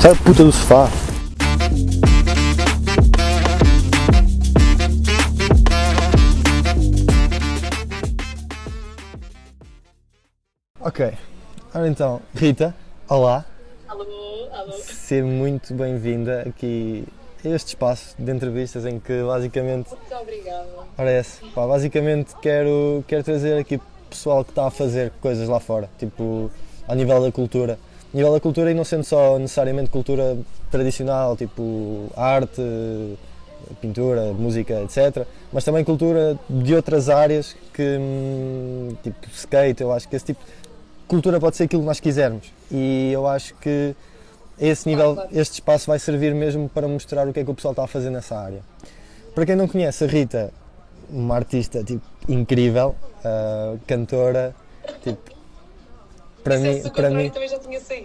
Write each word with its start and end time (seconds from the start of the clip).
Sai 0.00 0.16
puta 0.24 0.42
do 0.42 0.50
sofá. 0.50 0.88
Ok. 10.80 11.12
Ora 11.72 11.86
então, 11.86 12.20
Rita, 12.34 12.74
olá. 13.08 13.44
Alô, 13.86 14.04
alô. 14.52 14.72
Ser 14.72 15.22
muito 15.22 15.72
bem-vinda 15.72 16.48
aqui 16.48 17.06
a 17.44 17.48
este 17.48 17.68
espaço 17.68 18.16
de 18.18 18.32
entrevistas 18.32 18.84
em 18.84 18.98
que 18.98 19.22
basicamente 19.22 19.90
Muito 19.90 20.14
obrigada. 20.16 20.66
Parece. 20.96 21.44
Pá, 21.54 21.64
basicamente 21.64 22.34
quero, 22.42 23.04
quero 23.06 23.22
trazer 23.22 23.56
aqui 23.56 23.80
pessoal 24.10 24.44
que 24.44 24.50
está 24.50 24.66
a 24.66 24.70
fazer 24.70 25.12
coisas 25.20 25.48
lá 25.48 25.58
fora, 25.58 25.88
tipo, 25.98 26.50
ao 26.86 26.94
nível 26.94 27.22
da 27.22 27.32
cultura. 27.32 27.78
A 28.12 28.16
nível 28.16 28.32
da 28.32 28.40
cultura 28.40 28.70
e 28.70 28.74
não 28.74 28.84
sendo 28.84 29.04
só 29.04 29.38
necessariamente 29.38 29.88
cultura 29.88 30.36
tradicional, 30.70 31.36
tipo 31.36 32.10
arte, 32.16 32.60
pintura, 33.80 34.32
música, 34.32 34.82
etc. 34.82 35.26
Mas 35.52 35.64
também 35.64 35.84
cultura 35.84 36.38
de 36.48 36.74
outras 36.74 37.08
áreas 37.08 37.56
que, 37.72 37.82
hum, 37.98 38.96
tipo 39.02 39.28
skate, 39.32 39.82
eu 39.82 39.92
acho 39.92 40.08
que 40.08 40.16
esse 40.16 40.26
tipo 40.26 40.40
cultura 41.10 41.40
pode 41.40 41.56
ser 41.56 41.64
aquilo 41.64 41.82
que 41.82 41.88
nós 41.88 41.98
quisermos. 41.98 42.52
E 42.70 43.10
eu 43.12 43.26
acho 43.26 43.54
que 43.56 43.96
esse 44.58 44.88
nível, 44.88 45.18
este 45.32 45.54
espaço 45.54 45.88
vai 45.88 45.98
servir 45.98 46.32
mesmo 46.34 46.68
para 46.68 46.86
mostrar 46.86 47.26
o 47.26 47.32
que 47.32 47.40
é 47.40 47.44
que 47.44 47.50
o 47.50 47.54
pessoal 47.54 47.72
está 47.72 47.82
a 47.82 47.88
fazer 47.88 48.10
nessa 48.10 48.38
área. 48.38 48.60
Para 49.34 49.44
quem 49.44 49.56
não 49.56 49.66
conhece, 49.66 50.04
a 50.04 50.06
Rita, 50.06 50.52
uma 51.08 51.34
artista 51.34 51.82
tipo, 51.82 52.02
incrível, 52.28 52.94
ah, 53.24 53.76
cantora, 53.86 54.54
tipo, 55.02 55.18
para 56.42 56.56
Se 56.58 56.62
mim, 56.62 56.90
para 56.90 57.10
mim, 57.10 57.30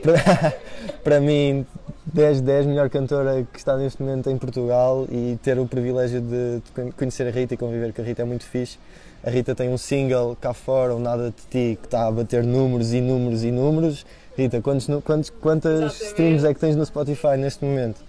para, 0.03 0.53
para 1.03 1.19
mim 1.21 1.65
10 2.05 2.41
10 2.41 2.65
melhor 2.65 2.89
cantora 2.89 3.47
que 3.51 3.57
está 3.57 3.77
neste 3.77 4.01
momento 4.01 4.29
em 4.29 4.37
Portugal 4.37 5.07
e 5.09 5.39
ter 5.41 5.57
o 5.57 5.65
privilégio 5.65 6.19
de, 6.21 6.59
de 6.59 6.71
con- 6.75 6.91
conhecer 6.91 7.27
a 7.27 7.31
Rita 7.31 7.53
e 7.53 7.57
conviver 7.57 7.93
com 7.93 8.01
a 8.01 8.05
Rita 8.05 8.21
é 8.23 8.25
muito 8.25 8.43
fixe. 8.45 8.77
A 9.23 9.29
Rita 9.29 9.55
tem 9.55 9.69
um 9.69 9.77
single 9.77 10.37
cá 10.39 10.53
fora, 10.53 10.93
o 10.93 10.99
Nada 10.99 11.31
de 11.31 11.41
Ti, 11.49 11.79
que 11.81 11.87
está 11.87 12.07
a 12.07 12.11
bater 12.11 12.43
números 12.43 12.93
e 12.93 13.01
números 13.01 13.43
e 13.43 13.51
números. 13.51 14.05
Rita, 14.37 14.61
quantos, 14.61 14.85
quantos, 15.03 15.29
quantas 15.29 15.99
streams 16.01 16.43
é 16.45 16.53
que 16.53 16.59
tens 16.59 16.75
no 16.75 16.85
Spotify 16.85 17.37
neste 17.37 17.63
momento? 17.63 18.03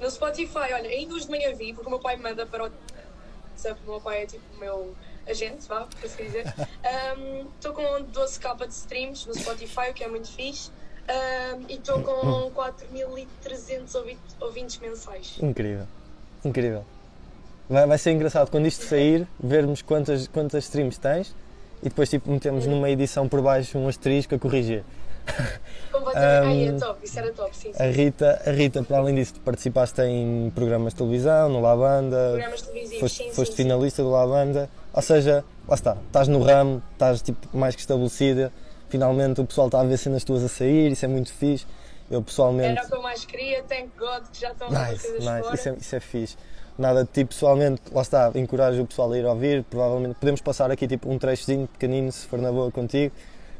No 0.00 0.10
Spotify, 0.10 0.72
olha, 0.72 0.88
ainda 0.88 1.14
hoje 1.14 1.26
de 1.26 1.30
manhã 1.30 1.54
vi, 1.54 1.72
porque 1.72 1.86
o 1.86 1.90
meu 1.90 2.00
pai 2.00 2.16
me 2.16 2.22
manda 2.22 2.44
para 2.46 2.64
o 2.64 2.70
WhatsApp, 3.68 3.80
o 3.86 3.90
meu 3.90 4.00
pai 4.00 4.22
é 4.22 4.26
tipo 4.26 4.42
o 4.56 4.60
meu 4.60 4.94
agente, 5.28 5.68
vá, 5.68 5.82
por 5.86 6.04
assim 6.04 6.24
dizer. 6.24 6.44
Estou 7.54 7.72
com 7.72 7.82
12k 7.82 8.66
de 8.66 8.72
streams 8.72 9.26
no 9.28 9.34
Spotify, 9.34 9.90
o 9.90 9.94
que 9.94 10.04
é 10.04 10.08
muito 10.08 10.28
fixe. 10.28 10.70
Ahm, 11.08 11.64
e 11.68 11.74
estou 11.74 12.00
com 12.00 12.50
4.300 12.52 13.92
ouvi- 13.96 14.18
ouvintes 14.40 14.78
mensais. 14.78 15.36
Incrível, 15.42 15.86
incrível. 16.44 16.84
Vai, 17.68 17.86
vai 17.88 17.98
ser 17.98 18.12
engraçado 18.12 18.50
quando 18.50 18.66
isto 18.66 18.84
sair, 18.84 19.26
vermos 19.38 19.82
quantas, 19.82 20.28
quantas 20.28 20.64
streams 20.64 20.98
tens 20.98 21.34
e 21.82 21.88
depois 21.88 22.08
tipo, 22.08 22.30
metemos 22.30 22.66
numa 22.66 22.88
edição 22.88 23.28
por 23.28 23.42
baixo 23.42 23.78
um 23.78 23.88
asterisco 23.88 24.34
a 24.36 24.38
corrigir. 24.38 24.84
Completamente. 25.92 26.46
Ai, 26.46 26.68
Ahm, 26.68 26.76
é 26.76 26.78
top, 26.78 27.04
isso 27.04 27.18
era 27.18 27.32
top, 27.32 27.56
sim, 27.56 27.72
sim. 27.72 27.82
A 27.82 27.86
Rita, 27.86 28.42
a 28.46 28.50
Rita, 28.50 28.82
para 28.82 28.98
além 28.98 29.14
disso, 29.14 29.34
participaste 29.44 30.00
em 30.02 30.50
programas 30.54 30.92
de 30.94 30.98
televisão, 30.98 31.48
no 31.48 31.60
La 31.60 31.76
Banda, 31.76 32.30
Programas 32.32 32.62
televisivos, 32.62 33.00
foste, 33.00 33.16
sim, 33.24 33.30
foste 33.32 33.50
sim, 33.52 33.56
sim. 33.56 33.62
finalista 33.64 34.02
do 34.02 34.10
La 34.10 34.26
Banda, 34.26 34.68
ou 34.92 35.02
seja, 35.02 35.44
lá 35.68 35.74
está, 35.74 35.96
estás 36.06 36.28
no 36.28 36.42
ramo, 36.42 36.82
estás 36.92 37.22
tipo, 37.22 37.56
mais 37.56 37.74
que 37.74 37.80
estabelecida, 37.82 38.52
finalmente 38.88 39.40
o 39.40 39.44
pessoal 39.44 39.68
está 39.68 39.80
a 39.80 39.84
ver 39.84 39.96
cenas 39.98 40.24
tuas 40.24 40.42
a 40.42 40.48
sair, 40.48 40.92
isso 40.92 41.04
é 41.04 41.08
muito 41.08 41.32
fixe. 41.32 41.66
Eu 42.10 42.20
pessoalmente. 42.22 42.76
Era 42.78 42.84
o 42.86 42.90
que 42.90 42.94
eu 42.94 43.02
mais 43.02 43.24
queria, 43.24 43.62
thank 43.62 43.88
God 43.98 44.22
que 44.30 44.38
já 44.40 44.50
estão 44.52 44.68
a 44.68 44.70
fazer 44.70 44.92
Nice, 44.92 45.06
coisas 45.08 45.24
nice, 45.24 45.42
fora. 45.42 45.54
isso 45.54 45.68
é, 45.68 45.72
isso 45.80 45.96
é 45.96 46.00
fixe. 46.00 46.36
Nada 46.78 47.04
de 47.04 47.10
tipo, 47.10 47.30
pessoalmente, 47.32 47.80
lá 47.90 48.02
está, 48.02 48.30
encorajo 48.34 48.82
o 48.82 48.86
pessoal 48.86 49.12
a 49.12 49.18
ir 49.18 49.24
ouvir, 49.24 49.62
provavelmente 49.64 50.16
podemos 50.20 50.40
passar 50.42 50.70
aqui 50.70 50.86
tipo 50.86 51.10
um 51.10 51.18
trechozinho 51.18 51.66
pequenino, 51.68 52.12
se 52.12 52.26
for 52.26 52.38
na 52.38 52.52
boa 52.52 52.70
contigo, 52.70 53.14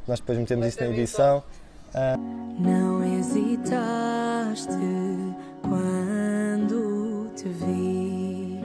nós 0.06 0.18
depois 0.20 0.36
metemos 0.38 0.66
isso 0.66 0.80
na 0.80 0.90
edição. 0.90 1.42
Não 2.58 3.04
hesitaste 3.04 4.72
quando 5.60 7.30
te 7.34 7.48
vi. 7.48 8.60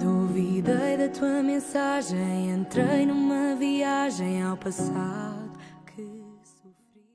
Duvidei 0.00 0.96
da 0.96 1.08
tua 1.08 1.42
mensagem, 1.44 2.50
entrei 2.50 3.06
numa 3.06 3.54
viagem 3.54 4.42
ao 4.42 4.56
passado 4.56 5.52
que 5.86 6.02
sofri. 6.42 7.06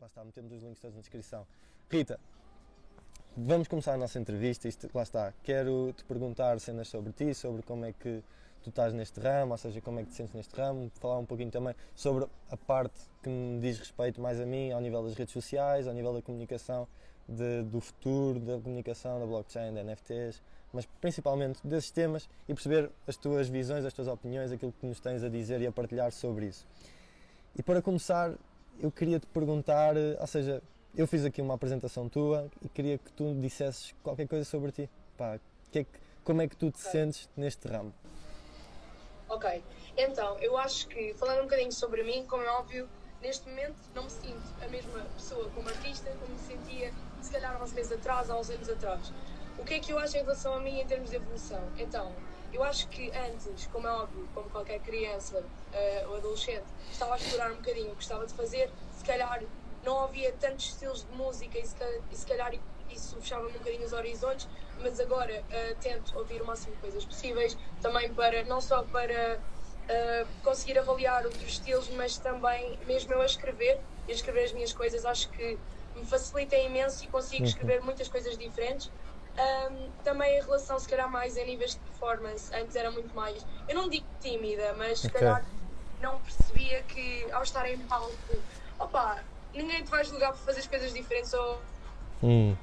Lá 0.00 0.06
está, 0.06 0.24
metemos 0.24 0.52
os 0.52 0.62
links 0.62 0.80
todos 0.80 0.94
na 0.94 1.00
descrição. 1.00 1.44
Rita, 1.90 2.20
vamos 3.36 3.66
começar 3.66 3.94
a 3.94 3.98
nossa 3.98 4.20
entrevista. 4.20 4.68
Isto, 4.68 4.88
lá 4.94 5.02
está, 5.02 5.34
quero 5.42 5.92
te 5.92 6.04
perguntar 6.04 6.60
cenas 6.60 6.86
sobre 6.86 7.12
ti, 7.12 7.34
sobre 7.34 7.62
como 7.62 7.84
é 7.84 7.92
que 7.92 8.22
tu 8.60 8.70
estás 8.70 8.92
neste 8.92 9.18
ramo, 9.20 9.52
ou 9.52 9.58
seja, 9.58 9.80
como 9.80 9.98
é 10.00 10.02
que 10.02 10.10
te 10.10 10.14
sentes 10.16 10.34
neste 10.34 10.54
ramo, 10.56 10.90
falar 11.00 11.18
um 11.18 11.24
pouquinho 11.26 11.50
também 11.50 11.74
sobre 11.94 12.26
a 12.50 12.56
parte 12.56 12.94
que 13.22 13.28
me 13.28 13.60
diz 13.60 13.78
respeito 13.78 14.20
mais 14.20 14.40
a 14.40 14.46
mim, 14.46 14.70
ao 14.72 14.80
nível 14.80 15.02
das 15.02 15.14
redes 15.14 15.32
sociais, 15.32 15.86
ao 15.86 15.94
nível 15.94 16.12
da 16.12 16.22
comunicação, 16.22 16.86
de- 17.28 17.62
do 17.62 17.80
futuro, 17.80 18.40
da 18.40 18.58
comunicação, 18.58 19.20
da 19.20 19.26
blockchain, 19.26 19.72
da 19.72 19.80
NFTs, 19.80 20.42
mas 20.72 20.86
principalmente 21.00 21.60
desses 21.66 21.90
temas 21.90 22.28
e 22.48 22.54
perceber 22.54 22.90
as 23.06 23.16
tuas 23.16 23.48
visões, 23.48 23.84
as 23.84 23.92
tuas 23.92 24.08
opiniões, 24.08 24.50
aquilo 24.52 24.72
que 24.72 24.86
nos 24.86 25.00
tens 25.00 25.22
a 25.24 25.28
dizer 25.28 25.60
e 25.60 25.66
a 25.66 25.72
partilhar 25.72 26.10
sobre 26.12 26.46
isso. 26.46 26.66
E 27.56 27.62
para 27.62 27.82
começar, 27.82 28.34
eu 28.80 28.90
queria 28.90 29.18
te 29.18 29.26
perguntar, 29.26 29.94
ou 30.18 30.26
seja, 30.26 30.62
eu 30.96 31.06
fiz 31.06 31.24
aqui 31.24 31.40
uma 31.42 31.54
apresentação 31.54 32.08
tua 32.08 32.48
e 32.62 32.68
queria 32.68 32.98
que 32.98 33.12
tu 33.12 33.34
dissesses 33.34 33.94
qualquer 34.02 34.26
coisa 34.26 34.44
sobre 34.44 34.72
ti. 34.72 34.88
Pá, 35.16 35.38
que 35.70 35.80
é 35.80 35.84
que- 35.84 36.00
como 36.24 36.42
é 36.42 36.48
que 36.48 36.56
tu 36.56 36.70
te 36.70 36.80
sentes 36.80 37.28
neste 37.36 37.66
ramo? 37.68 37.92
Ok, 39.30 39.62
então, 39.96 40.36
eu 40.40 40.58
acho 40.58 40.88
que, 40.88 41.14
falando 41.14 41.38
um 41.38 41.44
bocadinho 41.44 41.70
sobre 41.70 42.02
mim, 42.02 42.26
como 42.26 42.42
é 42.42 42.50
óbvio, 42.50 42.88
neste 43.22 43.48
momento 43.48 43.76
não 43.94 44.02
me 44.02 44.10
sinto 44.10 44.42
a 44.60 44.66
mesma 44.66 45.04
pessoa 45.14 45.48
como 45.50 45.68
artista 45.68 46.10
como 46.18 46.32
me 46.32 46.38
sentia, 46.40 46.92
se 47.22 47.30
calhar, 47.30 47.54
há 47.54 47.62
uns 47.62 47.72
meses 47.72 47.92
atrás, 47.92 48.28
há 48.28 48.36
uns 48.36 48.50
anos 48.50 48.68
atrás. 48.68 49.12
O 49.56 49.64
que 49.64 49.74
é 49.74 49.78
que 49.78 49.92
eu 49.92 50.00
acho 50.00 50.16
em 50.16 50.22
relação 50.22 50.54
a 50.54 50.58
mim 50.58 50.80
em 50.80 50.84
termos 50.84 51.10
de 51.10 51.16
evolução? 51.16 51.62
Então, 51.78 52.12
eu 52.52 52.64
acho 52.64 52.88
que 52.88 53.12
antes, 53.12 53.68
como 53.68 53.86
é 53.86 53.92
óbvio, 53.92 54.28
como 54.34 54.50
qualquer 54.50 54.80
criança 54.80 55.44
eh, 55.72 56.04
ou 56.08 56.16
adolescente, 56.16 56.66
estava 56.90 57.14
a 57.14 57.16
explorar 57.16 57.52
um 57.52 57.56
bocadinho 57.56 57.86
o 57.86 57.90
que 57.90 57.94
gostava 57.96 58.26
de 58.26 58.34
fazer, 58.34 58.68
se 58.90 59.04
calhar 59.04 59.44
não 59.84 60.00
havia 60.00 60.32
tantos 60.32 60.66
estilos 60.66 61.04
de 61.04 61.12
música 61.12 61.56
e 61.56 61.64
se 61.64 61.76
calhar, 61.76 62.00
e 62.10 62.16
se 62.16 62.26
calhar 62.26 62.52
isso 62.94 63.20
fechava-me 63.20 63.50
um 63.50 63.52
bocadinho 63.54 63.84
os 63.86 63.92
horizontes, 63.92 64.48
mas 64.76 64.98
agora 65.00 65.44
eh, 65.50 65.74
tento 65.76 66.16
ouvir 66.18 66.42
o 66.42 66.46
máximo 66.46 66.74
de 66.74 66.80
coisas 66.80 67.04
possíveis, 67.06 67.56
também 67.80 68.14
para, 68.14 68.44
não 68.44 68.60
só 68.60 68.84
para 68.84 69.42
eh, 69.88 70.26
conseguir 70.42 70.78
avaliar 70.78 71.24
outros 71.26 71.44
estilos, 71.44 71.88
mas 71.90 72.18
também 72.18 72.78
mesmo 72.86 73.12
eu 73.12 73.20
a 73.20 73.26
escrever 73.26 73.84
e 74.06 74.12
a 74.12 74.14
escrever 74.14 74.44
as 74.44 74.52
minhas 74.52 74.72
coisas, 74.72 75.04
acho 75.04 75.30
que 75.30 75.60
me 75.94 76.06
facilita 76.08 76.56
imenso 76.56 77.04
e 77.04 77.08
consigo 77.08 77.44
escrever 77.44 77.80
muitas 77.82 78.08
coisas 78.08 78.36
diferentes. 78.38 78.92
Ahm, 79.36 79.92
também 80.02 80.36
em 80.38 80.40
relação, 80.42 80.78
se 80.78 80.88
calhar, 80.88 81.10
mais 81.10 81.36
a 81.36 81.44
níveis 81.44 81.72
de 81.72 81.80
performance, 81.80 82.50
antes 82.54 82.74
era 82.76 82.90
muito 82.90 83.14
mais, 83.14 83.44
eu 83.68 83.74
não 83.74 83.88
digo 83.88 84.08
tímida, 84.20 84.74
mas 84.74 85.00
se 85.02 85.10
calhar 85.10 85.40
não 85.98 86.20
percebia 86.20 86.82
que 86.84 87.30
ao 87.32 87.42
estar 87.42 87.66
em 87.68 87.86
palco, 87.86 88.44
opa, 88.78 89.24
ninguém 89.54 89.84
te 89.84 89.90
vai 89.90 90.04
julgar 90.04 90.32
por 90.32 90.40
fazer 90.42 90.60
as 90.60 90.66
coisas 90.66 90.92
diferentes 90.92 91.32
ou 91.32 91.70
Hum, 92.22 92.58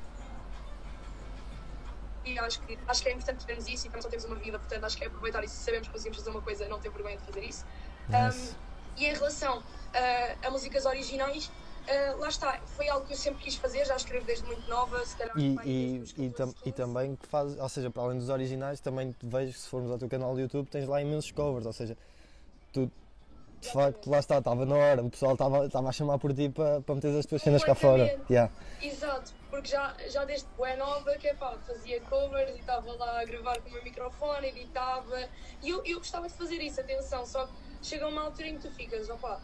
e 2.33 2.39
acho 2.39 2.61
que, 2.61 2.77
acho 2.87 3.01
que 3.03 3.09
é 3.09 3.13
importante 3.13 3.45
termos 3.45 3.67
isso 3.67 3.85
e 3.85 3.89
também 3.89 4.01
só 4.01 4.09
temos 4.09 4.25
uma 4.25 4.35
vida, 4.35 4.59
portanto 4.59 4.83
acho 4.83 4.97
que 4.97 5.03
é 5.03 5.07
aproveitar 5.07 5.43
isso. 5.43 5.55
Se 5.55 5.63
sabemos 5.63 5.87
que 5.87 5.93
conseguimos 5.93 6.17
fazer 6.17 6.29
uma 6.29 6.41
coisa, 6.41 6.67
não 6.67 6.79
ter 6.79 6.89
vergonha 6.89 7.17
de 7.17 7.23
fazer 7.23 7.43
isso. 7.43 7.65
Nice. 8.09 8.51
Um, 8.51 8.67
e 8.97 9.05
em 9.05 9.13
relação 9.13 9.59
uh, 9.59 10.47
a 10.47 10.49
músicas 10.49 10.85
originais, 10.85 11.47
uh, 11.47 12.19
lá 12.19 12.29
está, 12.29 12.59
foi 12.65 12.89
algo 12.89 13.05
que 13.05 13.13
eu 13.13 13.17
sempre 13.17 13.43
quis 13.43 13.55
fazer, 13.55 13.85
já 13.85 13.95
escrevo 13.95 14.25
desde 14.25 14.45
muito 14.45 14.67
nova, 14.69 15.05
se 15.05 15.15
calhar. 15.15 15.37
E, 15.37 15.55
e, 15.65 15.95
e, 16.17 16.29
14, 16.29 16.33
tam- 16.33 16.49
e 16.61 16.71
15. 16.71 16.71
também 16.71 17.15
que 17.15 17.27
faz, 17.27 17.57
ou 17.59 17.69
seja, 17.69 17.89
para 17.89 18.03
além 18.03 18.17
dos 18.17 18.29
originais, 18.29 18.79
também 18.79 19.15
vejo 19.21 19.53
que 19.53 19.59
se 19.59 19.69
formos 19.69 19.91
ao 19.91 19.97
teu 19.97 20.09
canal 20.09 20.33
do 20.33 20.39
YouTube 20.41 20.67
tens 20.67 20.87
lá 20.87 21.01
imensos 21.01 21.31
covers, 21.31 21.65
ou 21.65 21.73
seja, 21.73 21.97
tu 22.73 22.91
de 23.61 23.71
facto 23.71 24.09
lá 24.09 24.19
está, 24.19 24.37
estava 24.37 24.65
na 24.65 24.75
hora, 24.75 25.03
o 25.03 25.09
pessoal 25.09 25.33
estava, 25.33 25.65
estava 25.65 25.89
a 25.89 25.91
chamar 25.91 26.19
por 26.19 26.33
ti 26.33 26.49
para, 26.49 26.81
para 26.81 26.95
meter 26.95 27.17
as 27.17 27.25
tuas 27.25 27.41
cenas 27.41 27.63
cá 27.63 27.73
fora. 27.73 28.19
Yeah. 28.29 28.51
Exato, 28.81 29.33
porque 29.49 29.69
já, 29.69 29.95
já 30.09 30.25
desde 30.25 30.47
bué 30.57 30.75
nova 30.75 31.15
que 31.15 31.27
é 31.27 31.33
pá, 31.33 31.57
fazia 31.65 31.99
covers 32.01 32.55
e 32.55 32.59
estava 32.59 32.91
lá 32.93 33.21
a 33.21 33.25
gravar 33.25 33.59
com 33.61 33.69
o 33.69 33.71
meu 33.73 33.83
microfone, 33.83 34.47
editava. 34.47 35.27
E 35.63 35.69
eu, 35.69 35.83
eu 35.85 35.97
gostava 35.97 36.27
de 36.27 36.33
fazer 36.33 36.61
isso, 36.61 36.79
atenção, 36.79 37.25
só 37.25 37.45
que 37.45 37.53
chega 37.81 38.07
uma 38.07 38.21
altura 38.21 38.49
em 38.49 38.57
que 38.57 38.67
tu 38.67 38.71
ficas, 38.73 39.09
opá, 39.09 39.41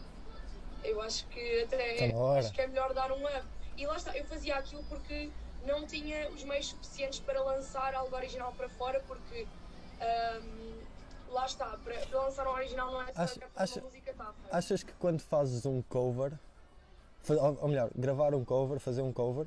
eu 0.84 1.00
acho 1.00 1.26
que 1.28 1.62
até 1.62 2.12
hora. 2.14 2.40
acho 2.40 2.52
que 2.52 2.60
é 2.60 2.66
melhor 2.66 2.92
dar 2.94 3.10
um 3.10 3.24
up. 3.24 3.44
E 3.76 3.86
lá 3.86 3.96
está, 3.96 4.16
eu 4.16 4.24
fazia 4.26 4.56
aquilo 4.56 4.84
porque 4.84 5.30
não 5.66 5.86
tinha 5.86 6.28
os 6.30 6.44
meios 6.44 6.68
suficientes 6.68 7.18
para 7.20 7.42
lançar 7.42 7.94
algo 7.94 8.14
original 8.14 8.52
para 8.56 8.68
fora, 8.68 9.02
porque 9.08 9.46
ahm, 10.00 10.83
lá 11.34 11.46
está, 11.46 11.66
para, 11.82 11.94
para 12.06 12.20
lançar 12.20 12.46
um 12.46 12.50
original 12.52 12.90
não 12.92 13.02
é 13.02 13.12
só 13.12 13.22
Acha- 13.22 13.40
que 13.40 13.46
acha- 13.56 13.80
a 13.80 13.82
música 13.82 14.10
está 14.10 14.24
feita. 14.32 14.56
Achas 14.56 14.82
que 14.82 14.92
quando 14.94 15.20
fazes 15.20 15.66
um 15.66 15.82
cover, 15.82 16.32
ou 17.60 17.68
melhor, 17.68 17.90
gravar 17.94 18.34
um 18.34 18.44
cover, 18.44 18.78
fazer 18.78 19.02
um 19.02 19.12
cover, 19.12 19.46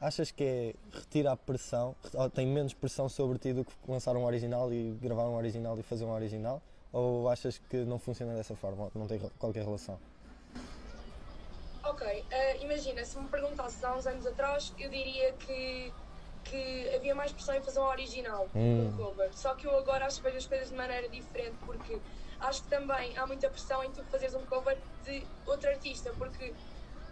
achas 0.00 0.30
que 0.30 0.44
é 0.44 0.74
retira 0.92 1.32
a 1.32 1.36
pressão, 1.36 1.96
ou 2.14 2.28
tem 2.30 2.46
menos 2.46 2.74
pressão 2.74 3.08
sobre 3.08 3.38
ti 3.38 3.52
do 3.52 3.64
que 3.64 3.72
lançar 3.88 4.16
um 4.16 4.24
original 4.24 4.72
e 4.72 4.92
gravar 5.00 5.24
um 5.24 5.34
original 5.36 5.78
e 5.78 5.82
fazer 5.82 6.04
um 6.04 6.12
original? 6.12 6.60
Ou 6.92 7.28
achas 7.30 7.56
que 7.58 7.78
não 7.78 7.98
funciona 7.98 8.34
dessa 8.34 8.54
forma, 8.54 8.90
não 8.94 9.06
tem 9.06 9.18
qualquer 9.38 9.64
relação? 9.64 9.98
Ok, 11.84 12.24
eh, 12.30 12.62
imagina, 12.62 13.04
se 13.04 13.18
me 13.18 13.26
perguntasses 13.28 13.82
há 13.82 13.96
uns 13.96 14.06
anos 14.06 14.26
atrás, 14.26 14.72
eu 14.78 14.88
diria 14.90 15.32
que, 15.32 15.92
que 16.44 16.94
havia 16.94 17.14
mais 17.14 17.32
pressão 17.32 17.54
em 17.54 17.62
fazer 17.62 17.80
um 17.80 17.84
original 17.84 18.50
Hum. 18.54 18.88
um 18.88 18.96
cover. 18.96 19.32
Só 19.34 19.54
que 19.54 19.66
eu 19.66 19.76
agora 19.78 20.06
acho 20.06 20.16
que 20.18 20.22
vejo 20.24 20.38
as 20.38 20.46
coisas 20.46 20.68
de 20.68 20.74
maneira 20.74 21.08
diferente, 21.08 21.58
porque 21.64 22.00
acho 22.40 22.62
que 22.62 22.68
também 22.68 23.16
há 23.16 23.26
muita 23.26 23.48
pressão 23.48 23.82
em 23.84 23.92
tu 23.92 24.04
fazeres 24.04 24.34
um 24.34 24.44
cover 24.46 24.76
de 25.04 25.26
outro 25.46 25.68
artista, 25.70 26.12
porque 26.14 26.54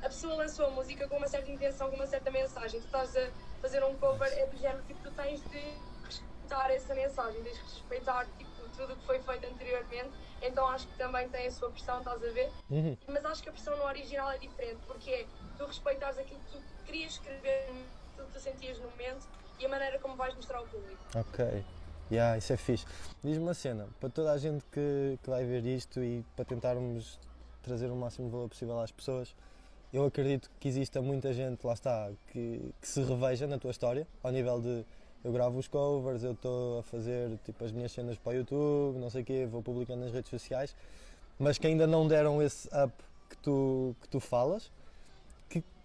a 0.02 0.08
pessoa 0.08 0.34
lançou 0.34 0.66
a 0.66 0.70
música 0.70 1.06
com 1.08 1.16
uma 1.16 1.28
certa 1.28 1.50
intenção, 1.50 1.90
com 1.90 1.96
uma 1.96 2.06
certa 2.06 2.30
mensagem. 2.30 2.80
Tu 2.80 2.86
estás 2.86 3.14
a 3.16 3.30
fazer 3.60 3.84
um 3.84 3.96
cover, 3.98 4.32
é 4.32 4.46
do 4.46 4.56
género, 4.56 4.82
tipo, 4.84 5.00
tu 5.02 5.12
tens 5.14 5.40
de 5.42 5.60
respeitar 6.04 6.70
essa 6.70 6.94
mensagem, 6.94 7.42
tens 7.42 7.56
de 7.56 7.62
respeitar 7.62 8.26
tipo, 8.36 8.68
tudo 8.70 8.94
o 8.94 8.96
que 8.96 9.04
foi 9.06 9.20
feito 9.20 9.46
anteriormente. 9.46 10.16
Então 10.42 10.66
acho 10.68 10.86
que 10.88 10.96
também 10.96 11.28
tem 11.28 11.46
a 11.46 11.50
sua 11.50 11.70
pressão, 11.70 11.98
estás 11.98 12.22
a 12.24 12.30
ver? 12.32 12.50
Uhum. 12.70 12.96
Mas 13.08 13.24
acho 13.24 13.42
que 13.42 13.48
a 13.48 13.52
pressão 13.52 13.76
no 13.76 13.84
original 13.84 14.30
é 14.30 14.38
diferente, 14.38 14.80
porque 14.86 15.10
é 15.10 15.28
tu 15.56 15.66
respeitares 15.66 16.18
aquilo 16.18 16.40
que 16.40 16.50
tu 16.50 16.64
querias 16.84 17.12
escrever, 17.12 17.90
aquilo 18.20 18.26
que 18.26 18.32
tu 18.32 18.40
sentias 18.40 18.78
no 18.78 18.90
momento 18.90 19.26
e 19.58 19.66
a 19.66 19.68
maneira 19.68 19.98
como 19.98 20.14
vais 20.16 20.34
mostrar 20.34 20.58
ao 20.58 20.66
público. 20.66 20.98
Ok. 21.14 21.64
Yeah, 22.10 22.36
isso 22.36 22.52
é 22.52 22.56
fixe. 22.56 22.84
Diz-me 23.22 23.44
uma 23.44 23.54
cena, 23.54 23.88
para 24.00 24.08
toda 24.10 24.32
a 24.32 24.38
gente 24.38 24.64
que, 24.72 25.18
que 25.22 25.30
vai 25.30 25.44
ver 25.44 25.64
isto 25.64 26.02
e 26.02 26.24
para 26.34 26.44
tentarmos 26.44 27.18
trazer 27.62 27.90
o 27.90 27.96
máximo 27.96 28.26
de 28.26 28.32
valor 28.32 28.48
possível 28.48 28.80
às 28.80 28.90
pessoas, 28.90 29.34
eu 29.92 30.04
acredito 30.04 30.50
que 30.58 30.68
exista 30.68 31.00
muita 31.00 31.32
gente, 31.32 31.64
lá 31.64 31.72
está, 31.72 32.10
que, 32.32 32.74
que 32.80 32.88
se 32.88 33.00
reveja 33.02 33.46
na 33.46 33.58
tua 33.58 33.70
história, 33.70 34.06
ao 34.22 34.32
nível 34.32 34.60
de 34.60 34.84
eu 35.22 35.32
gravo 35.32 35.58
os 35.58 35.68
covers, 35.68 36.24
eu 36.24 36.32
estou 36.32 36.80
a 36.80 36.82
fazer 36.82 37.38
tipo 37.44 37.64
as 37.64 37.70
minhas 37.70 37.92
cenas 37.92 38.16
para 38.16 38.30
o 38.30 38.34
YouTube, 38.36 38.98
não 38.98 39.10
sei 39.10 39.22
o 39.22 39.24
quê, 39.24 39.46
vou 39.46 39.62
publicando 39.62 40.00
nas 40.00 40.12
redes 40.12 40.30
sociais, 40.30 40.74
mas 41.38 41.58
que 41.58 41.66
ainda 41.66 41.86
não 41.86 42.08
deram 42.08 42.42
esse 42.42 42.66
up 42.68 42.92
que 43.28 43.36
tu, 43.36 43.94
que 44.00 44.08
tu 44.08 44.18
falas. 44.18 44.70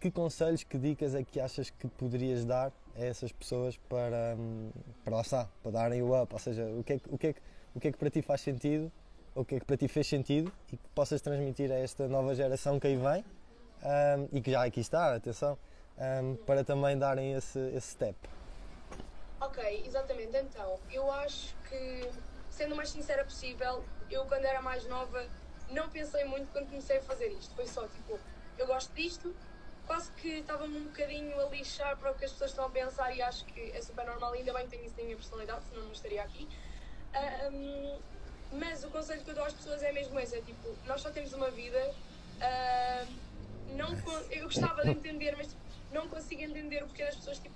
Que, 0.05 0.11
conselhos, 0.11 0.63
que 0.63 0.77
dicas 0.77 1.15
é 1.15 1.23
que 1.23 1.39
achas 1.39 1.71
que 1.71 1.87
poderias 1.87 2.45
dar 2.45 2.71
a 2.95 3.03
essas 3.03 3.31
pessoas 3.31 3.75
para, 3.89 4.35
hum, 4.37 4.69
para 5.03 5.15
lá 5.15 5.21
está, 5.23 5.49
para 5.63 5.71
darem 5.71 6.03
o 6.03 6.21
up? 6.21 6.31
Ou 6.31 6.39
seja, 6.39 6.63
o 6.63 6.83
que, 6.83 6.93
é 6.93 6.99
que, 6.99 7.09
o, 7.11 7.17
que 7.17 7.27
é 7.27 7.33
que, 7.33 7.41
o 7.73 7.79
que 7.79 7.87
é 7.87 7.91
que 7.91 7.97
para 7.97 8.11
ti 8.11 8.21
faz 8.21 8.41
sentido, 8.41 8.91
o 9.33 9.43
que 9.43 9.55
é 9.55 9.59
que 9.59 9.65
para 9.65 9.75
ti 9.75 9.87
fez 9.87 10.05
sentido 10.05 10.51
e 10.71 10.77
que 10.77 10.87
possas 10.89 11.21
transmitir 11.21 11.71
a 11.71 11.75
esta 11.79 12.07
nova 12.07 12.35
geração 12.35 12.79
que 12.79 12.85
aí 12.85 12.95
vem 12.95 13.25
hum, 13.81 14.29
e 14.31 14.39
que 14.41 14.51
já 14.51 14.63
aqui 14.63 14.79
está, 14.79 15.15
atenção, 15.15 15.57
hum, 15.97 16.35
para 16.45 16.63
também 16.63 16.95
darem 16.95 17.33
esse, 17.33 17.57
esse 17.69 17.93
step. 17.93 18.15
Ok, 19.41 19.85
exatamente. 19.87 20.37
Então, 20.37 20.77
eu 20.91 21.11
acho 21.13 21.55
que, 21.67 22.07
sendo 22.51 22.73
o 22.73 22.77
mais 22.77 22.89
sincera 22.89 23.23
possível, 23.23 23.83
eu 24.11 24.23
quando 24.25 24.45
era 24.45 24.61
mais 24.61 24.87
nova 24.87 25.25
não 25.71 25.89
pensei 25.89 26.25
muito 26.25 26.51
quando 26.51 26.67
comecei 26.67 26.97
a 26.97 27.01
fazer 27.01 27.29
isto. 27.29 27.55
Foi 27.55 27.65
só 27.65 27.87
tipo, 27.87 28.19
eu 28.55 28.67
gosto 28.67 28.93
disto, 28.93 29.35
quase 29.85 30.11
que 30.13 30.39
estava-me 30.39 30.77
um 30.77 30.85
bocadinho 30.85 31.39
a 31.39 31.49
lixar 31.49 31.97
para 31.97 32.11
o 32.11 32.15
que 32.15 32.25
as 32.25 32.31
pessoas 32.31 32.51
estão 32.51 32.65
a 32.65 32.69
pensar 32.71 33.15
e 33.15 33.21
acho 33.21 33.45
que 33.45 33.71
é 33.71 33.81
super 33.81 34.05
normal, 34.05 34.33
ainda 34.33 34.53
bem 34.53 34.63
que 34.63 34.71
tenho 34.71 34.85
isso 34.85 34.97
na 34.97 35.03
minha 35.03 35.15
personalidade, 35.15 35.65
senão 35.65 35.83
não 35.85 35.91
estaria 35.91 36.23
aqui. 36.23 36.47
Ahm, 37.13 38.03
mas 38.51 38.83
o 38.83 38.91
conselho 38.91 39.23
que 39.23 39.29
eu 39.31 39.35
dou 39.35 39.43
às 39.45 39.53
pessoas 39.53 39.81
é 39.83 39.91
mesmo 39.91 40.19
esse, 40.19 40.35
é 40.35 40.41
tipo, 40.41 40.79
nós 40.83 41.01
só 41.01 41.11
temos 41.11 41.33
uma 41.33 41.51
vida, 41.51 41.79
ahm, 42.41 43.21
não, 43.67 43.93
eu 44.31 44.43
gostava 44.45 44.81
de 44.83 44.91
entender, 44.91 45.35
mas 45.35 45.47
tipo, 45.47 45.63
não 45.89 46.09
consigo 46.09 46.41
entender 46.41 46.83
o 46.83 46.87
porquê 46.87 47.05
das 47.05 47.15
pessoas 47.15 47.39
tipo, 47.39 47.55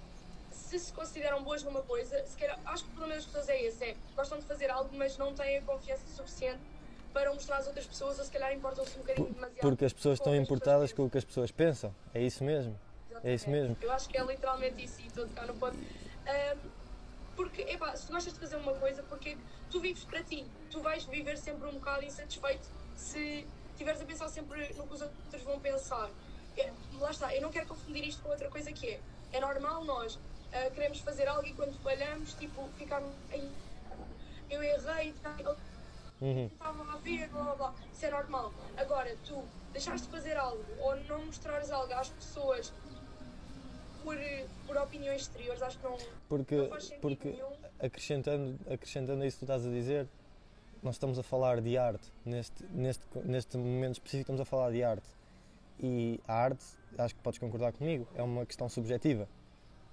se 0.51 0.79
se 0.79 0.93
consideram 0.93 1.43
boas 1.43 1.63
numa 1.63 1.83
coisa, 1.83 2.25
se 2.25 2.35
calhar, 2.37 2.59
acho 2.65 2.83
que 2.85 2.89
o 2.89 2.93
problema 2.93 3.15
das 3.15 3.25
pessoas 3.25 3.49
é 3.49 3.61
esse, 3.61 3.83
é 3.83 3.97
gostam 4.15 4.39
de 4.39 4.45
fazer 4.47 4.69
algo, 4.69 4.95
mas 4.95 5.17
não 5.17 5.33
têm 5.35 5.57
a 5.57 5.63
confiança 5.63 6.07
suficiente 6.07 6.65
para 7.13 7.33
mostrar 7.33 7.57
às 7.57 7.67
outras 7.67 7.85
pessoas, 7.87 8.19
ou 8.19 8.25
se 8.25 8.31
calhar 8.31 8.53
importam-se 8.53 8.95
um 8.97 9.01
bocadinho 9.01 9.33
demasiado. 9.33 9.61
Porque 9.61 9.85
as 9.85 9.93
pessoas 9.93 10.19
estão 10.19 10.35
importadas 10.35 10.93
com 10.93 11.05
o 11.05 11.09
que 11.09 11.17
as 11.17 11.25
pessoas 11.25 11.51
pensam, 11.51 11.93
é 12.13 12.21
isso 12.21 12.43
mesmo. 12.43 12.77
pensam. 13.07 13.21
é 13.23 13.33
isso 13.33 13.45
Exatamente. 13.49 13.67
mesmo. 13.69 13.77
Eu 13.81 13.91
acho 13.91 14.09
que 14.09 14.17
é 14.17 14.23
literalmente 14.23 14.83
isso 14.83 15.01
e 15.01 15.07
estou 15.07 15.23
a 15.23 15.27
tocar 15.27 15.47
no 15.47 15.55
ponto. 15.55 15.77
Ahm, 16.27 16.57
porque, 17.35 17.61
epá, 17.61 17.95
se 17.95 18.05
tu 18.07 18.13
gostas 18.13 18.33
de 18.33 18.39
fazer 18.39 18.57
uma 18.57 18.73
coisa, 18.73 19.01
porque 19.03 19.37
tu 19.71 19.79
vives 19.79 20.03
para 20.03 20.21
ti, 20.23 20.45
tu 20.69 20.81
vais 20.81 21.05
viver 21.05 21.37
sempre 21.37 21.67
um 21.67 21.73
bocado 21.73 22.03
insatisfeito 22.03 22.67
se 22.95 23.47
estiveres 23.71 24.01
a 24.01 24.05
pensar 24.05 24.27
sempre 24.29 24.73
no 24.73 24.85
que 24.87 24.93
os 24.93 25.01
outros 25.01 25.43
vão 25.43 25.59
pensar. 25.59 26.09
É, 26.57 26.71
lá 26.99 27.11
está, 27.11 27.33
eu 27.33 27.41
não 27.41 27.49
quero 27.49 27.67
confundir 27.67 28.03
isto 28.05 28.21
com 28.21 28.29
outra 28.29 28.49
coisa 28.49 28.71
que 28.73 28.87
é. 28.87 28.99
É 29.31 29.39
normal 29.39 29.85
nós 29.85 30.19
ah, 30.51 30.69
queremos 30.71 30.99
fazer 30.99 31.27
algo 31.27 31.45
e 31.45 31.53
quando 31.53 31.73
falhamos, 31.81 32.33
tipo, 32.33 32.67
ficarmos. 32.77 33.13
"Ai, 33.31 33.49
Eu 34.49 34.63
errei, 34.63 35.13
tá, 35.21 35.35
Uhum. 36.21 36.45
estava 36.47 36.83
a 36.93 36.97
ver, 36.97 37.29
blá 37.29 37.43
blá 37.43 37.55
blá. 37.55 37.75
Isso 37.93 38.05
é 38.05 38.11
normal. 38.11 38.53
Agora, 38.77 39.15
tu 39.25 39.43
deixaste 39.71 40.07
de 40.07 40.11
fazer 40.13 40.35
algo 40.37 40.63
ou 40.79 40.95
não 41.05 41.25
mostrares 41.25 41.71
algo 41.71 41.93
às 41.93 42.09
pessoas 42.09 42.73
por, 44.03 44.17
por 44.65 44.77
opiniões 44.77 45.21
exteriores, 45.21 45.61
acho 45.61 45.77
que 45.77 45.83
não, 45.83 45.97
Porque, 46.27 46.55
não 46.55 46.69
faz 46.69 46.83
sentido 46.85 47.01
porque 47.01 47.29
nenhum. 47.29 47.51
acrescentando, 47.79 48.59
acrescentando 48.71 49.23
a 49.23 49.27
isso 49.27 49.37
que 49.37 49.45
tu 49.45 49.51
estás 49.51 49.65
a 49.65 49.69
dizer, 49.69 50.07
nós 50.81 50.95
estamos 50.95 51.19
a 51.19 51.23
falar 51.23 51.61
de 51.61 51.77
arte. 51.77 52.11
Neste, 52.25 52.63
neste, 52.71 53.05
neste 53.23 53.57
momento 53.57 53.93
específico, 53.95 54.21
estamos 54.31 54.41
a 54.41 54.45
falar 54.45 54.71
de 54.71 54.83
arte. 54.83 55.07
E 55.81 56.19
a 56.27 56.33
arte, 56.33 56.65
acho 56.97 57.15
que 57.15 57.21
podes 57.21 57.39
concordar 57.39 57.71
comigo, 57.73 58.07
é 58.15 58.23
uma 58.23 58.45
questão 58.45 58.67
subjetiva. 58.67 59.27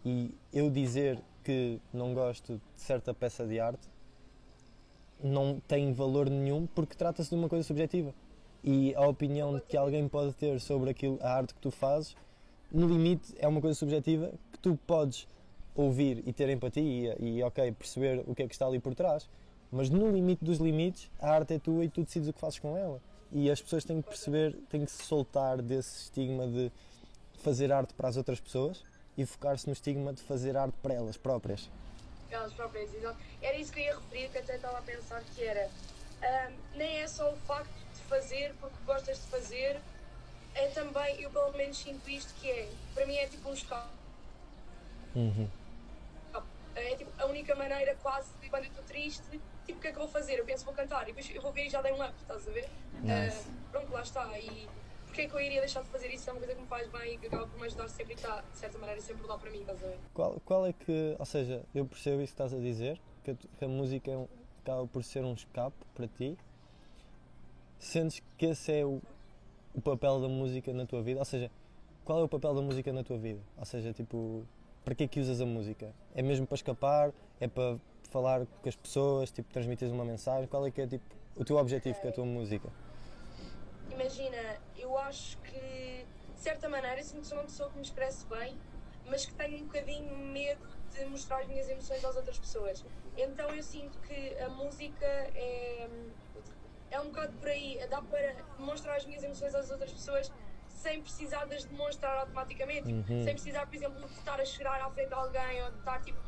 E 0.05 0.37
eu 0.52 0.70
dizer 0.70 1.20
que 1.44 1.81
não 1.93 2.14
gosto 2.14 2.55
de 2.75 2.81
certa 2.82 3.12
peça 3.14 3.46
de 3.46 3.58
arte 3.61 3.88
não 5.23 5.61
tem 5.67 5.93
valor 5.93 6.29
nenhum 6.29 6.67
porque 6.67 6.95
trata-se 6.95 7.31
de 7.31 7.37
uma 7.37 7.49
coisa 7.49 7.67
subjetiva. 7.67 8.15
E 8.63 8.95
a 8.95 9.07
opinião 9.07 9.61
que 9.69 9.77
alguém 9.77 10.09
pode 10.09 10.33
ter 10.35 10.61
sobre 10.61 10.91
aquilo, 10.91 11.19
a 11.23 11.33
arte 11.35 11.55
que 11.55 11.61
tu 11.61 11.71
fazes, 11.71 12.17
no 12.73 12.89
limite 12.89 13.35
é 13.39 13.47
uma 13.47 13.61
coisa 13.61 13.79
subjetiva 13.79 14.33
que 14.53 14.59
tu 14.59 14.79
podes 14.87 15.29
ouvir 15.75 16.23
e 16.27 16.33
ter 16.33 16.49
empatia 16.49 17.17
e, 17.21 17.43
ok, 17.43 17.71
perceber 17.73 18.25
o 18.27 18.35
que 18.35 18.43
é 18.43 18.49
que 18.49 18.55
está 18.55 18.67
ali 18.67 18.81
por 18.81 18.95
trás, 18.95 19.29
mas 19.71 19.91
no 19.91 20.11
limite 20.11 20.45
dos 20.45 20.59
limites, 20.59 21.11
a 21.20 21.31
arte 21.31 21.55
é 21.55 21.58
tua 21.58 21.85
e 21.85 21.89
tu 21.89 22.03
decides 22.03 22.29
o 22.29 22.32
que 22.32 22.41
fazes 22.41 22.58
com 22.58 22.77
ela. 22.77 23.01
E 23.31 23.51
as 23.51 23.61
pessoas 23.61 23.85
têm 23.85 24.01
que 24.01 24.08
perceber, 24.08 24.56
têm 24.70 24.85
que 24.85 24.91
se 24.91 25.03
soltar 25.05 25.61
desse 25.61 26.05
estigma 26.05 26.46
de 26.46 26.73
fazer 27.39 27.73
arte 27.73 27.93
para 27.94 28.08
as 28.08 28.17
outras 28.17 28.41
pessoas 28.41 28.82
e 29.17 29.25
focar-se 29.27 29.67
no 29.67 29.73
estigma 29.73 30.13
de 30.13 30.23
fazer 30.23 30.56
arte 30.56 30.75
para 30.82 30.94
elas 30.94 31.17
próprias. 31.17 31.69
Elas 32.35 32.53
próprias. 32.55 32.93
exato. 32.95 33.19
Era 33.41 33.56
isso 33.56 33.73
que 33.73 33.81
eu 33.81 33.85
ia 33.85 33.95
referir, 33.99 34.31
que 34.31 34.39
até 34.39 34.56
estava 34.56 34.79
a 34.79 34.83
pensar 34.83 35.23
que 35.25 35.43
era. 35.43 35.71
ahm, 36.23 36.56
nem 36.75 36.99
é 37.01 37.06
só 37.09 37.33
o 37.33 37.37
facto 37.37 37.75
de 37.93 38.03
fazer 38.03 38.55
porque 38.61 38.77
gostas 38.85 39.19
de 39.23 39.29
fazer, 39.29 39.81
é 40.55 40.69
também, 40.69 41.21
eu 41.23 41.31
pelo 41.31 41.53
menos 41.53 41.79
sinto 41.79 42.09
isto 42.09 42.35
que 42.35 42.51
é, 42.51 42.73
para 42.95 43.06
mim 43.06 43.17
é 43.17 43.27
tipo 43.29 43.49
um 43.49 43.53
escape. 43.53 43.95
Uhum. 45.15 45.49
É 46.75 46.95
tipo 46.97 47.11
a 47.19 47.27
única 47.27 47.55
maneira 47.55 47.97
quase 47.97 48.37
de 48.39 48.51
quando 48.51 48.65
eu 48.65 48.69
estou 48.69 48.85
triste, 48.85 49.23
tipo 49.67 49.79
o 49.79 49.81
que 49.81 49.89
é 49.89 49.93
que 49.93 49.99
eu 49.99 50.03
vou 50.03 50.09
fazer? 50.09 50.39
Eu 50.39 50.45
penso 50.45 50.65
vou 50.65 50.75
cantar 50.75 51.03
e 51.05 51.06
depois 51.06 51.29
eu 51.31 51.43
vou 51.43 51.53
ver 51.53 51.67
e 51.67 51.71
já 51.71 51.81
dei 51.83 51.93
um 51.93 52.03
up, 52.03 52.15
estás 52.21 52.47
a 52.47 52.53
ver? 52.53 52.71
Nice. 53.03 53.49
Ah, 53.49 53.71
pronto, 53.71 53.93
lá 53.93 54.03
está. 54.03 54.39
E 54.39 54.69
porque 55.17 55.23
é 55.23 55.29
que 55.31 55.35
eu 55.35 55.41
iria 55.41 55.61
deixar 55.61 55.82
de 55.82 55.89
fazer 55.89 56.08
isso? 56.13 56.29
É 56.29 56.32
uma 56.35 56.39
coisa 56.41 56.55
que 56.55 56.61
me 56.61 56.67
faz 56.67 56.87
bem 56.89 57.15
e 57.15 57.19
que 57.19 57.27
acaba 57.29 57.46
por 57.46 57.58
me 57.58 57.65
ajudar 57.67 57.89
sempre 57.89 58.13
e 58.13 58.17
está, 58.17 58.43
de 58.43 58.58
certa 58.58 58.77
maneira, 58.79 59.01
sempre 59.01 59.27
lá 59.27 59.39
para 59.39 59.51
mim, 59.51 59.61
estás 59.61 59.82
a 59.82 59.87
ver? 59.87 59.99
Qual, 60.13 60.41
qual 60.44 60.67
é 60.67 60.75
que, 60.75 61.17
ou 61.19 61.25
seja, 61.25 61.65
eu 61.75 61.87
percebo 61.87 62.20
isso 62.20 62.35
que 62.35 62.43
estás 62.43 62.53
a 62.53 62.58
dizer, 62.58 63.01
que 63.25 63.31
a, 63.31 63.35
que 63.35 63.65
a 63.65 63.69
música 63.69 64.11
é 64.11 64.17
um- 64.19 64.29
acaba 64.63 64.87
por 64.87 65.03
ser 65.03 65.25
um 65.25 65.32
escape 65.32 65.75
para 65.94 66.06
ti. 66.06 66.37
Sentes 67.79 68.23
que 68.37 68.44
esse 68.44 68.70
é 68.70 68.85
o, 68.85 69.01
o 69.75 69.81
papel 69.81 70.20
da 70.20 70.29
música 70.29 70.70
na 70.75 70.85
tua 70.85 71.03
vida? 71.03 71.19
Ou 71.19 71.25
seja, 71.25 71.51
qual 72.05 72.20
é 72.20 72.23
o 72.23 72.29
papel 72.29 72.55
da 72.55 72.61
música 72.61 72.93
na 72.93 73.03
tua 73.03 73.17
vida? 73.17 73.41
Ou 73.56 73.65
seja, 73.65 73.94
tipo, 73.94 74.44
para 74.85 74.94
que 74.94 75.05
é 75.05 75.08
que 75.08 75.19
usas 75.19 75.41
a 75.41 75.46
música? 75.46 75.94
É 76.15 76.20
mesmo 76.20 76.46
para 76.46 76.56
escapar? 76.56 77.11
É 77.41 77.49
para 77.49 77.79
falar 78.11 78.44
com 78.61 78.69
as 78.69 78.77
pessoas? 78.77 79.31
Tipo, 79.31 79.51
transmitir 79.51 79.91
uma 79.91 80.05
mensagem? 80.05 80.46
Qual 80.46 80.67
é 80.67 80.70
que 80.70 80.82
é 80.82 80.87
tipo, 80.87 81.05
o 81.37 81.43
teu 81.43 81.56
objetivo 81.56 81.99
com 82.03 82.08
a 82.08 82.13
tua 82.13 82.27
música? 82.27 82.69
Imagina, 83.91 84.58
acho 85.06 85.39
que, 85.39 86.06
de 86.34 86.41
certa 86.41 86.69
maneira, 86.69 87.03
sinto 87.03 87.20
que 87.22 87.27
sou 87.27 87.39
uma 87.39 87.44
pessoa 87.44 87.70
que 87.70 87.77
me 87.77 87.82
expresse 87.82 88.27
bem, 88.27 88.58
mas 89.06 89.25
que 89.25 89.34
tenho 89.34 89.58
um 89.58 89.65
bocadinho 89.67 90.17
medo 90.19 90.67
de 90.91 91.05
mostrar 91.06 91.39
as 91.41 91.46
minhas 91.46 91.69
emoções 91.69 92.05
às 92.05 92.17
outras 92.17 92.39
pessoas. 92.39 92.84
Então 93.17 93.48
eu 93.55 93.63
sinto 93.63 93.98
que 94.01 94.39
a 94.39 94.48
música 94.48 95.06
é, 95.06 95.89
é 96.91 97.01
um 97.01 97.06
bocado 97.06 97.32
por 97.39 97.48
aí, 97.48 97.79
dá 97.89 98.03
para 98.03 98.32
demonstrar 98.58 98.96
as 98.96 99.06
minhas 99.06 99.22
emoções 99.22 99.55
às 99.55 99.70
outras 99.70 99.93
pessoas 99.93 100.32
sem 100.69 101.01
precisar 101.01 101.46
de 101.46 101.55
as 101.55 101.65
demonstrar 101.65 102.17
automaticamente, 102.19 102.82
Tipo, 102.84 103.10
Uhum. 103.10 103.25
sem 103.25 103.32
precisar, 103.34 103.67
por 103.67 103.75
exemplo, 103.75 104.06
de 104.08 104.13
estar 104.19 104.41
a 104.41 104.44
chorar 104.44 104.81
à 104.82 104.91
frente 104.91 105.08
de 105.08 105.15
alguém 105.15 105.63
ou 105.65 105.70
de 105.70 105.79
estar 105.79 106.01
tipo. 106.03 106.19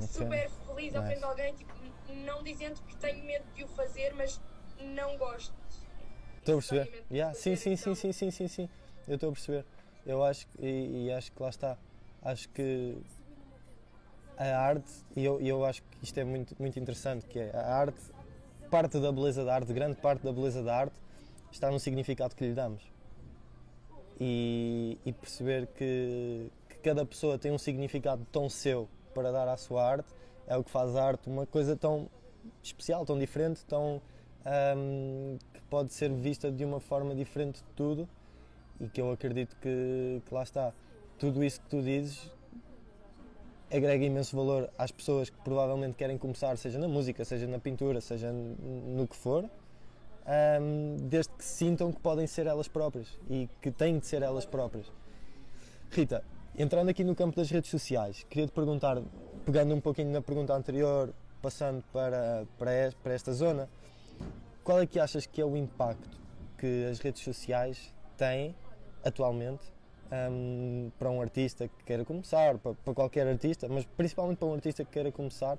super 0.00 0.48
feliz 0.50 0.94
à 0.94 1.02
frente 1.04 1.18
de 1.18 1.24
alguém, 1.24 1.54
tipo, 1.54 1.72
não 2.06 2.42
dizendo 2.44 2.80
que 2.82 2.96
tenho 2.96 3.24
medo 3.26 3.52
de 3.52 3.64
o 3.64 3.68
fazer, 3.68 4.14
mas 4.14 4.40
não 4.78 5.16
gosto. 5.18 5.52
Estou 6.48 6.56
a 6.56 6.62
perceber. 6.62 7.04
Yeah, 7.10 7.34
sim, 7.34 7.56
sim, 7.56 7.76
sim, 7.76 7.94
sim, 7.94 8.12
sim, 8.12 8.30
sim, 8.30 8.48
sim. 8.48 8.68
Eu 9.06 9.16
estou 9.16 9.28
a 9.28 9.32
perceber. 9.32 9.66
Eu 10.06 10.24
acho 10.24 10.46
que, 10.46 10.64
e, 10.64 11.06
e 11.06 11.12
acho 11.12 11.30
que 11.30 11.42
lá 11.42 11.50
está. 11.50 11.76
Acho 12.22 12.48
que 12.48 12.96
a 14.38 14.58
arte, 14.58 14.90
e 15.14 15.24
eu, 15.24 15.38
eu 15.42 15.62
acho 15.64 15.82
que 15.82 15.88
isto 16.02 16.18
é 16.18 16.24
muito, 16.24 16.56
muito 16.58 16.78
interessante, 16.78 17.26
que 17.26 17.38
é 17.38 17.50
a 17.54 17.74
arte, 17.74 18.00
parte 18.70 18.98
da 18.98 19.12
beleza 19.12 19.44
da 19.44 19.54
arte, 19.54 19.72
grande 19.74 19.96
parte 19.96 20.22
da 20.22 20.32
beleza 20.32 20.62
da 20.62 20.74
arte, 20.74 20.94
está 21.52 21.70
no 21.70 21.78
significado 21.78 22.34
que 22.34 22.46
lhe 22.46 22.54
damos. 22.54 22.82
E, 24.18 24.98
e 25.04 25.12
perceber 25.12 25.66
que, 25.76 26.50
que 26.70 26.76
cada 26.78 27.04
pessoa 27.04 27.38
tem 27.38 27.52
um 27.52 27.58
significado 27.58 28.26
tão 28.32 28.48
seu 28.48 28.88
para 29.12 29.30
dar 29.30 29.48
à 29.48 29.56
sua 29.58 29.84
arte 29.84 30.08
é 30.46 30.56
o 30.56 30.64
que 30.64 30.70
faz 30.70 30.96
a 30.96 31.04
arte 31.04 31.28
uma 31.28 31.44
coisa 31.44 31.76
tão 31.76 32.08
especial, 32.62 33.04
tão 33.04 33.18
diferente, 33.18 33.64
tão 33.66 34.00
hum, 34.76 35.38
que 35.52 35.60
pode 35.62 35.92
ser 35.92 36.10
vista 36.10 36.50
de 36.50 36.64
uma 36.64 36.80
forma 36.80 37.14
diferente 37.14 37.60
de 37.60 37.70
tudo 37.74 38.08
e 38.80 38.88
que 38.88 39.00
eu 39.00 39.10
acredito 39.10 39.56
que, 39.60 40.22
que 40.24 40.34
lá 40.34 40.42
está. 40.42 40.72
Tudo 41.18 41.42
isso 41.42 41.60
que 41.60 41.68
tu 41.68 41.82
dizes 41.82 42.30
agrega 43.70 44.04
imenso 44.04 44.34
valor 44.34 44.70
às 44.78 44.90
pessoas 44.90 45.28
que 45.28 45.36
provavelmente 45.38 45.94
querem 45.94 46.16
começar, 46.16 46.56
seja 46.56 46.78
na 46.78 46.88
música, 46.88 47.24
seja 47.24 47.46
na 47.46 47.58
pintura, 47.58 48.00
seja 48.00 48.32
no 48.32 49.06
que 49.06 49.16
for, 49.16 49.44
hum, 49.44 50.96
desde 51.02 51.32
que 51.32 51.44
sintam 51.44 51.92
que 51.92 52.00
podem 52.00 52.26
ser 52.26 52.46
elas 52.46 52.68
próprias 52.68 53.08
e 53.28 53.48
que 53.60 53.70
têm 53.70 53.98
de 53.98 54.06
ser 54.06 54.22
elas 54.22 54.46
próprias. 54.46 54.90
Rita, 55.90 56.22
entrando 56.56 56.88
aqui 56.88 57.04
no 57.04 57.14
campo 57.14 57.36
das 57.36 57.50
redes 57.50 57.70
sociais, 57.70 58.24
queria 58.30 58.46
te 58.46 58.52
perguntar, 58.52 59.02
pegando 59.44 59.74
um 59.74 59.80
pouquinho 59.80 60.12
na 60.12 60.22
pergunta 60.22 60.54
anterior, 60.54 61.12
passando 61.42 61.82
para, 61.92 62.46
para, 62.58 62.92
para 63.02 63.12
esta 63.12 63.32
zona, 63.32 63.68
qual 64.68 64.82
é 64.82 64.86
que 64.86 65.00
achas 65.00 65.24
que 65.24 65.40
é 65.40 65.44
o 65.46 65.56
impacto 65.56 66.20
que 66.58 66.84
as 66.90 66.98
redes 66.98 67.22
sociais 67.22 67.90
têm 68.18 68.54
atualmente 69.02 69.62
hum, 70.30 70.90
para 70.98 71.08
um 71.10 71.22
artista 71.22 71.66
que 71.66 71.84
queira 71.84 72.04
começar, 72.04 72.58
para, 72.58 72.74
para 72.74 72.92
qualquer 72.92 73.26
artista, 73.26 73.66
mas 73.66 73.86
principalmente 73.96 74.36
para 74.36 74.46
um 74.48 74.52
artista 74.52 74.84
que 74.84 74.90
queira 74.90 75.10
começar, 75.10 75.56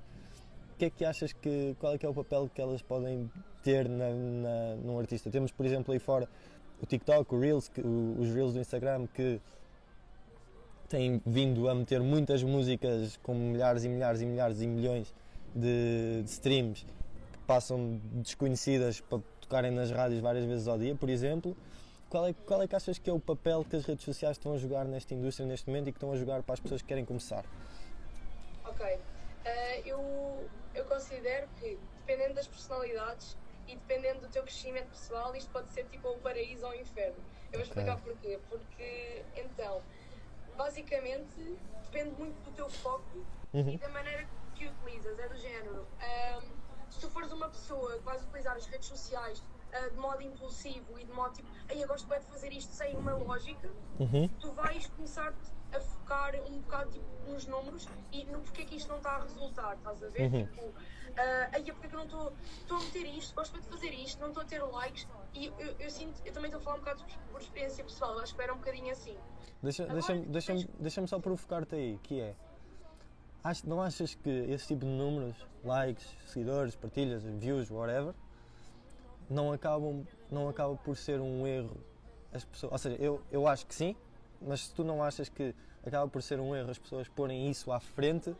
que 0.78 0.84
é 0.84 0.90
que 0.90 1.04
achas 1.04 1.32
que 1.32 1.74
qual 1.80 1.94
é 1.94 1.98
que 1.98 2.06
é 2.06 2.08
o 2.08 2.14
papel 2.14 2.48
que 2.54 2.62
elas 2.62 2.82
podem 2.82 3.28
ter 3.64 3.88
na, 3.88 4.10
na, 4.10 4.76
num 4.76 4.96
artista? 4.96 5.28
Temos, 5.28 5.50
por 5.50 5.66
exemplo, 5.66 5.92
aí 5.92 5.98
fora 5.98 6.28
o 6.80 6.86
TikTok, 6.86 7.34
o 7.34 7.40
Reels, 7.40 7.68
que- 7.68 7.80
o- 7.80 8.14
os 8.16 8.32
Reels 8.32 8.54
do 8.54 8.60
Instagram 8.60 9.08
que 9.12 9.40
têm 10.88 11.20
vindo 11.26 11.68
a 11.68 11.74
meter 11.74 12.00
muitas 12.00 12.44
músicas 12.44 13.16
com 13.24 13.34
milhares 13.34 13.82
e 13.82 13.88
milhares 13.88 14.20
e 14.20 14.26
milhares 14.26 14.60
e 14.62 14.68
milhões 14.68 15.12
de, 15.52 16.22
de 16.22 16.30
streams 16.30 16.86
passam 17.50 18.00
desconhecidas 18.12 19.00
para 19.00 19.18
tocarem 19.40 19.72
nas 19.72 19.90
rádios 19.90 20.20
várias 20.20 20.44
vezes 20.44 20.68
ao 20.68 20.78
dia, 20.78 20.94
por 20.94 21.10
exemplo. 21.10 21.56
Qual 22.08 22.24
é, 22.28 22.32
qual 22.32 22.62
é 22.62 22.68
que 22.68 22.76
achas 22.76 22.96
que 22.96 23.10
é 23.10 23.12
o 23.12 23.18
papel 23.18 23.66
que 23.68 23.74
as 23.74 23.84
redes 23.84 24.04
sociais 24.04 24.36
estão 24.36 24.52
a 24.54 24.56
jogar 24.56 24.84
nesta 24.84 25.14
indústria 25.14 25.44
neste 25.44 25.66
momento 25.66 25.88
e 25.88 25.92
que 25.92 25.96
estão 25.96 26.12
a 26.12 26.16
jogar 26.16 26.44
para 26.44 26.54
as 26.54 26.60
pessoas 26.60 26.80
que 26.80 26.86
querem 26.86 27.04
começar? 27.04 27.44
Ok. 28.64 28.86
Ah, 29.44 29.80
eu, 29.84 30.48
eu 30.76 30.84
considero 30.84 31.48
que, 31.58 31.76
dependendo 32.06 32.34
das 32.34 32.46
personalidades 32.46 33.36
e 33.66 33.74
dependendo 33.74 34.20
do 34.20 34.28
teu 34.28 34.44
crescimento 34.44 34.86
pessoal, 34.90 35.34
isto 35.34 35.50
pode 35.50 35.70
ser 35.70 35.86
tipo 35.86 36.08
o 36.08 36.18
paraíso 36.18 36.64
ou 36.64 36.70
o 36.70 36.74
inferno. 36.76 37.16
Eu 37.52 37.58
vou 37.58 37.62
explicar 37.62 38.00
porquê. 38.00 38.38
Porque, 38.48 39.24
então, 39.34 39.82
basicamente, 40.56 41.58
depende 41.82 42.14
muito 42.16 42.40
do 42.44 42.52
teu 42.52 42.70
foco 42.70 43.26
Uhum. 43.52 43.70
e 43.70 43.78
da 43.78 43.88
maneira 43.88 44.24
que 44.54 44.68
utilizas. 44.68 45.18
É 45.18 45.28
do 45.28 45.36
género. 45.36 45.84
Se 46.90 47.00
tu 47.00 47.10
fores 47.10 47.30
uma 47.32 47.48
pessoa 47.48 47.92
que 47.98 48.04
vais 48.04 48.22
utilizar 48.24 48.56
as 48.56 48.66
redes 48.66 48.88
sociais 48.88 49.42
ah, 49.72 49.88
de 49.88 49.96
modo 49.96 50.20
impulsivo 50.22 50.98
e 50.98 51.04
de 51.04 51.12
modo 51.12 51.32
tipo, 51.34 51.48
Ei, 51.68 51.82
eu 51.82 51.88
gosto 51.88 52.08
bem 52.08 52.18
de 52.18 52.26
fazer 52.26 52.52
isto 52.52 52.72
sem 52.72 52.96
uma 52.96 53.12
lógica, 53.14 53.70
Uhum. 53.98 54.28
tu 54.40 54.52
vais 54.52 54.86
começar 54.88 55.32
a 55.72 55.80
focar 55.80 56.34
um 56.50 56.60
bocado 56.60 56.90
tipo, 56.90 57.06
nos 57.30 57.46
números 57.46 57.88
e 58.10 58.24
no 58.24 58.40
porquê 58.40 58.64
que 58.64 58.74
isto 58.74 58.88
não 58.88 58.96
está 58.96 59.12
a 59.16 59.22
resultar, 59.22 59.76
estás 59.76 60.02
a 60.02 60.08
ver? 60.08 60.22
Uhum. 60.32 60.46
Tipo, 60.46 60.74
ah, 61.16 61.48
aí 61.52 61.68
é 61.68 61.72
porque 61.72 61.88
que 61.88 61.94
eu 61.94 61.98
não 61.98 62.06
estou 62.06 62.76
a 62.76 62.80
meter 62.80 63.06
isto, 63.06 63.34
gosto 63.36 63.52
bem 63.52 63.60
de 63.60 63.68
fazer 63.68 63.90
isto, 63.94 64.20
não 64.20 64.28
estou 64.28 64.42
a 64.42 64.46
ter 64.46 64.60
likes 64.62 65.06
e 65.32 65.46
eu, 65.46 65.54
eu, 65.60 65.76
eu 65.78 65.90
sinto, 65.90 66.20
eu 66.24 66.32
também 66.32 66.48
estou 66.48 66.60
a 66.60 66.64
falar 66.64 66.76
um 66.76 66.80
bocado 66.80 67.04
por 67.30 67.40
experiência 67.40 67.84
pessoal, 67.84 68.18
acho 68.18 68.34
que 68.34 68.42
era 68.42 68.52
um 68.52 68.58
bocadinho 68.58 68.90
assim. 68.90 69.16
Deixa- 69.62 69.86
Deixa-me 69.86 70.26
deixa 70.26 70.52
tens- 70.54 70.66
deixa 70.80 71.06
só 71.06 71.20
provocar-te 71.20 71.74
aí, 71.76 71.98
que 72.02 72.20
é. 72.20 72.34
Ach- 73.42 73.64
não 73.64 73.80
achas 73.82 74.14
que 74.14 74.30
esse 74.30 74.68
tipo 74.68 74.84
de 74.84 74.90
números, 74.90 75.36
likes, 75.64 76.06
seguidores, 76.26 76.74
partilhas, 76.76 77.22
views, 77.22 77.70
whatever, 77.70 78.14
não 79.28 79.52
acabam, 79.52 80.04
não 80.30 80.48
acaba 80.48 80.74
por 80.76 80.96
ser 80.96 81.20
um 81.20 81.46
erro 81.46 81.76
as 82.32 82.44
pessoas. 82.44 82.72
Ou 82.72 82.78
seja, 82.78 82.96
eu, 83.00 83.20
eu 83.30 83.46
acho 83.46 83.66
que 83.66 83.74
sim, 83.74 83.94
mas 84.40 84.66
se 84.66 84.74
tu 84.74 84.82
não 84.84 85.02
achas 85.02 85.28
que 85.28 85.54
acaba 85.86 86.08
por 86.08 86.22
ser 86.22 86.40
um 86.40 86.54
erro 86.54 86.70
as 86.70 86.78
pessoas 86.78 87.08
porem 87.08 87.48
isso 87.50 87.70
à 87.72 87.80
frente 87.80 88.34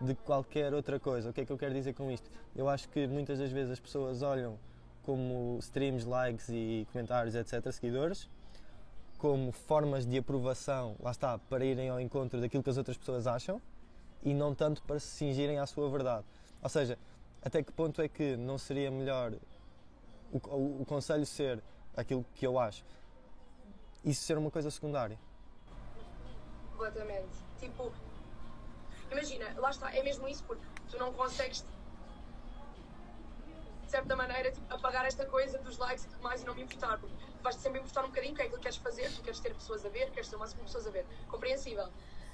de 0.00 0.14
qualquer 0.14 0.72
outra 0.72 0.98
coisa. 0.98 1.30
O 1.30 1.32
que 1.32 1.42
é 1.42 1.44
que 1.44 1.52
eu 1.52 1.58
quero 1.58 1.74
dizer 1.74 1.92
com 1.94 2.10
isto? 2.10 2.30
Eu 2.56 2.68
acho 2.68 2.88
que 2.88 3.06
muitas 3.06 3.38
das 3.38 3.50
vezes 3.50 3.72
as 3.72 3.80
pessoas 3.80 4.22
olham 4.22 4.58
como 5.02 5.58
streams, 5.60 6.06
likes 6.06 6.48
e 6.48 6.86
comentários, 6.92 7.34
etc., 7.34 7.70
seguidores, 7.72 8.28
como 9.18 9.52
formas 9.52 10.06
de 10.06 10.16
aprovação, 10.18 10.96
lá 11.00 11.10
está, 11.10 11.38
para 11.38 11.64
irem 11.64 11.88
ao 11.90 12.00
encontro 12.00 12.40
daquilo 12.40 12.62
que 12.62 12.70
as 12.70 12.78
outras 12.78 12.96
pessoas 12.96 13.26
acham 13.26 13.60
e 14.22 14.34
não 14.34 14.54
tanto 14.54 14.82
para 14.82 14.98
se 14.98 15.06
cingirem 15.06 15.58
à 15.58 15.66
sua 15.66 15.88
verdade. 15.90 16.24
Ou 16.62 16.68
seja, 16.68 16.98
até 17.42 17.62
que 17.62 17.72
ponto 17.72 18.02
é 18.02 18.08
que 18.08 18.36
não 18.36 18.58
seria 18.58 18.90
melhor 18.90 19.32
o, 20.32 20.38
o, 20.48 20.82
o 20.82 20.84
conselho 20.86 21.26
ser 21.26 21.62
aquilo 21.96 22.24
que 22.34 22.46
eu 22.46 22.58
acho, 22.58 22.84
isso 24.04 24.22
ser 24.22 24.38
uma 24.38 24.50
coisa 24.50 24.70
secundária? 24.70 25.18
Completamente. 26.72 27.28
Tipo, 27.58 27.92
imagina, 29.10 29.52
lá 29.58 29.70
está, 29.70 29.94
é 29.94 30.02
mesmo 30.02 30.28
isso, 30.28 30.44
porque 30.44 30.64
tu 30.90 30.98
não 30.98 31.12
consegues, 31.12 31.64
de 33.84 33.90
certa 33.90 34.16
maneira, 34.16 34.50
tipo, 34.50 34.72
apagar 34.72 35.04
esta 35.04 35.26
coisa 35.26 35.58
dos 35.58 35.76
likes 35.78 36.04
e 36.04 36.08
tudo 36.08 36.22
mais 36.22 36.42
e 36.42 36.46
não 36.46 36.54
me 36.54 36.62
importar, 36.62 36.98
porque 36.98 37.14
vais-te 37.42 37.60
sempre 37.60 37.80
importar 37.80 38.04
um 38.04 38.08
bocadinho 38.08 38.32
o 38.32 38.36
que 38.36 38.42
é 38.42 38.48
que 38.48 38.58
queres 38.58 38.76
fazer, 38.76 39.10
tu 39.12 39.22
queres 39.22 39.40
ter 39.40 39.54
pessoas 39.54 39.84
a 39.84 39.88
ver, 39.88 40.10
queres 40.10 40.28
ter 40.28 40.36
o 40.36 40.38
máximo 40.38 40.60
de 40.60 40.66
pessoas 40.66 40.86
a 40.86 40.90
ver. 40.90 41.06
Compreensível. 41.28 41.88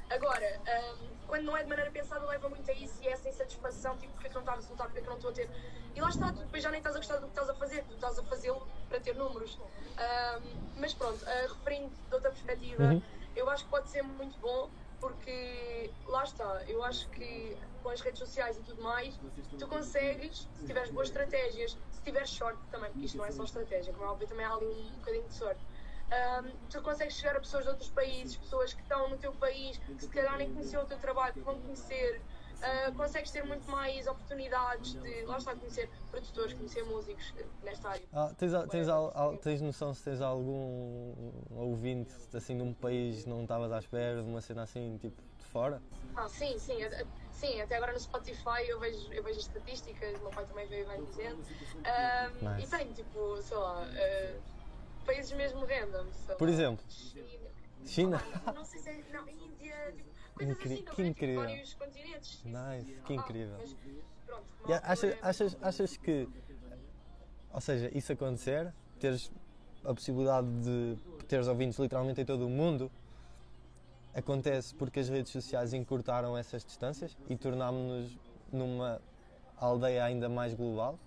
Agora, 0.09 0.63
hum, 1.01 1.19
quando 1.27 1.45
não 1.45 1.57
é 1.57 1.63
de 1.63 1.69
maneira 1.69 1.91
pensada, 1.91 2.25
leva 2.27 2.49
muito 2.49 2.71
a 2.71 2.75
isso 2.75 3.03
e 3.03 3.09
a 3.09 3.13
essa 3.13 3.29
insatisfação, 3.29 3.99
tipo, 3.99 4.13
porque 4.15 4.29
é 4.29 4.31
que 4.31 4.35
não 4.37 4.43
está 4.43 4.53
a 4.53 4.57
resultar, 4.57 4.85
porque 4.85 5.01
é 5.01 5.03
que 5.03 5.09
não 5.09 5.17
estou 5.17 5.31
a 5.31 5.35
ter. 5.35 5.51
E 5.95 6.01
lá 6.01 6.09
está, 6.09 6.33
tu 6.33 6.45
depois 6.45 6.63
já 6.63 6.71
nem 6.71 6.79
estás 6.79 6.95
a 6.95 6.99
gostar 7.01 7.17
do 7.17 7.23
que 7.27 7.33
estás 7.33 7.49
a 7.49 7.55
fazer, 7.57 7.85
tu 7.87 7.95
estás 7.95 8.19
a 8.19 8.25
fazê-lo 8.25 8.65
para 8.89 9.01
ter 9.01 9.15
números. 9.17 9.59
Hum, 9.99 10.63
mas 10.77 10.95
pronto, 10.95 11.25
uh, 11.25 11.55
referindo 11.55 11.97
de 11.97 12.15
outra 12.15 12.31
perspectiva, 12.31 12.85
Uhum. 12.85 13.03
eu 13.35 13.49
acho 13.51 13.65
que 13.65 13.71
pode 13.71 13.91
ser 13.91 14.03
muito 14.03 14.39
bom 14.41 14.73
porque 14.99 15.95
lá 16.07 16.25
está, 16.25 16.65
eu 16.67 16.83
acho 16.83 17.11
que 17.11 17.59
com 17.83 17.91
as 17.91 18.01
redes 18.01 18.19
sociais 18.19 18.57
e 18.59 18.63
tudo 18.63 18.83
mais, 18.83 19.19
tu 19.59 19.69
consegues, 19.69 20.49
se 20.53 20.65
tiveres 20.65 20.91
boas 20.91 21.09
estratégias, 21.09 21.79
se 21.91 22.03
tiveres 22.03 22.31
sorte 22.31 22.63
também, 22.71 22.91
porque 22.93 23.07
isto 23.07 23.19
não 23.19 23.25
é 23.27 23.31
só 23.31 23.45
estratégia, 23.45 23.93
como 23.93 24.05
é 24.07 24.09
óbvio, 24.11 24.27
também 24.29 24.47
há 24.47 24.53
ali 24.55 24.67
um 24.67 24.95
bocadinho 24.97 25.29
de 25.29 25.35
sorte. 25.35 25.65
Ahm, 26.11 26.53
tu 26.71 26.81
consegues 26.83 27.15
chegar 27.17 27.37
a 27.37 27.41
pessoas 27.41 27.65
de 27.65 27.71
outros 27.71 27.91
países, 27.91 28.37
pessoas 28.37 28.73
que 28.73 28.83
estão 28.83 29.09
no 29.11 29.19
teu 29.19 29.33
país, 29.33 29.77
que 29.79 29.99
se 30.01 30.09
calhar 30.09 30.39
nem 30.39 30.53
conheciam 30.53 30.83
o 30.83 30.87
teu 30.87 30.99
trabalho, 30.99 31.35
que 31.35 31.41
vão 31.41 31.61
conhecer. 31.61 32.23
Ah, 32.63 32.93
consegues 32.97 33.31
ter 33.31 33.45
muito 33.45 33.71
mais 33.71 34.07
oportunidades 34.07 34.93
de, 34.95 35.25
lá 35.25 35.37
está, 35.37 35.55
conhecer 35.55 35.91
produtores, 36.11 36.55
conhecer 36.55 36.83
músicos 36.85 37.35
eh, 37.37 37.47
nesta 37.63 37.91
área. 37.91 38.07
Ah, 38.13 38.33
tens, 38.39 38.55
al- 38.55 38.67
tens, 38.69 38.89
al- 38.89 39.13
al- 39.15 39.37
tens 39.39 39.61
noção 39.61 39.93
se 39.93 40.05
tens 40.05 40.21
algum 40.23 41.13
ouvinte 41.51 42.15
assim 42.35 42.57
de 42.57 42.63
um 42.63 42.73
país 42.73 43.25
que 43.25 43.29
não 43.29 43.43
estavas 43.43 43.71
à 43.73 43.79
espera, 43.79 44.23
de 44.23 44.29
uma 44.29 44.41
cena 44.41 44.63
assim 44.63 44.97
tipo 44.99 45.21
de 45.39 45.45
fora? 45.45 45.83
Ah, 46.15 46.29
sim, 46.29 46.59
sim. 46.59 46.83
a- 46.83 46.87
a- 47.03 47.27
Sim, 47.31 47.61
até 47.61 47.77
agora 47.77 47.93
no 47.93 48.01
Spotify 48.01 48.67
eu 48.67 48.81
vejo, 48.81 49.13
eu 49.13 49.23
vejo 49.23 49.39
as 49.39 49.45
estatísticas, 49.45 50.19
o 50.19 50.23
meu 50.23 50.31
pai 50.31 50.47
também 50.47 50.67
veio 50.69 50.85
e 50.85 50.87
vai 50.87 51.03
dizendo. 51.03 51.45
Ahm, 51.85 52.57
Nice. 52.57 52.75
E 52.75 52.79
tenho, 52.79 52.95
tipo, 52.95 53.43
sei 53.43 53.57
lá, 53.59 53.83
ah, 53.85 54.56
países 55.07 55.33
mesmo 55.33 55.65
random. 55.65 56.07
Por 56.37 56.49
exemplo? 56.49 56.85
China. 56.91 57.49
China? 57.87 58.23
Ah, 58.45 58.53
não 58.53 58.65
sei 58.65 58.81
se 58.81 58.89
é. 58.91 59.03
Não, 59.13 59.27
Índia, 59.29 59.93
tipo, 59.97 60.11
coisas 60.35 60.57
Incri- 60.57 60.75
assim, 60.75 60.85
não 60.85 60.95
que 60.95 61.03
é? 61.03 61.05
Tipo, 61.05 61.11
incrível. 61.25 61.43
vários 61.43 61.75
continentes. 61.75 62.45
Nice, 62.45 62.93
que 63.07 63.13
Ah, 63.13 63.17
incrível. 63.17 63.57
mas, 63.59 63.77
pronto, 64.27 64.45
malta 64.69 64.87
achas, 64.87 65.11
é- 65.13 65.19
achas, 65.23 65.57
achas 65.63 65.97
que, 65.97 66.29
ou 67.53 67.61
seja, 67.61 67.91
isso 67.97 68.13
acontecer, 68.13 68.73
teres 69.01 69.31
a 69.85 69.95
possibilidade 69.95 70.49
de 70.63 70.97
teres 71.29 71.47
ouvintes 71.47 71.79
literalmente 71.79 72.21
em 72.21 72.25
todo 72.25 72.45
o 72.47 72.51
mundo, 72.51 72.91
acontece 74.15 74.75
porque 74.75 74.99
as 75.01 75.09
redes 75.09 75.31
sociais 75.31 75.73
encurtaram 75.73 76.37
essas 76.37 76.65
distâncias 76.65 77.17
e 77.31 77.37
tornámos-nos 77.37 78.19
numa 78.53 79.01
aldeia 79.57 80.05
ainda 80.05 80.29
mais 80.29 80.55
global? 80.55 80.99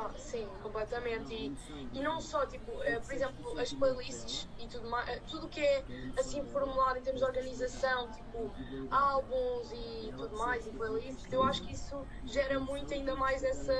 Ah, 0.00 0.12
sim, 0.16 0.46
completamente. 0.62 1.34
E, 1.34 1.52
e 1.92 2.00
não 2.02 2.20
só, 2.20 2.46
tipo, 2.46 2.80
eh, 2.84 3.00
por 3.00 3.12
exemplo, 3.12 3.58
as 3.58 3.72
playlists 3.72 4.48
e 4.56 4.68
tudo 4.68 4.88
mais, 4.88 5.08
eh, 5.08 5.20
tudo 5.26 5.48
que 5.48 5.60
é 5.60 5.84
assim 6.16 6.44
formulado 6.44 6.98
em 6.98 7.02
termos 7.02 7.20
de 7.20 7.26
organização, 7.26 8.08
tipo 8.10 8.52
álbuns 8.90 9.72
e 9.72 10.12
tudo 10.16 10.36
mais, 10.36 10.66
e 10.66 10.72
playlists, 10.72 11.26
eu 11.32 11.42
acho 11.42 11.62
que 11.64 11.72
isso 11.72 12.06
gera 12.26 12.60
muito 12.60 12.94
ainda 12.94 13.16
mais 13.16 13.42
essa, 13.42 13.72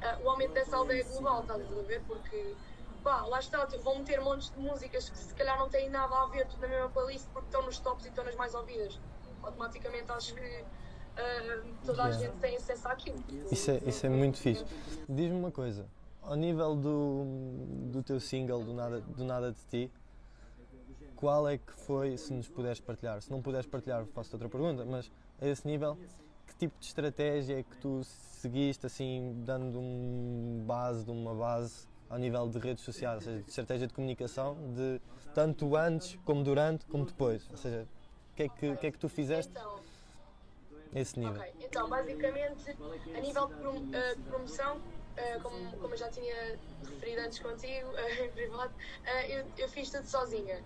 eh, 0.00 0.18
o 0.20 0.28
aumento 0.30 0.52
dessa 0.54 0.76
aldeia 0.76 1.04
global, 1.04 1.42
estás 1.42 1.60
a 1.62 1.82
ver? 1.82 2.02
Porque, 2.06 2.56
pá, 3.02 3.24
lá 3.26 3.38
está, 3.38 3.66
tipo, 3.66 3.82
vão 3.84 3.98
meter 3.98 4.20
montes 4.20 4.50
de 4.50 4.58
músicas 4.58 5.08
que 5.08 5.18
se 5.18 5.34
calhar 5.34 5.56
não 5.58 5.68
têm 5.68 5.88
nada 5.90 6.14
a 6.22 6.26
ver 6.26 6.46
tudo 6.48 6.60
na 6.62 6.68
mesma 6.68 6.90
playlist 6.90 7.28
porque 7.32 7.46
estão 7.48 7.62
nos 7.62 7.78
tops 7.78 8.04
e 8.04 8.08
estão 8.08 8.24
nas 8.24 8.34
mais 8.34 8.52
ouvidas. 8.54 9.00
Automaticamente 9.42 10.10
acho 10.12 10.34
que 10.34 10.66
toda 11.84 12.04
a 12.04 12.08
Yeah. 12.08 12.26
gente 12.26 12.40
tem 12.40 12.56
acesso 12.56 12.88
àquilo. 12.88 13.18
Isso 13.50 13.70
é, 13.70 13.80
isso 13.86 14.06
é 14.06 14.08
muito 14.08 14.38
fixe. 14.38 14.64
Diz-me 15.08 15.38
uma 15.38 15.50
coisa, 15.50 15.86
ao 16.22 16.34
nível 16.36 16.74
do, 16.74 17.24
do 17.92 18.02
teu 18.02 18.18
single, 18.20 18.62
do 18.64 18.74
nada, 18.74 19.00
do 19.00 19.24
nada 19.24 19.52
de 19.52 19.58
Ti, 19.70 19.92
qual 21.14 21.48
é 21.48 21.56
que 21.56 21.72
foi, 21.72 22.16
se 22.18 22.32
nos 22.32 22.48
puderes 22.48 22.80
partilhar? 22.80 23.20
Se 23.22 23.30
não 23.30 23.40
puderes 23.40 23.66
partilhar, 23.66 24.04
faço 24.06 24.34
outra 24.34 24.48
pergunta, 24.48 24.84
mas 24.84 25.10
a 25.40 25.46
esse 25.46 25.66
nível, 25.66 25.96
que 26.46 26.54
tipo 26.56 26.78
de 26.78 26.86
estratégia 26.86 27.58
é 27.58 27.62
que 27.62 27.76
tu 27.78 28.02
seguiste, 28.04 28.86
assim, 28.86 29.42
dando 29.44 29.78
um 29.78 30.62
base 30.66 31.04
de 31.04 31.10
uma 31.10 31.34
base 31.34 31.88
ao 32.08 32.18
nível 32.18 32.48
de 32.48 32.58
redes 32.58 32.84
sociais, 32.84 33.16
ou 33.16 33.22
seja, 33.22 33.42
de 33.42 33.48
estratégia 33.48 33.86
de 33.86 33.94
comunicação, 33.94 34.56
de 34.74 35.00
tanto 35.34 35.74
antes, 35.74 36.18
como 36.24 36.44
durante, 36.44 36.84
como 36.86 37.04
depois? 37.04 37.48
Ou 37.50 37.56
seja, 37.56 37.86
o 38.32 38.36
que 38.36 38.42
é 38.44 38.48
que, 38.48 38.76
que, 38.76 38.86
é 38.86 38.90
que 38.90 38.98
tu 38.98 39.08
fizeste 39.08 39.50
Então, 39.50 39.76
a 39.76 39.80
esse 41.00 41.18
nível? 41.18 41.40
Ok, 41.40 41.56
então 41.60 41.88
basicamente 41.88 42.78
a 43.14 43.20
nível 43.20 43.48
de, 43.48 43.56
prom- 43.56 43.88
eh, 43.92 44.14
de 44.16 44.22
promoção, 44.24 44.84
eh, 45.16 45.38
como, 45.40 45.76
como 45.78 45.94
eu 45.94 45.98
já 45.98 46.10
tinha 46.10 46.34
referido 46.86 47.20
antes 47.22 47.40
contigo, 47.40 47.96
eh, 47.96 48.24
em 48.26 48.32
privado, 48.32 48.74
eh, 49.04 49.38
eu, 49.40 49.52
eu 49.56 49.68
fiz 49.68 49.90
tudo 49.90 50.06
sozinha. 50.08 50.64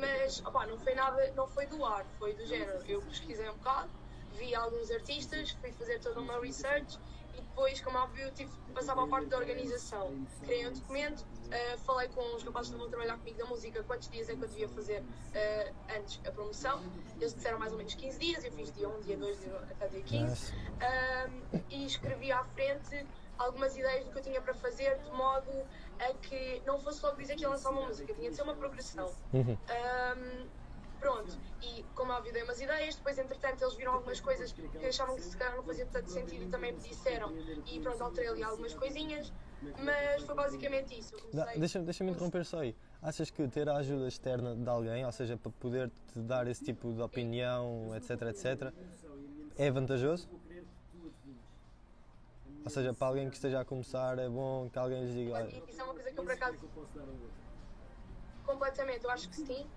Mas 0.00 0.40
opá, 0.44 0.66
não 0.66 0.78
foi 0.78 0.94
nada, 0.94 1.32
não 1.34 1.46
foi 1.48 1.66
do 1.66 1.84
ar, 1.84 2.06
foi 2.18 2.34
do 2.34 2.44
género. 2.46 2.82
Eu 2.86 3.04
pesquisei 3.06 3.48
um 3.48 3.54
bocado, 3.54 3.92
vi 4.30 4.54
alguns 4.54 4.90
artistas, 4.90 5.50
fui 5.52 5.72
fazer 5.72 6.00
toda 6.00 6.20
uma 6.20 6.40
research 6.40 6.98
e 7.36 7.40
depois, 7.40 7.80
como 7.80 7.98
óbvio, 7.98 8.30
tive 8.32 8.50
que 8.50 8.72
passar 8.72 8.94
para 8.94 9.04
a 9.04 9.08
parte 9.08 9.26
da 9.26 9.36
organização. 9.36 10.26
Criei 10.42 10.66
um 10.66 10.72
documento, 10.72 11.24
eh, 11.50 11.76
falei 11.78 12.08
com 12.08 12.20
os 12.34 12.42
rapazes 12.42 12.70
que 12.70 12.74
estavam 12.74 12.86
a 12.86 12.88
trabalhar 12.88 13.18
comigo 13.18 13.38
da 13.38 13.44
música 13.44 13.82
quantos 13.84 14.08
dias 14.08 14.28
é 14.28 14.34
que 14.34 14.42
eu 14.42 14.48
devia 14.48 14.68
fazer 14.68 15.04
eh, 15.34 15.72
antes 15.96 16.20
a 16.26 16.32
promoção. 16.32 16.82
Eles 17.20 17.34
disseram 17.34 17.58
mais 17.58 17.72
ou 17.72 17.78
menos 17.78 17.94
15 17.94 18.18
dias, 18.18 18.44
eu 18.44 18.52
fiz 18.52 18.72
dia 18.72 18.88
1, 18.88 19.00
dia 19.00 19.16
2, 19.16 19.40
dia, 19.40 19.56
até 19.70 19.88
dia 19.88 20.02
15. 20.02 20.30
Nice. 20.30 20.52
Um, 20.54 21.60
e 21.70 21.86
escrevi 21.86 22.32
à 22.32 22.44
frente 22.44 23.06
algumas 23.38 23.76
ideias 23.76 24.04
do 24.04 24.12
que 24.12 24.18
eu 24.18 24.22
tinha 24.22 24.40
para 24.40 24.54
fazer, 24.54 24.98
de 24.98 25.10
modo 25.10 25.50
a 25.98 26.14
que 26.14 26.62
não 26.66 26.78
fosse 26.78 27.04
logo 27.04 27.16
dizer 27.16 27.36
que 27.36 27.42
ia 27.42 27.48
lançar 27.48 27.70
uma 27.70 27.86
música, 27.86 28.12
tinha 28.14 28.30
de 28.30 28.36
ser 28.36 28.42
uma 28.42 28.54
progressão. 28.54 29.12
Uhum. 29.32 29.52
Um, 29.52 30.46
pronto, 31.06 31.38
e 31.62 31.84
como 31.94 32.12
óbvio 32.12 32.32
dei 32.32 32.42
umas 32.42 32.60
ideias, 32.60 32.96
depois 32.96 33.16
entretanto 33.16 33.62
eles 33.62 33.76
viram 33.76 33.92
algumas 33.92 34.20
coisas 34.20 34.52
que 34.52 34.86
achavam 34.86 35.14
que 35.14 35.22
se 35.22 35.36
calhar 35.36 35.54
não 35.54 35.62
fazia 35.62 35.86
tanto 35.86 36.10
sentido 36.10 36.42
e 36.42 36.48
também 36.48 36.72
me 36.72 36.80
disseram, 36.80 37.32
e 37.64 37.78
pronto, 37.78 38.02
alterei 38.02 38.28
ali 38.28 38.42
algumas 38.42 38.74
coisinhas, 38.74 39.32
mas 39.78 40.22
foi 40.24 40.34
basicamente 40.34 40.98
isso. 40.98 41.14
Eu 41.14 41.20
comecei- 41.20 41.60
Deixa- 41.60 41.78
Deixa-me 41.80 42.10
interromper 42.10 42.44
só 42.44 42.58
aí. 42.58 42.74
Achas 43.00 43.30
que 43.30 43.46
ter 43.46 43.68
a 43.68 43.76
ajuda 43.76 44.08
externa 44.08 44.56
de 44.56 44.68
alguém, 44.68 45.06
ou 45.06 45.12
seja, 45.12 45.36
para 45.36 45.52
poder 45.52 45.90
te 46.12 46.18
dar 46.22 46.48
esse 46.48 46.64
tipo 46.64 46.92
de 46.92 47.00
opinião, 47.00 47.94
etc, 47.94 48.22
etc, 48.22 48.72
é 49.56 49.70
vantajoso? 49.70 50.28
Ou 52.64 52.70
seja, 52.70 52.92
para 52.92 53.06
alguém 53.06 53.30
que 53.30 53.36
esteja 53.36 53.60
a 53.60 53.64
começar, 53.64 54.18
é 54.18 54.28
bom 54.28 54.68
que 54.68 54.76
alguém 54.76 55.04
lhes 55.04 55.14
diga. 55.14 55.34
Olha, 55.34 55.44
"Olha, 55.46 55.62
Isso 55.70 55.80
é 55.80 55.84
uma 55.84 55.94
coisa 55.94 56.10
que 56.10 56.18
eu 56.18 56.24
por 56.24 56.32
acaso. 56.32 56.58
Completamente, 58.44 59.04
eu 59.04 59.10
acho 59.10 59.28
que 59.28 59.36
sim. 59.36 59.70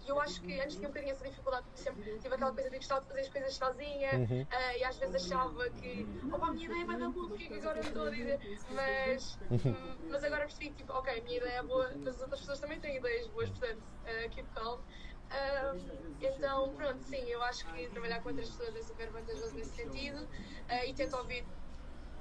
E 0.00 0.08
eu 0.08 0.18
acho 0.20 0.42
que 0.42 0.52
antes 0.60 0.76
tinha 0.78 0.88
um 0.88 0.92
bocadinho 0.92 1.12
essa 1.12 1.28
dificuldade, 1.28 1.66
porque 1.66 1.80
sempre 1.80 2.16
tive 2.18 2.34
aquela 2.34 2.54
coisa 2.54 2.70
de 2.70 2.76
gostar 2.76 3.00
de 3.00 3.06
fazer 3.08 3.20
as 3.20 3.28
coisas 3.28 3.56
sozinha 3.56 4.18
Uhum. 4.18 4.46
ah, 4.50 4.76
e 4.78 4.84
às 4.84 4.98
vezes 4.98 5.14
achava 5.14 5.70
que, 5.70 6.08
opa, 6.30 6.48
a 6.48 6.52
minha 6.52 6.66
ideia 6.66 6.86
vai 6.86 6.98
dar 6.98 7.10
boa, 7.10 7.28
porque 7.28 7.44
é 7.44 7.48
que 7.48 7.54
agora 7.56 7.80
estou 7.80 8.06
a 8.06 8.10
dizer? 8.10 8.38
Mas, 8.68 9.36
Uhum. 9.50 9.60
hum, 9.72 10.08
mas 10.10 10.24
agora 10.24 10.42
percebi 10.46 10.74
tipo, 10.74 10.92
ok, 10.92 11.18
a 11.20 11.22
minha 11.22 11.36
ideia 11.38 11.58
é 11.58 11.62
boa, 11.62 11.98
mas 12.02 12.16
as 12.16 12.22
outras 12.22 12.40
pessoas 12.40 12.60
também 12.60 12.80
têm 12.80 12.96
ideias 12.96 13.28
boas, 13.28 13.50
portanto, 13.50 13.84
uh, 14.04 14.30
keep 14.30 14.48
calm. 14.50 14.82
Ahm, 15.30 16.16
então, 16.20 16.74
pronto, 16.74 17.02
sim, 17.02 17.28
eu 17.28 17.42
acho 17.42 17.66
que 17.66 17.88
trabalhar 17.90 18.22
com 18.22 18.28
outras 18.30 18.48
pessoas 18.48 18.74
é 18.76 18.82
super 18.82 19.10
vantajoso 19.12 19.54
nesse 19.54 19.74
sentido 19.74 20.26
ah, 20.68 20.86
e 20.86 20.94
tento 20.94 21.16
ouvir 21.16 21.52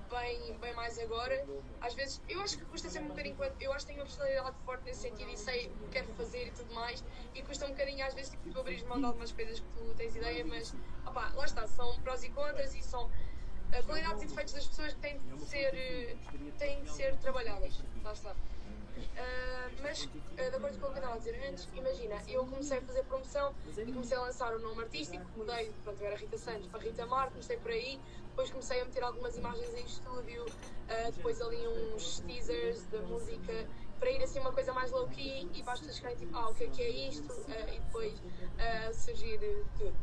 bem, 0.09 0.57
bem 0.57 0.73
mais 0.73 0.97
agora. 0.99 1.45
Às 1.81 1.93
vezes, 1.93 2.21
eu 2.27 2.41
acho 2.41 2.57
que 2.57 2.65
custa 2.65 2.89
sempre 2.89 3.07
um 3.07 3.09
bocadinho, 3.09 3.37
eu 3.59 3.73
acho 3.73 3.85
que 3.85 3.93
tenho 3.93 3.99
uma 3.99 4.05
personalidade 4.05 4.55
forte 4.65 4.85
nesse 4.85 5.01
sentido 5.01 5.29
e 5.29 5.37
sei 5.37 5.67
o 5.67 5.69
que 5.69 5.89
quero 5.91 6.13
fazer 6.13 6.47
e 6.47 6.51
tudo 6.51 6.73
mais, 6.73 7.03
e 7.33 7.41
custa 7.43 7.65
um 7.65 7.69
bocadinho 7.69 8.05
às 8.05 8.13
vezes 8.13 8.31
tipo, 8.31 8.49
tu 8.49 8.59
abrir 8.59 8.83
mão 8.85 8.99
de 8.99 9.05
algumas 9.05 9.31
coisas 9.31 9.59
que 9.59 9.67
tu 9.67 9.93
tens 9.95 10.15
ideia, 10.15 10.45
mas 10.45 10.73
lá 11.13 11.45
está, 11.45 11.67
são 11.67 11.99
prós 12.01 12.23
e 12.23 12.29
contras 12.29 12.73
e 12.73 12.81
são 12.81 13.09
eh, 13.71 13.81
qualidades 13.83 14.23
e 14.23 14.25
defeitos 14.27 14.53
das 14.53 14.67
pessoas 14.67 14.93
que 14.93 14.99
têm 14.99 15.19
de 15.19 15.41
ser, 15.41 15.73
eh, 15.73 16.15
têm 16.57 16.83
de 16.83 16.91
ser 16.91 17.15
trabalhadas. 17.17 17.83
Lá 18.03 18.13
está. 18.13 18.35
Ah, 19.17 19.69
mas, 19.81 20.07
ah, 20.37 20.49
de 20.49 20.55
acordo 20.55 20.79
com 20.79 20.87
o 20.87 20.91
que 20.91 20.97
eu 20.97 21.01
estava 21.01 21.13
a 21.15 21.17
dizer 21.17 21.49
antes, 21.49 21.67
imagina, 21.73 22.21
eu 22.27 22.45
comecei 22.45 22.77
a 22.77 22.81
fazer 22.81 23.03
promoção 23.03 23.53
e 23.77 23.91
comecei 23.91 24.17
a 24.17 24.21
lançar 24.21 24.55
o 24.55 24.59
nome 24.59 24.81
artístico, 24.83 25.25
mudei, 25.35 25.71
pronto, 25.83 26.01
eu 26.01 26.07
era 26.07 26.15
Rita 26.15 26.37
Santos 26.37 26.67
para 26.67 26.79
Rita 26.81 27.05
Mar, 27.05 27.29
comecei 27.29 27.57
por 27.57 27.71
aí, 27.71 27.99
depois 28.29 28.49
comecei 28.49 28.81
a 28.81 28.85
meter 28.85 29.03
algumas 29.03 29.37
imagens 29.37 29.73
em 29.73 29.85
estúdio, 29.85 30.45
ah, 30.89 31.11
depois 31.11 31.41
ali 31.41 31.67
uns 31.67 32.19
teasers 32.21 32.85
da 32.87 33.01
música, 33.01 33.67
para 33.99 34.11
ir 34.11 34.21
assim 34.21 34.39
uma 34.39 34.51
coisa 34.51 34.73
mais 34.73 34.91
low-key 34.91 35.49
e 35.53 35.63
para 35.63 35.73
as 35.73 35.79
pessoas 35.79 35.97
ficarem 35.97 36.17
tipo, 36.17 36.37
ah, 36.37 36.49
o 36.49 36.53
que 36.53 36.63
é 36.65 36.69
que 36.69 36.81
é 36.81 36.89
isto? 37.09 37.27
E 37.73 37.79
depois 37.79 38.21
surgir 38.93 39.39
tudo. 39.77 39.95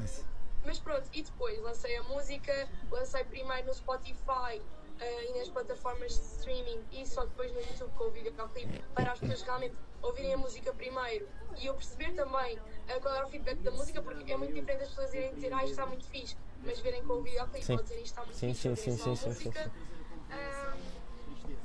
Nice. 0.00 0.24
mas 0.64 0.78
pronto, 0.80 1.08
e 1.12 1.22
depois 1.22 1.60
lancei 1.60 1.96
a 1.96 2.02
música, 2.04 2.68
lancei 2.90 3.22
primeiro 3.24 3.68
no 3.68 3.74
Spotify 3.74 4.60
eh, 5.00 5.30
e 5.30 5.38
nas 5.38 5.48
plataformas 5.48 6.12
de 6.12 6.24
streaming 6.36 6.84
e 6.92 7.06
só 7.06 7.24
depois 7.24 7.52
no 7.52 7.60
YouTube 7.60 7.92
com 7.96 8.04
o 8.04 8.10
videoclipe 8.10 8.78
para 8.94 9.12
as 9.12 9.18
pessoas 9.18 9.42
realmente 9.42 9.74
ouvirem 10.02 10.34
a 10.34 10.36
música 10.36 10.72
primeiro 10.72 11.28
e 11.58 11.66
eu 11.66 11.74
perceber 11.74 12.12
também 12.14 12.58
eh, 12.88 13.00
qual 13.00 13.14
era 13.14 13.26
o 13.26 13.28
feedback 13.28 13.58
da 13.60 13.70
música, 13.70 14.02
porque 14.02 14.32
é 14.32 14.36
muito 14.36 14.52
diferente 14.54 14.82
as 14.82 14.88
pessoas 14.90 15.14
irem 15.14 15.34
dizer, 15.34 15.52
ah, 15.52 15.62
isto 15.64 15.70
está 15.70 15.86
muito 15.86 16.06
fixe, 16.06 16.36
mas 16.62 16.78
verem 16.80 17.02
com 17.04 17.14
o 17.14 17.22
videoclipe 17.22 17.64
Sim. 17.64 17.76
ou 17.76 17.82
dizer 17.82 17.94
isto 17.96 18.06
está 18.06 18.22
muito 18.22 18.36
Sim, 18.36 18.48
fixe, 18.54 18.76
sim, 18.76 18.76
sim, 18.76 18.96
sim, 18.96 19.16
sim, 19.16 19.28
música. 19.28 19.62
sim, 19.64 19.70
Ah, 20.30 20.76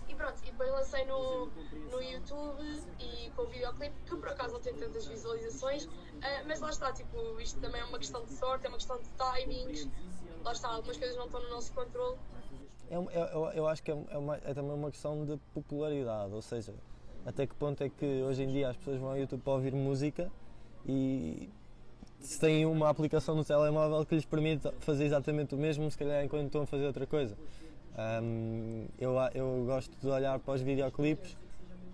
e 0.07 0.15
pronto, 0.15 0.39
e 0.43 0.51
depois 0.51 0.69
lancei 0.71 1.05
no, 1.05 1.45
no 1.91 2.01
YouTube 2.01 2.61
e 2.99 3.31
com 3.31 3.43
o 3.43 3.47
videoclipe, 3.47 3.95
que 4.05 4.15
por 4.15 4.29
acaso 4.29 4.53
não 4.53 4.61
tem 4.61 4.75
tantas 4.75 5.05
visualizações, 5.05 5.87
ah, 6.21 6.43
mas 6.45 6.59
lá 6.59 6.69
está, 6.69 6.91
tipo, 6.93 7.39
isto 7.39 7.59
também 7.59 7.81
é 7.81 7.85
uma 7.85 7.97
questão 7.99 8.25
de 8.25 8.33
sorte, 8.33 8.65
é 8.65 8.69
uma 8.69 8.77
questão 8.77 8.99
de 8.99 9.09
timings, 9.09 9.87
lá 10.43 10.51
está, 10.51 10.69
algumas 10.69 10.97
coisas 10.97 11.15
não 11.15 11.25
estão 11.25 11.41
no 11.41 11.49
nosso 11.49 11.71
controle. 11.73 12.17
É 12.89 12.97
um- 12.97 13.09
é- 13.11 13.29
eu, 13.33 13.45
eu 13.53 13.67
acho 13.67 13.83
que 13.83 13.91
é, 13.91 13.97
é 14.09 14.17
uma- 14.17 14.37
é 14.37 14.53
também 14.53 14.71
uma 14.71 14.89
questão 14.89 15.25
de 15.25 15.37
popularidade, 15.53 16.33
ou 16.33 16.41
seja, 16.41 16.73
até 17.25 17.45
que 17.45 17.53
ponto 17.55 17.83
é 17.83 17.89
que 17.89 18.23
hoje 18.23 18.43
em 18.43 18.47
dia 18.47 18.69
as 18.69 18.77
pessoas 18.77 18.97
vão 18.99 19.09
ao 19.11 19.17
YouTube 19.17 19.41
para 19.41 19.53
ouvir 19.53 19.73
música 19.73 20.31
e 20.87 21.49
se 22.19 22.39
têm 22.39 22.65
uma 22.65 22.89
aplicação 22.89 23.35
no 23.35 23.45
telemóvel 23.45 24.05
que 24.05 24.15
lhes 24.15 24.25
permite 24.25 24.67
fazer 24.79 25.05
exatamente 25.05 25.53
o 25.55 25.57
mesmo, 25.57 25.89
se 25.89 25.97
calhar 25.97 26.23
enquanto 26.23 26.45
estão 26.47 26.61
a 26.63 26.65
fazer 26.65 26.85
outra 26.87 27.05
coisa. 27.05 27.37
Ahm, 27.97 28.85
eu, 28.97 29.13
eu 29.33 29.63
gosto 29.65 29.95
de 29.99 30.07
olhar 30.07 30.39
para 30.39 30.53
os 30.53 30.61
videoclipes 30.61 31.37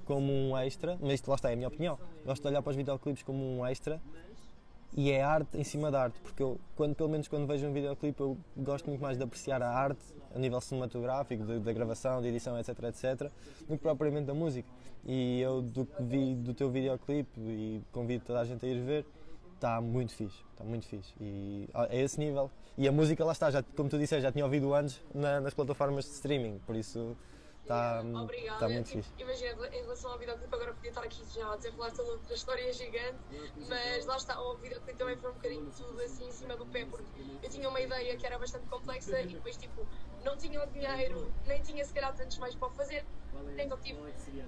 como 0.05 0.31
um 0.31 0.57
extra, 0.57 0.97
mas 1.01 1.13
isto 1.13 1.27
lá 1.29 1.35
está, 1.35 1.49
é 1.49 1.53
a 1.53 1.55
minha 1.55 1.67
opinião. 1.67 1.97
Gosto 2.25 2.41
de 2.41 2.47
olhar 2.47 2.61
para 2.61 2.69
os 2.69 2.75
videoclipes 2.75 3.23
como 3.23 3.43
um 3.43 3.65
extra 3.65 3.99
e 4.97 5.11
é 5.11 5.21
arte 5.21 5.57
em 5.57 5.63
cima 5.63 5.91
da 5.91 6.03
arte, 6.03 6.19
porque 6.21 6.41
eu, 6.41 6.57
quando, 6.75 6.95
pelo 6.95 7.09
menos 7.09 7.27
quando 7.27 7.45
vejo 7.45 7.67
um 7.67 7.73
videoclipe, 7.73 8.19
eu 8.21 8.37
gosto 8.55 8.87
muito 8.87 9.01
mais 9.01 9.17
de 9.17 9.23
apreciar 9.23 9.61
a 9.61 9.69
arte 9.69 10.01
a 10.33 10.39
nível 10.39 10.59
cinematográfico, 10.61 11.43
da 11.43 11.73
gravação, 11.73 12.21
de 12.21 12.29
edição, 12.29 12.57
etc, 12.57 12.69
etc, 12.83 13.31
do 13.67 13.77
que 13.77 13.83
propriamente 13.83 14.25
da 14.25 14.33
música. 14.33 14.67
E 15.05 15.39
eu, 15.41 15.61
do 15.61 15.85
que 15.85 16.01
vi 16.03 16.33
do 16.35 16.53
teu 16.53 16.69
videoclipe, 16.69 17.39
e 17.39 17.81
convido 17.91 18.23
toda 18.25 18.39
a 18.39 18.45
gente 18.45 18.65
a 18.65 18.69
ir 18.69 18.81
ver, 18.81 19.05
está 19.55 19.79
muito 19.81 20.13
fixe, 20.13 20.37
está 20.51 20.63
muito 20.63 20.85
fixe. 20.87 21.13
E 21.19 21.67
a 21.73 21.93
esse 21.95 22.19
nível. 22.19 22.49
E 22.77 22.87
a 22.87 22.91
música, 22.91 23.23
lá 23.23 23.31
está, 23.31 23.51
já, 23.51 23.63
como 23.63 23.87
tu 23.89 23.97
disseste, 23.97 24.23
já 24.23 24.31
tinha 24.31 24.43
ouvido 24.43 24.73
antes 24.73 25.01
na- 25.13 25.39
nas 25.41 25.53
plataformas 25.53 26.05
de 26.05 26.11
streaming, 26.11 26.59
por 26.65 26.75
isso 26.75 27.15
está 27.65 27.97
tá 28.59 28.69
muito 28.69 28.85
Tipo, 28.85 29.03
fixe. 29.03 29.13
Imagina, 29.17 29.67
em 29.67 29.81
relação 29.81 30.11
ao 30.11 30.19
videoclipe, 30.19 30.55
agora 30.55 30.73
podia 30.73 30.89
estar 30.89 31.03
aqui 31.03 31.23
já 31.33 31.51
a 31.51 31.55
desenrolar 31.55 31.91
toda 31.91 32.11
outra 32.11 32.33
história 32.33 32.71
gigante, 32.71 33.17
mas 33.67 34.05
lá 34.05 34.17
está, 34.17 34.39
o 34.39 34.55
videoclipe 34.57 34.97
também 34.97 35.17
foi 35.17 35.31
um 35.31 35.33
bocadinho 35.33 35.71
tudo 35.71 36.01
assim 36.01 36.27
em 36.27 36.31
cima 36.31 36.55
do 36.55 36.65
pé, 36.67 36.85
porque 36.85 37.05
eu 37.41 37.49
tinha 37.49 37.67
uma 37.67 37.81
ideia 37.81 38.15
que 38.15 38.25
era 38.25 38.37
bastante 38.37 38.67
complexa 38.67 39.19
e 39.21 39.27
depois, 39.27 39.57
tipo, 39.57 39.85
não 40.23 40.37
tinha 40.37 40.63
o 40.63 40.67
dinheiro, 40.67 41.31
nem 41.45 41.61
tinha 41.61 41.83
se 41.83 41.93
calhar 41.93 42.15
tantos 42.15 42.37
meios 42.37 42.55
para 42.55 42.69
fazer, 42.69 43.03
então 43.57 43.77
tive 43.79 43.99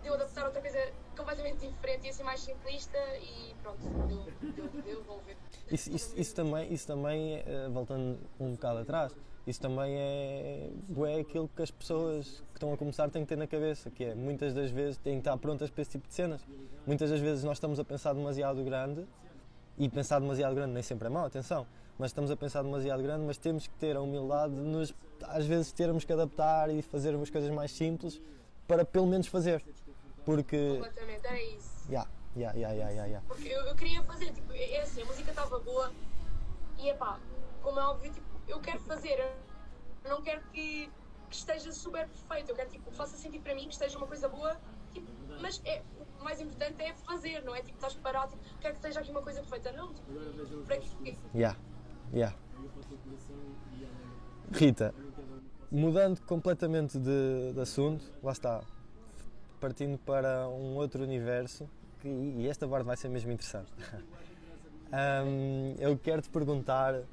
de 0.02 0.08
eu 0.08 0.14
adaptar 0.14 0.46
outra 0.46 0.62
coisa 0.62 0.80
completamente 1.16 1.68
diferente 1.68 2.08
e 2.08 2.10
assim 2.10 2.24
mais 2.24 2.40
simplista 2.40 2.98
e 3.20 3.56
pronto, 3.62 3.80
deu, 4.08 4.52
deu, 4.52 4.82
deu, 4.84 5.04
vão 5.04 5.20
ver. 5.20 5.38
Isso, 5.72 5.90
isso, 5.92 6.14
isso 6.18 6.36
também, 6.36 6.72
isso 6.72 6.88
também 6.88 7.44
eh, 7.46 7.68
voltando 7.70 8.20
um 8.40 8.52
bocado 8.52 8.80
atrás, 8.80 9.16
Isso 9.48 9.62
também 9.62 9.96
é, 9.96 10.70
é 11.08 11.20
aquilo 11.22 11.50
que 11.56 11.62
as 11.62 11.72
pessoas 11.72 12.44
que 12.50 12.58
estão 12.58 12.74
a 12.74 12.78
começar 12.78 13.10
têm 13.10 13.24
que 13.24 13.30
ter 13.30 13.38
na 13.38 13.48
cabeça, 13.48 13.90
que 13.90 14.04
é 14.04 14.14
muitas 14.14 14.54
das 14.54 14.70
vezes 14.70 14.98
têm 14.98 15.14
que 15.14 15.20
estar 15.20 15.38
prontas 15.38 15.70
para 15.70 15.82
esse 15.82 15.92
tipo 15.92 16.06
de 16.06 16.14
cenas. 16.14 16.42
Muitas 16.86 17.10
das 17.10 17.22
vezes 17.22 17.46
nós 17.46 17.56
estamos 17.56 17.80
a 17.80 17.86
pensar 17.86 18.12
demasiado 18.12 18.62
grande 18.62 19.08
e 19.78 19.88
pensar 19.88 20.20
demasiado 20.20 20.54
grande 20.54 20.74
nem 20.74 20.84
sempre 20.84 21.08
é 21.08 21.10
mau, 21.10 21.26
atenção, 21.26 21.66
mas 21.98 22.10
estamos 22.10 22.30
a 22.30 22.36
pensar 22.36 22.62
demasiado 22.62 23.02
grande, 23.02 23.24
mas 23.24 23.38
temos 23.38 23.68
que 23.68 23.74
ter 23.76 23.96
a 23.96 24.02
humildade 24.02 24.54
de 24.54 24.60
nos, 24.60 24.94
às 25.24 25.46
vezes, 25.46 25.72
termos 25.72 26.04
que 26.04 26.12
adaptar 26.12 26.70
e 26.70 26.82
fazer 26.82 27.16
umas 27.16 27.30
coisas 27.30 27.50
mais 27.50 27.72
simples 27.72 28.22
para 28.68 28.84
pelo 28.84 29.08
menos 29.08 29.28
fazer. 29.28 29.64
Porque. 30.26 30.74
Completamente, 30.74 31.26
era 31.26 31.42
isso. 31.42 31.90
Ya, 31.90 32.06
ya, 32.36 32.52
ya, 32.52 32.74
ya, 32.74 32.90
ya, 32.90 33.06
ya. 33.06 33.22
Porque 33.26 33.48
eu, 33.48 33.62
eu 33.62 33.76
queria 33.76 34.04
fazer, 34.04 34.30
tipo, 34.34 34.52
é 34.52 34.74
é 34.74 34.82
assim, 34.82 35.04
a 35.04 35.06
música 35.06 35.30
estava 35.30 35.58
boa 35.60 35.90
e 36.78 36.90
é 36.90 36.94
pá, 36.94 37.18
como 37.62 37.80
é 37.80 37.84
óbvio, 37.86 38.12
tipo, 38.12 38.27
eu 38.48 38.60
quero 38.60 38.80
fazer, 38.80 39.20
eu 40.04 40.10
não 40.10 40.22
quero 40.22 40.42
que, 40.52 40.90
que 41.30 41.36
esteja 41.36 41.72
super 41.72 42.08
perfeito, 42.08 42.52
eu 42.52 42.56
quero 42.56 42.70
tipo, 42.70 42.90
que 42.90 42.96
faça 42.96 43.18
sentido 43.18 43.44
para 43.44 43.56
mim, 43.56 43.68
que 43.68 43.74
esteja 43.74 43.98
uma 43.98 44.08
coisa 44.08 44.28
boa, 44.28 44.58
tipo, 44.94 45.08
mas 45.42 45.62
é, 45.66 45.84
o 46.20 46.24
mais 46.24 46.40
importante 46.40 46.82
é 46.82 46.94
fazer, 46.94 47.44
não 47.44 47.54
é? 47.56 47.62
Tipo, 47.62 47.78
estás 47.78 47.94
parado, 47.96 48.32
tipo, 48.32 48.44
quero 48.60 48.74
que 48.74 48.80
esteja 48.80 49.00
aqui 49.00 49.12
uma 49.12 49.22
coisa 49.22 49.42
perfeita, 49.42 49.72
não, 49.74 49.94
tipo, 49.94 50.12
para 50.66 50.78
quê? 50.78 51.18
Ya, 51.36 51.56
ya. 52.14 52.34
Rita, 54.52 54.94
mudando 55.70 56.22
completamente 56.22 56.98
de, 56.98 57.54
de 57.54 57.60
assunto, 57.60 58.04
lá 58.24 58.32
está, 58.32 58.64
partindo 59.60 59.98
para 59.98 60.48
um 60.48 60.76
outro 60.76 61.04
universo, 61.04 61.70
que, 62.00 62.08
e 62.08 62.48
esta 62.48 62.68
parte 62.68 62.86
vai 62.86 62.96
ser 62.96 63.10
mesmo 63.10 63.32
interessante. 63.32 63.72
Hum, 65.26 65.76
eu 65.80 65.98
quero 65.98 66.22
te 66.22 66.30
perguntar, 66.30 67.04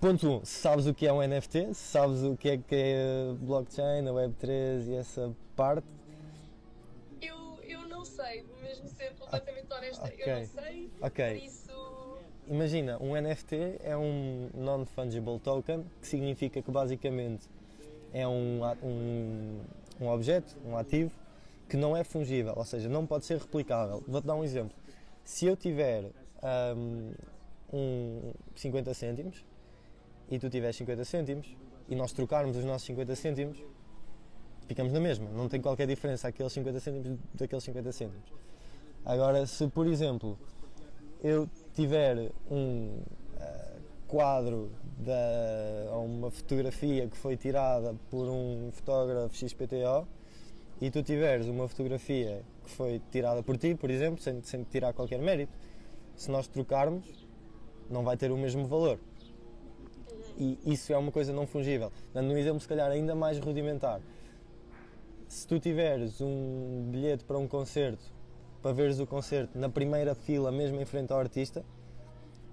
ponto 0.00 0.26
1, 0.26 0.34
um, 0.36 0.44
sabes 0.44 0.86
o 0.86 0.94
que 0.94 1.06
é 1.06 1.12
um 1.12 1.26
NFT, 1.26 1.74
sabes 1.74 2.22
o 2.22 2.36
que 2.36 2.50
é 2.50 2.56
que 2.58 2.74
é 2.74 3.34
blockchain, 3.40 4.06
a 4.06 4.12
Web3 4.12 4.86
e 4.88 4.94
essa 4.94 5.34
parte. 5.54 5.86
Eu, 7.20 7.58
eu 7.62 7.88
não 7.88 8.04
sei, 8.04 8.42
vou 8.42 8.58
mesmo 8.60 8.88
ser 8.88 9.14
completamente 9.14 9.72
honesta, 9.72 10.04
ok. 10.06 10.24
eu 10.24 10.36
não 10.38 10.44
sei, 10.46 10.90
Ok. 11.00 11.34
por 11.34 11.44
isso, 11.44 11.66
Imagina, 12.48 12.96
um 13.02 13.20
NFT 13.20 13.80
é 13.82 13.96
um 13.96 14.48
Non-Fungible 14.54 15.40
Token, 15.40 15.84
que 16.00 16.06
significa 16.06 16.62
que 16.62 16.70
basicamente 16.70 17.48
é 18.12 18.26
um, 18.26 18.60
um, 18.84 19.60
um 20.00 20.08
objeto, 20.08 20.56
um 20.64 20.76
ativo, 20.76 21.10
que 21.68 21.76
não 21.76 21.96
é 21.96 22.04
fungível, 22.04 22.54
ou 22.56 22.64
seja, 22.64 22.88
não 22.88 23.04
pode 23.04 23.24
ser 23.24 23.38
replicável. 23.38 24.04
Vou-te 24.06 24.24
dar 24.24 24.36
um 24.36 24.44
exemplo. 24.44 24.76
Se 25.24 25.44
eu 25.44 25.56
tiver 25.56 26.04
hum, 26.76 27.10
um 27.72 28.32
50 28.54 28.94
cêntimos 28.94 29.44
e 30.30 30.38
tu 30.38 30.50
tiveres 30.50 30.76
50 30.76 31.04
cêntimos 31.04 31.56
e 31.88 31.94
nós 31.94 32.12
trocarmos 32.12 32.56
os 32.56 32.64
nossos 32.64 32.86
50 32.86 33.14
cêntimos, 33.14 33.58
ficamos 34.66 34.92
na 34.92 35.00
mesma. 35.00 35.28
Não 35.30 35.48
tem 35.48 35.60
qualquer 35.60 35.86
diferença 35.86 36.28
aqueles 36.28 36.52
50 36.52 36.80
cêntimos 36.80 37.18
daqueles 37.34 37.64
50 37.64 37.92
cêntimos. 37.92 38.32
Agora, 39.04 39.46
se 39.46 39.66
por 39.68 39.86
exemplo 39.86 40.38
eu 41.22 41.48
tiver 41.74 42.30
um 42.50 43.00
ah, 43.38 43.76
quadro 44.08 44.70
da, 44.98 45.92
ou 45.92 46.04
uma 46.04 46.30
fotografia 46.30 47.08
que 47.08 47.16
foi 47.16 47.36
tirada 47.36 47.94
por 48.10 48.28
um 48.28 48.70
fotógrafo 48.72 49.34
XPTO 49.34 50.06
e 50.80 50.90
tu 50.90 51.02
tiveres 51.02 51.46
uma 51.46 51.68
fotografia 51.68 52.42
que 52.64 52.70
foi 52.70 53.00
tirada 53.10 53.42
por 53.42 53.56
ti, 53.56 53.74
por 53.74 53.90
exemplo, 53.90 54.20
sem, 54.22 54.42
sem 54.42 54.64
tirar 54.64 54.92
qualquer 54.92 55.20
mérito, 55.20 55.52
se 56.16 56.30
nós 56.30 56.46
trocarmos, 56.48 57.26
não 57.88 58.02
vai 58.02 58.16
ter 58.16 58.30
o 58.30 58.36
mesmo 58.36 58.66
valor. 58.66 58.98
E 60.38 60.58
isso 60.66 60.92
é 60.92 60.98
uma 60.98 61.10
coisa 61.10 61.32
não 61.32 61.46
fungível. 61.46 61.90
Dando 62.12 62.32
um 62.32 62.36
exemplo, 62.36 62.60
se 62.60 62.68
calhar, 62.68 62.90
ainda 62.90 63.14
mais 63.14 63.38
rudimentar. 63.38 64.00
Se 65.28 65.46
tu 65.46 65.58
tiveres 65.58 66.20
um 66.20 66.88
bilhete 66.90 67.24
para 67.24 67.38
um 67.38 67.48
concerto, 67.48 68.04
para 68.62 68.72
veres 68.72 68.98
o 69.00 69.06
concerto 69.06 69.58
na 69.58 69.68
primeira 69.68 70.14
fila, 70.14 70.52
mesmo 70.52 70.80
em 70.80 70.84
frente 70.84 71.12
ao 71.12 71.18
artista, 71.18 71.64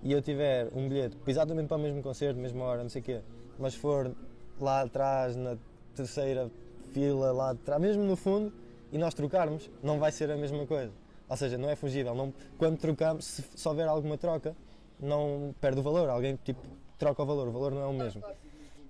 e 0.02 0.12
eu 0.12 0.22
tiver 0.22 0.70
um 0.74 0.88
bilhete 0.88 1.18
exatamente 1.28 1.68
para 1.68 1.78
o 1.78 1.80
mesmo 1.80 2.02
concerto, 2.02 2.40
mesma 2.40 2.64
hora, 2.64 2.84
não 2.84 2.90
sei 2.90 3.02
o 3.02 3.06
quê, 3.06 3.22
mas 3.60 3.76
for 3.76 4.16
lá 4.60 4.82
atrás, 4.82 5.36
na 5.36 5.58
terceira 5.96 6.50
fila, 6.92 7.32
lá 7.32 7.52
atrás, 7.52 7.82
mesmo 7.82 8.04
no 8.04 8.16
fundo, 8.16 8.54
e 8.92 8.98
nós 8.98 9.14
trocarmos, 9.14 9.70
não 9.82 10.00
vai 10.00 10.12
ser 10.12 10.30
a 10.32 10.38
mesma 10.38 10.66
coisa. 10.66 10.92
Ou 11.28 11.38
seja, 11.38 11.58
não 11.58 11.70
é 11.70 11.76
fungível. 11.76 12.14
Não, 12.14 12.34
quando 12.58 12.78
trocamos, 12.78 13.26
se, 13.26 13.44
se 13.56 13.68
houver 13.68 13.88
alguma 13.88 14.18
troca, 14.18 14.56
não 15.00 15.54
perde 15.60 15.80
o 15.80 15.84
valor. 15.84 16.10
Alguém 16.10 16.38
tipo, 16.44 16.62
troca 17.04 17.24
o 17.24 17.26
valor, 17.26 17.48
o 17.48 17.52
valor 17.52 17.72
não 17.74 17.82
é 17.82 17.88
o 17.88 17.94
mesmo. 17.94 18.24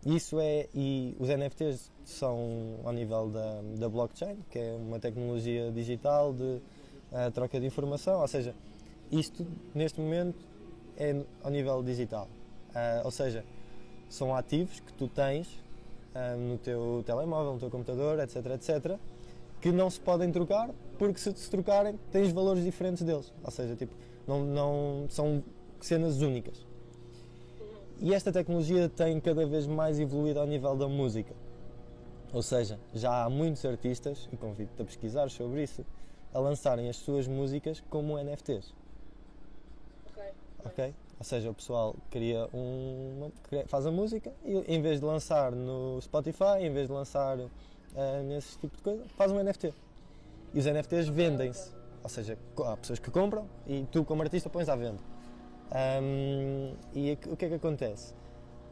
Isso 0.05 0.39
é, 0.39 0.67
e 0.73 1.15
os 1.19 1.29
NFTs 1.29 1.91
são 2.03 2.79
ao 2.83 2.91
nível 2.91 3.29
da, 3.29 3.61
da 3.79 3.89
blockchain, 3.89 4.37
que 4.49 4.59
é 4.59 4.73
uma 4.73 4.99
tecnologia 4.99 5.71
digital 5.71 6.33
de 6.33 6.61
eh, 7.11 7.29
troca 7.31 7.59
de 7.59 7.65
informação, 7.65 8.19
ou 8.19 8.27
seja, 8.27 8.53
isto 9.11 9.45
neste 9.73 10.01
momento 10.01 10.45
é 10.97 11.23
ao 11.43 11.51
nível 11.51 11.81
digital. 11.83 12.27
Ah, 12.73 13.01
ou 13.05 13.11
seja, 13.11 13.45
são 14.09 14.35
ativos 14.35 14.79
que 14.79 14.91
tu 14.93 15.07
tens 15.07 15.47
ah, 16.15 16.35
no 16.35 16.57
teu 16.57 17.03
telemóvel, 17.05 17.53
no 17.53 17.59
teu 17.59 17.69
computador, 17.69 18.19
etc, 18.19 18.45
etc, 18.55 18.99
que 19.61 19.71
não 19.71 19.89
se 19.89 19.99
podem 19.99 20.31
trocar, 20.31 20.69
porque 20.97 21.19
se 21.19 21.31
se 21.35 21.49
trocarem 21.49 21.99
tens 22.11 22.31
valores 22.31 22.63
diferentes 22.63 23.03
deles. 23.03 23.31
Ou 23.43 23.51
seja, 23.51 23.75
tipo, 23.75 23.93
não, 24.27 24.43
não 24.43 25.05
são 25.09 25.43
cenas 25.79 26.21
únicas. 26.21 26.65
E 28.03 28.13
esta 28.13 28.33
tecnologia 28.33 28.89
tem 28.89 29.17
cada 29.21 29.45
vez 29.45 29.65
mais 29.65 29.97
evoluído 29.97 30.39
ao 30.41 30.45
nível 30.45 30.75
da 30.75 30.89
música. 30.89 31.33
Ou 32.33 32.41
seja, 32.41 32.77
já 32.93 33.23
há 33.23 33.29
muitos 33.29 33.63
artistas, 33.63 34.27
e 34.29 34.35
convido-te 34.35 34.81
a 34.81 34.85
pesquisar 34.85 35.29
sobre 35.29 35.63
isso, 35.63 35.85
a 36.33 36.39
lançarem 36.39 36.89
as 36.89 36.97
suas 36.97 37.27
músicas 37.29 37.81
como 37.89 38.17
NFTs. 38.19 38.73
ok. 40.09 40.23
Ok? 40.65 40.93
Ou 41.19 41.23
seja, 41.23 41.49
o 41.49 41.53
pessoal 41.53 41.95
cria 42.09 42.49
cria- 43.43 43.65
faz 43.67 43.85
a 43.85 43.91
música 43.91 44.33
e 44.43 44.57
em 44.67 44.81
vez 44.81 44.99
de 44.99 45.05
lançar 45.05 45.53
no 45.53 46.01
Spotify, 46.01 46.59
em 46.59 46.73
vez 46.73 46.87
de 46.87 46.93
lançar 46.93 47.39
eh, 47.39 48.21
nesse 48.23 48.57
tipo 48.57 48.75
de 48.75 48.83
coisa, 48.83 49.05
faz 49.15 49.31
um 49.31 49.39
NFT. 49.41 49.73
E 50.53 50.59
os 50.59 50.65
NFTs 50.65 51.07
vendem-se. 51.07 51.71
Ou 52.03 52.09
seja, 52.09 52.37
há 52.65 52.75
pessoas 52.75 52.99
que 52.99 53.09
compram 53.09 53.47
e 53.65 53.85
tu, 53.89 54.03
como 54.03 54.21
artista, 54.23 54.49
pões 54.49 54.67
à 54.67 54.75
venda. 54.75 54.99
Ahm, 55.73 56.75
e 56.93 57.17
o 57.27 57.35
que 57.35 57.45
é 57.45 57.49
que 57.49 57.55
acontece? 57.55 58.13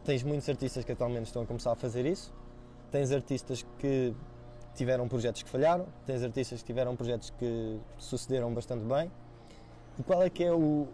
Tens 0.05 0.21
muitos 0.23 0.47
artistas 0.47 0.85
que 0.85 0.91
atualmente 0.91 1.25
estão 1.25 1.41
a 1.41 1.45
começar 1.45 1.71
a 1.71 1.75
fazer 1.75 2.05
isso, 2.05 2.31
tens 2.91 3.11
artistas 3.11 3.65
que 3.79 4.13
tiveram 4.75 5.07
projetos 5.07 5.41
que 5.41 5.49
falharam, 5.49 5.87
tens 6.05 6.23
artistas 6.23 6.61
que 6.61 6.67
tiveram 6.67 6.95
projetos 6.95 7.31
que 7.31 7.79
sucederam 7.97 8.53
bastante 8.53 8.85
bem. 8.85 9.11
E 9.99 10.03
qual 10.03 10.21
é 10.21 10.29
que 10.29 10.43
é 10.43 10.53
o, 10.53 10.87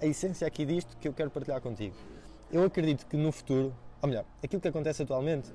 a 0.00 0.06
essência 0.06 0.46
aqui 0.46 0.64
disto 0.64 0.96
que 0.96 1.06
eu 1.06 1.12
quero 1.12 1.30
partilhar 1.30 1.60
contigo? 1.60 1.94
Eu 2.50 2.64
acredito 2.64 3.06
que 3.06 3.16
no 3.16 3.30
futuro, 3.30 3.74
ou 4.00 4.08
melhor, 4.08 4.24
aquilo 4.42 4.60
que 4.60 4.68
acontece 4.68 5.02
atualmente 5.02 5.52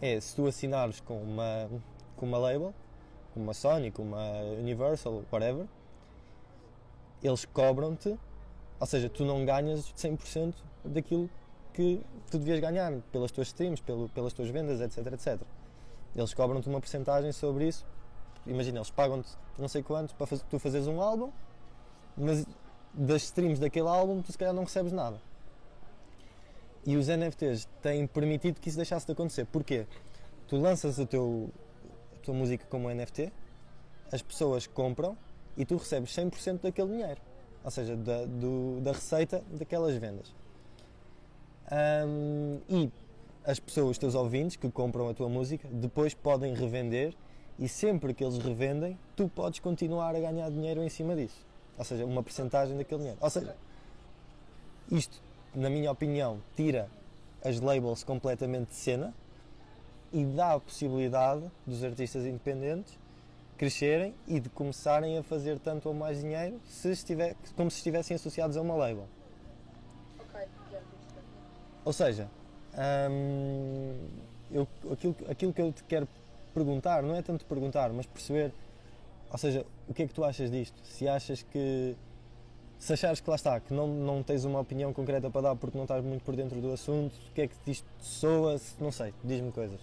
é 0.00 0.20
se 0.20 0.36
tu 0.36 0.46
assinares 0.46 1.00
com 1.00 1.20
uma, 1.20 1.68
com 2.16 2.26
uma 2.26 2.38
label, 2.38 2.72
com 3.34 3.40
uma 3.40 3.54
Sony, 3.54 3.90
com 3.90 4.02
uma 4.02 4.40
Universal, 4.58 5.24
whatever, 5.32 5.66
eles 7.22 7.44
cobram-te, 7.44 8.16
ou 8.78 8.86
seja, 8.86 9.08
tu 9.08 9.24
não 9.24 9.44
ganhas 9.44 9.92
100% 9.96 10.54
daquilo 10.84 11.30
que 11.72 12.00
tu 12.30 12.38
devias 12.38 12.60
ganhar 12.60 12.92
pelas 13.12 13.30
tuas 13.30 13.48
streams, 13.48 13.82
pelo, 13.82 14.08
pelas 14.10 14.32
tuas 14.32 14.48
vendas, 14.48 14.80
etc, 14.80 15.12
etc. 15.12 15.40
Eles 16.14 16.32
cobram-te 16.32 16.68
uma 16.68 16.80
porcentagem 16.80 17.32
sobre 17.32 17.68
isso. 17.68 17.84
Imagina, 18.46 18.78
eles 18.78 18.90
pagam-te 18.90 19.28
não 19.58 19.68
sei 19.68 19.82
quanto 19.82 20.14
para 20.14 20.26
tu 20.38 20.58
fazeres 20.58 20.86
um 20.86 21.00
álbum, 21.00 21.30
mas 22.16 22.46
das 22.92 23.24
streams 23.24 23.60
daquele 23.60 23.88
álbum 23.88 24.22
tu 24.22 24.32
se 24.32 24.38
calhar 24.38 24.54
não 24.54 24.64
recebes 24.64 24.92
nada. 24.92 25.20
E 26.84 26.96
os 26.96 27.08
NFTs 27.08 27.68
têm 27.82 28.06
permitido 28.06 28.60
que 28.60 28.68
isso 28.68 28.76
deixasse 28.76 29.04
de 29.04 29.12
acontecer. 29.12 29.44
Porquê? 29.46 29.86
Tu 30.46 30.56
lanças 30.56 30.98
o 30.98 31.06
teu, 31.06 31.50
a 32.14 32.18
tua 32.24 32.34
música 32.34 32.64
como 32.70 32.88
NFT, 32.88 33.32
as 34.12 34.22
pessoas 34.22 34.66
compram 34.66 35.16
e 35.56 35.64
tu 35.64 35.76
recebes 35.76 36.14
100% 36.14 36.60
daquele 36.60 36.88
dinheiro. 36.88 37.20
Ou 37.66 37.70
seja, 37.72 37.96
da, 37.96 38.24
do- 38.24 38.80
da 38.80 38.92
receita 38.92 39.42
daquelas 39.50 39.96
vendas. 39.96 40.32
Ahm, 41.68 42.60
e 42.68 42.88
as 43.44 43.58
pessoas, 43.58 43.90
os 43.90 43.98
teus 43.98 44.14
ouvintes 44.14 44.54
que 44.54 44.70
compram 44.70 45.08
a 45.08 45.14
tua 45.14 45.28
música, 45.28 45.66
depois 45.72 46.14
podem 46.14 46.54
revender 46.54 47.12
e 47.58 47.68
sempre 47.68 48.14
que 48.14 48.22
eles 48.22 48.38
revendem, 48.38 48.96
tu 49.16 49.28
podes 49.28 49.58
continuar 49.58 50.14
a 50.14 50.20
ganhar 50.20 50.48
dinheiro 50.48 50.80
em 50.80 50.88
cima 50.88 51.16
disso. 51.16 51.44
Ou 51.76 51.84
seja, 51.84 52.04
uma 52.06 52.22
porcentagem 52.22 52.76
daquele 52.76 53.00
dinheiro. 53.00 53.18
Ou 53.20 53.30
seja, 53.30 53.56
isto, 54.88 55.20
na 55.52 55.68
minha 55.68 55.90
opinião, 55.90 56.40
tira 56.54 56.88
as 57.44 57.60
labels 57.60 58.04
completamente 58.04 58.68
de 58.68 58.74
cena 58.76 59.12
e 60.12 60.24
dá 60.24 60.52
a 60.54 60.60
possibilidade 60.60 61.50
dos 61.66 61.82
artistas 61.82 62.24
independentes 62.24 62.96
crescerem 63.56 64.14
e 64.26 64.38
de 64.38 64.48
começarem 64.48 65.18
a 65.18 65.22
fazer 65.22 65.58
tanto 65.58 65.88
ou 65.88 65.94
mais 65.94 66.20
dinheiro 66.20 66.60
se 66.68 66.90
estiver, 66.90 67.34
como 67.56 67.70
se 67.70 67.78
estivessem 67.78 68.14
associados 68.14 68.56
a 68.56 68.62
uma 68.62 68.74
label. 68.74 69.06
Ok, 70.18 70.40
já. 70.70 70.80
Ou 71.84 71.92
seja, 71.92 72.28
Hum, 72.76 73.94
eu, 74.50 74.68
aquilo, 74.92 75.16
aquilo 75.30 75.52
que 75.52 75.62
eu 75.62 75.72
te 75.72 75.82
quero 75.84 76.06
perguntar, 76.52 77.02
não 77.02 77.14
é 77.14 77.22
tanto 77.22 77.44
perguntar, 77.46 77.90
mas 77.90 78.04
perceber, 78.04 78.52
ou 79.30 79.38
seja, 79.38 79.64
o 79.88 79.94
que 79.94 80.02
é 80.02 80.06
que 80.06 80.12
tu 80.12 80.22
achas 80.22 80.50
disto? 80.50 80.78
Se 80.84 81.08
achas 81.08 81.42
que, 81.42 81.96
se 82.78 82.92
achares 82.92 83.20
que 83.20 83.30
lá 83.30 83.36
está, 83.36 83.58
que 83.60 83.72
não, 83.72 83.88
não 83.88 84.22
tens 84.22 84.44
uma 84.44 84.60
opinião 84.60 84.92
concreta 84.92 85.30
para 85.30 85.40
dar 85.40 85.56
porque 85.56 85.76
não 85.76 85.84
estás 85.84 86.04
muito 86.04 86.22
por 86.22 86.36
dentro 86.36 86.60
do 86.60 86.70
assunto, 86.70 87.14
o 87.30 87.32
que 87.32 87.42
é 87.42 87.48
que 87.48 87.54
isto 87.66 87.86
soa, 87.98 88.60
não 88.78 88.92
sei, 88.92 89.14
diz-me 89.24 89.50
coisas. 89.50 89.80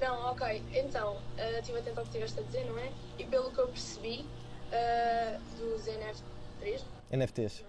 Não, 0.00 0.30
ok. 0.30 0.62
Então, 0.74 1.16
eh, 1.38 1.58
estive 1.60 1.78
atento 1.78 2.00
ao 2.00 2.04
que 2.06 2.10
estiveste 2.10 2.40
a 2.40 2.42
dizer, 2.42 2.64
não 2.66 2.78
é? 2.78 2.92
E 3.18 3.24
pelo 3.24 3.50
que 3.50 3.58
eu 3.58 3.68
percebi 3.68 4.26
eh, 4.72 5.38
dos 5.58 5.86
NF3, 5.86 6.84
NFTs. 7.12 7.64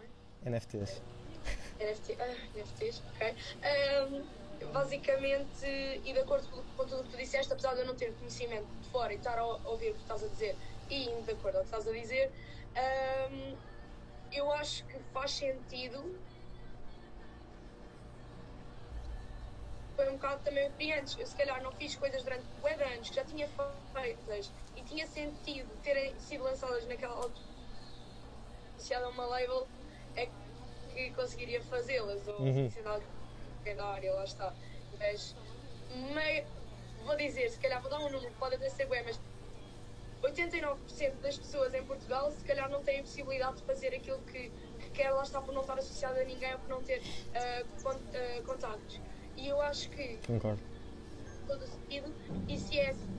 NFTs. 0.45 1.01
NFT, 1.79 2.17
ah, 2.19 2.35
NFTs, 2.55 3.03
ok. 3.13 3.35
Ahm, 3.63 4.23
basicamente, 4.73 5.65
e 5.65 6.13
de 6.13 6.19
acordo 6.19 6.47
com, 6.49 6.85
tudo 6.85 7.01
o 7.01 7.03
que 7.03 7.11
tu 7.11 7.17
disseste, 7.17 7.53
apesar 7.53 7.75
de 7.75 7.81
eu 7.81 7.85
não 7.85 7.95
ter 7.95 8.13
conhecimento 8.13 8.67
de 8.81 8.89
fora 8.89 9.13
e 9.13 9.17
estar 9.17 9.37
a 9.37 9.45
ouvir 9.45 9.91
o 9.91 9.93
que 9.93 10.01
estás 10.01 10.23
a 10.23 10.27
dizer 10.27 10.55
e 10.89 11.03
indo 11.03 11.25
de 11.25 11.31
acordo 11.31 11.57
ao 11.57 11.61
que 11.61 11.67
estás 11.67 11.87
a 11.87 11.91
dizer, 11.91 12.31
ahm, 12.75 13.55
eu 14.31 14.51
acho 14.53 14.83
que 14.85 14.99
faz 15.13 15.31
sentido. 15.31 16.03
Foi 19.97 20.07
um 20.09 20.13
bocado 20.13 20.43
também 20.43 20.69
o 20.69 20.99
antes. 20.99 21.17
Eu, 21.17 21.25
se 21.25 21.35
calhar, 21.35 21.61
não 21.63 21.71
fiz 21.71 21.95
coisas 21.95 22.23
durante 22.23 22.45
de 22.45 22.83
anos 22.83 23.09
que 23.09 23.15
já 23.15 23.23
tinha 23.25 23.49
feitas 23.91 24.53
e 24.75 24.83
tinha 24.83 25.07
sentido 25.07 25.75
terem 25.81 26.17
sido 26.19 26.43
lançadas 26.43 26.85
naquela 26.85 27.15
altura 27.15 27.47
associada 28.75 29.07
a 29.07 29.09
uma 29.09 29.25
label 29.25 29.67
é 30.15 30.27
que 30.27 31.11
conseguiria 31.15 31.59
fazê-las 31.63 32.27
ou 32.27 32.41
Uhum. 32.41 32.69
se 32.69 32.79
é 33.65 33.73
da 33.73 33.85
área, 33.87 34.13
lá 34.13 34.23
está. 34.23 34.53
Mas 34.99 35.35
mei- 36.13 36.45
vou 37.03 37.15
dizer, 37.17 37.49
se 37.49 37.59
calhar 37.59 37.81
vou 37.81 37.89
dar 37.89 37.99
um 37.99 38.09
número, 38.11 38.31
pode 38.35 38.53
até 38.55 38.69
ser 38.69 38.85
bem, 38.85 39.03
mas 39.03 39.19
89% 40.21 41.21
das 41.21 41.37
pessoas 41.39 41.73
em 41.73 41.83
Portugal 41.85 42.29
se 42.31 42.43
calhar 42.43 42.69
não 42.69 42.83
têm 42.83 42.99
a 42.99 43.03
possibilidade 43.03 43.57
de 43.57 43.63
fazer 43.63 43.95
aquilo 43.95 44.19
que, 44.25 44.49
que 44.79 44.89
quer, 44.91 45.09
lá 45.11 45.23
está 45.23 45.41
por 45.41 45.53
não 45.53 45.61
estar 45.61 45.77
associado 45.79 46.19
a 46.19 46.23
ninguém 46.23 46.53
ou 46.53 46.59
por 46.59 46.69
não 46.69 46.83
ter 46.83 47.01
ah, 47.33 47.63
con- 47.81 47.89
ah, 48.13 48.43
contactos. 48.45 48.99
E 49.37 49.47
eu 49.47 49.61
acho 49.61 49.89
que 49.91 50.17
Concordo. 50.25 50.61
todo 51.47 51.63
o 51.63 51.67
sentido, 51.67 52.13
e 52.49 52.57
se 52.57 52.79
é 52.79 52.89
assim, 52.89 53.17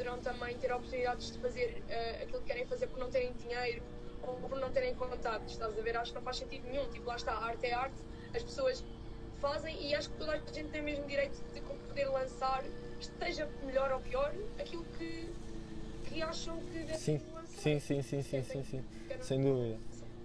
poderão 0.00 0.18
também 0.20 0.56
ter 0.56 0.72
oportunidades 0.72 1.30
de 1.30 1.38
fazer 1.38 1.82
eh, 1.88 2.22
aquilo 2.22 2.40
que 2.40 2.46
querem 2.46 2.66
fazer 2.66 2.86
por 2.86 2.98
não 2.98 3.10
terem 3.10 3.32
dinheiro 3.34 3.82
ou 4.22 4.34
por 4.48 4.58
não 4.58 4.70
terem 4.70 4.94
contactos, 4.94 5.52
estás 5.52 5.78
a 5.78 5.82
ver? 5.82 5.96
Acho 5.96 6.12
que 6.12 6.18
não 6.18 6.22
faz 6.22 6.38
sentido 6.38 6.66
nenhum. 6.68 6.88
Tipo, 6.90 7.06
lá 7.06 7.16
está, 7.16 7.32
a 7.32 7.44
arte 7.46 7.66
é 7.66 7.74
arte, 7.74 7.96
as 8.34 8.42
pessoas 8.42 8.84
fazem 9.40 9.80
e 9.82 9.94
acho 9.94 10.10
que 10.10 10.16
toda 10.16 10.32
a 10.32 10.38
gente 10.52 10.68
tem 10.70 10.80
o 10.80 10.84
mesmo 10.84 11.06
direito 11.06 11.42
de 11.52 11.60
poder 11.60 12.06
lançar, 12.06 12.64
esteja 12.98 13.48
melhor 13.64 13.92
ou 13.92 14.00
pior, 14.00 14.34
aquilo 14.58 14.84
que, 14.98 15.28
que 16.04 16.22
acham 16.22 16.58
que 16.66 16.78
devem 16.78 16.98
Sim. 16.98 17.20
Sim, 17.60 17.78
sim, 17.78 18.02
sim, 18.02 18.22
sim, 18.22 18.42
sim, 18.42 18.64
sim. 18.64 18.84
Sem 19.20 19.42
dúvida. 19.42 19.76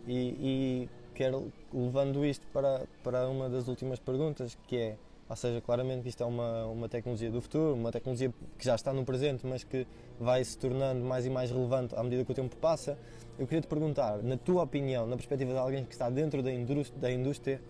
E, 0.07 0.13
e 0.39 0.89
quero 1.13 1.51
levando 1.73 2.25
isto 2.25 2.45
para, 2.53 2.83
para 3.03 3.27
uma 3.27 3.49
das 3.49 3.67
últimas 3.67 3.99
perguntas, 3.99 4.57
que 4.67 4.77
é, 4.77 4.97
ou 5.27 5.35
seja, 5.35 5.59
claramente 5.59 6.07
isto 6.07 6.23
é 6.23 6.25
uma, 6.25 6.65
uma 6.67 6.87
tecnologia 6.87 7.29
do 7.29 7.41
futuro, 7.41 7.73
uma 7.73 7.91
tecnologia 7.91 8.33
que 8.57 8.63
já 8.63 8.75
está 8.75 8.93
no 8.93 9.03
presente, 9.03 9.45
mas 9.45 9.63
que 9.65 9.85
vai 10.17 10.43
se 10.45 10.57
tornando 10.57 11.03
mais 11.03 11.25
e 11.25 11.29
mais 11.29 11.51
relevante 11.51 11.93
à 11.95 12.03
medida 12.03 12.23
que 12.23 12.31
o 12.31 12.35
tempo 12.35 12.55
passa. 12.55 12.97
Eu 13.37 13.45
queria 13.45 13.61
te 13.61 13.67
perguntar, 13.67 14.23
na 14.23 14.37
tua 14.37 14.63
opinião, 14.63 15.05
na 15.05 15.17
perspectiva 15.17 15.51
de 15.51 15.57
alguém 15.57 15.83
que 15.83 15.91
está 15.91 16.09
dentro 16.09 16.41
da 16.41 16.53
indústria, 16.53 17.01
da 17.01 17.11
indústria 17.11 17.61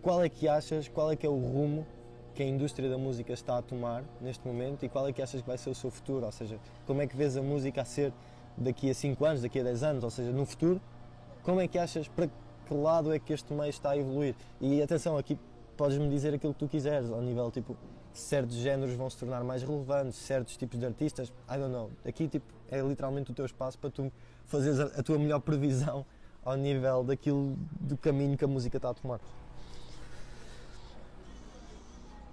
qual 0.00 0.22
é 0.24 0.28
que 0.28 0.48
achas, 0.48 0.88
qual 0.88 1.12
é 1.12 1.16
que 1.16 1.26
é 1.26 1.28
o 1.28 1.36
rumo 1.36 1.86
que 2.34 2.42
a 2.42 2.46
indústria 2.46 2.88
da 2.88 2.98
música 2.98 3.32
está 3.32 3.58
a 3.58 3.62
tomar 3.62 4.02
neste 4.20 4.46
momento 4.46 4.84
e 4.84 4.88
qual 4.88 5.06
é 5.06 5.12
que 5.12 5.22
achas 5.22 5.40
que 5.40 5.46
vai 5.46 5.58
ser 5.58 5.70
o 5.70 5.74
seu 5.74 5.90
futuro? 5.90 6.24
Ou 6.24 6.32
seja, 6.32 6.58
como 6.86 7.02
é 7.02 7.06
que 7.06 7.16
vês 7.16 7.36
a 7.36 7.42
música 7.42 7.82
a 7.82 7.84
ser 7.84 8.12
daqui 8.56 8.90
a 8.90 8.94
5 8.94 9.24
anos, 9.24 9.42
daqui 9.42 9.60
a 9.60 9.62
10 9.62 9.82
anos, 9.82 10.04
ou 10.04 10.10
seja, 10.10 10.32
no 10.32 10.44
futuro? 10.46 10.80
Como 11.42 11.60
é 11.60 11.68
que 11.68 11.78
achas, 11.78 12.08
para 12.08 12.26
que 12.26 12.74
lado 12.74 13.12
é 13.12 13.18
que 13.18 13.32
este 13.32 13.52
meio 13.52 13.70
está 13.70 13.90
a 13.90 13.96
evoluir? 13.96 14.34
E 14.60 14.80
atenção, 14.80 15.18
aqui 15.18 15.38
podes-me 15.76 16.08
dizer 16.08 16.34
aquilo 16.34 16.52
que 16.52 16.60
tu 16.60 16.68
quiseres, 16.68 17.10
ao 17.10 17.20
nível 17.20 17.50
tipo, 17.50 17.76
certos 18.12 18.56
géneros 18.56 18.94
vão 18.94 19.08
se 19.08 19.16
tornar 19.16 19.42
mais 19.42 19.62
relevantes, 19.62 20.18
certos 20.18 20.56
tipos 20.56 20.78
de 20.78 20.86
artistas, 20.86 21.32
I 21.48 21.58
don't 21.58 21.72
know. 21.72 21.90
Aqui 22.04 22.28
tipo, 22.28 22.46
é 22.70 22.80
literalmente 22.80 23.30
o 23.30 23.34
teu 23.34 23.44
espaço 23.44 23.78
para 23.78 23.90
tu 23.90 24.12
fazeres 24.46 24.78
a, 24.80 25.02
tua 25.02 25.18
melhor 25.18 25.40
previsão 25.40 26.04
ao 26.44 26.56
nível 26.56 27.04
daquilo, 27.04 27.56
do 27.80 27.96
caminho 27.96 28.36
que 28.36 28.44
a 28.44 28.48
música 28.48 28.76
está 28.76 28.90
a 28.90 28.94
tomar. 28.94 29.20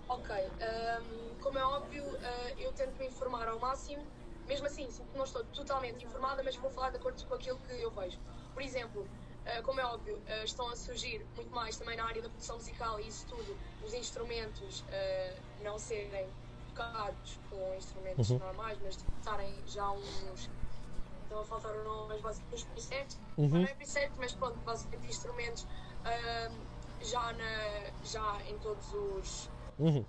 Ok, 0.09 0.35
hum, 1.01 1.35
como 1.39 1.59
é 1.59 1.63
óbvio, 1.65 2.03
uh, 2.03 2.19
eu 2.57 2.73
tento 2.73 2.97
me 2.97 3.05
informar 3.07 3.47
ao 3.47 3.59
máximo. 3.59 4.03
Mesmo 4.47 4.65
assim, 4.65 4.89
sinto 4.89 5.11
que 5.11 5.17
não 5.17 5.23
estou 5.25 5.43
totalmente 5.45 6.03
informada, 6.03 6.41
mas 6.43 6.55
vou 6.57 6.71
falar 6.71 6.89
de 6.89 6.97
acordo 6.97 7.23
com 7.27 7.35
aquilo 7.35 7.59
que 7.59 7.71
eu 7.73 7.91
vejo. 7.91 8.19
Por 8.51 8.63
exemplo, 8.63 9.03
uh, 9.03 9.63
como 9.63 9.79
é 9.79 9.85
óbvio, 9.85 10.17
uh, 10.17 10.43
estão 10.43 10.67
a 10.69 10.75
surgir 10.75 11.27
muito 11.35 11.51
mais 11.53 11.77
também 11.77 11.95
na 11.95 12.05
área 12.05 12.23
da 12.23 12.29
produção 12.29 12.55
musical 12.57 12.99
e 12.99 13.07
isso 13.07 13.27
tudo, 13.27 13.55
os 13.83 13.93
instrumentos 13.93 14.83
não 15.59 15.77
serem 15.77 16.33
tocados 16.67 17.39
com 17.49 17.75
instrumentos 17.75 18.29
Uhum. 18.31 18.39
normais, 18.39 18.79
mas 18.79 18.95
estarem 19.19 19.67
já 19.67 19.91
uns. 19.91 20.49
Estão 21.23 21.41
a 21.41 21.45
faltar 21.45 21.71
o 21.75 21.83
nome, 21.83 22.07
mas 22.09 22.21
basicamente 22.21 22.55
os 22.55 22.63
presets. 22.65 23.19
Uhum. 23.37 23.49
Não 23.49 23.63
é 23.63 23.73
preset, 23.75 24.11
mas 24.17 24.33
pronto, 24.33 24.57
basicamente 24.65 25.11
instrumentos 25.11 25.67
hum, 26.51 26.65
já, 27.01 27.33
na, 27.33 27.93
já 28.01 28.43
em 28.47 28.57
todos 28.57 28.91
os 28.93 29.51
Uhum. 29.79 30.03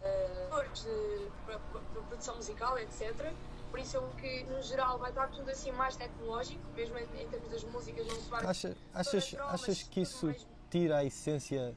de 0.74 1.30
para- 1.46 1.58
para- 1.58 1.80
para 1.80 2.02
produção 2.02 2.36
musical, 2.36 2.78
etc. 2.78 3.32
Por 3.70 3.78
isso 3.78 3.96
eu 3.96 4.08
que 4.20 4.44
no 4.44 4.60
geral 4.62 4.98
vai 4.98 5.10
estar 5.10 5.28
tudo 5.28 5.48
assim 5.50 5.70
mais 5.72 5.96
tecnológico, 5.96 6.60
mesmo 6.74 6.98
em, 6.98 7.04
em 7.22 7.28
termos 7.28 7.48
das 7.50 7.64
músicas, 7.64 8.06
não 8.06 8.16
se 8.16 8.28
vai. 8.30 8.44
Acha- 8.44 8.76
achas, 8.92 9.34
achas 9.38 9.82
que 9.84 10.00
isso 10.00 10.34
tira 10.70 10.98
a 10.98 11.04
essência 11.04 11.74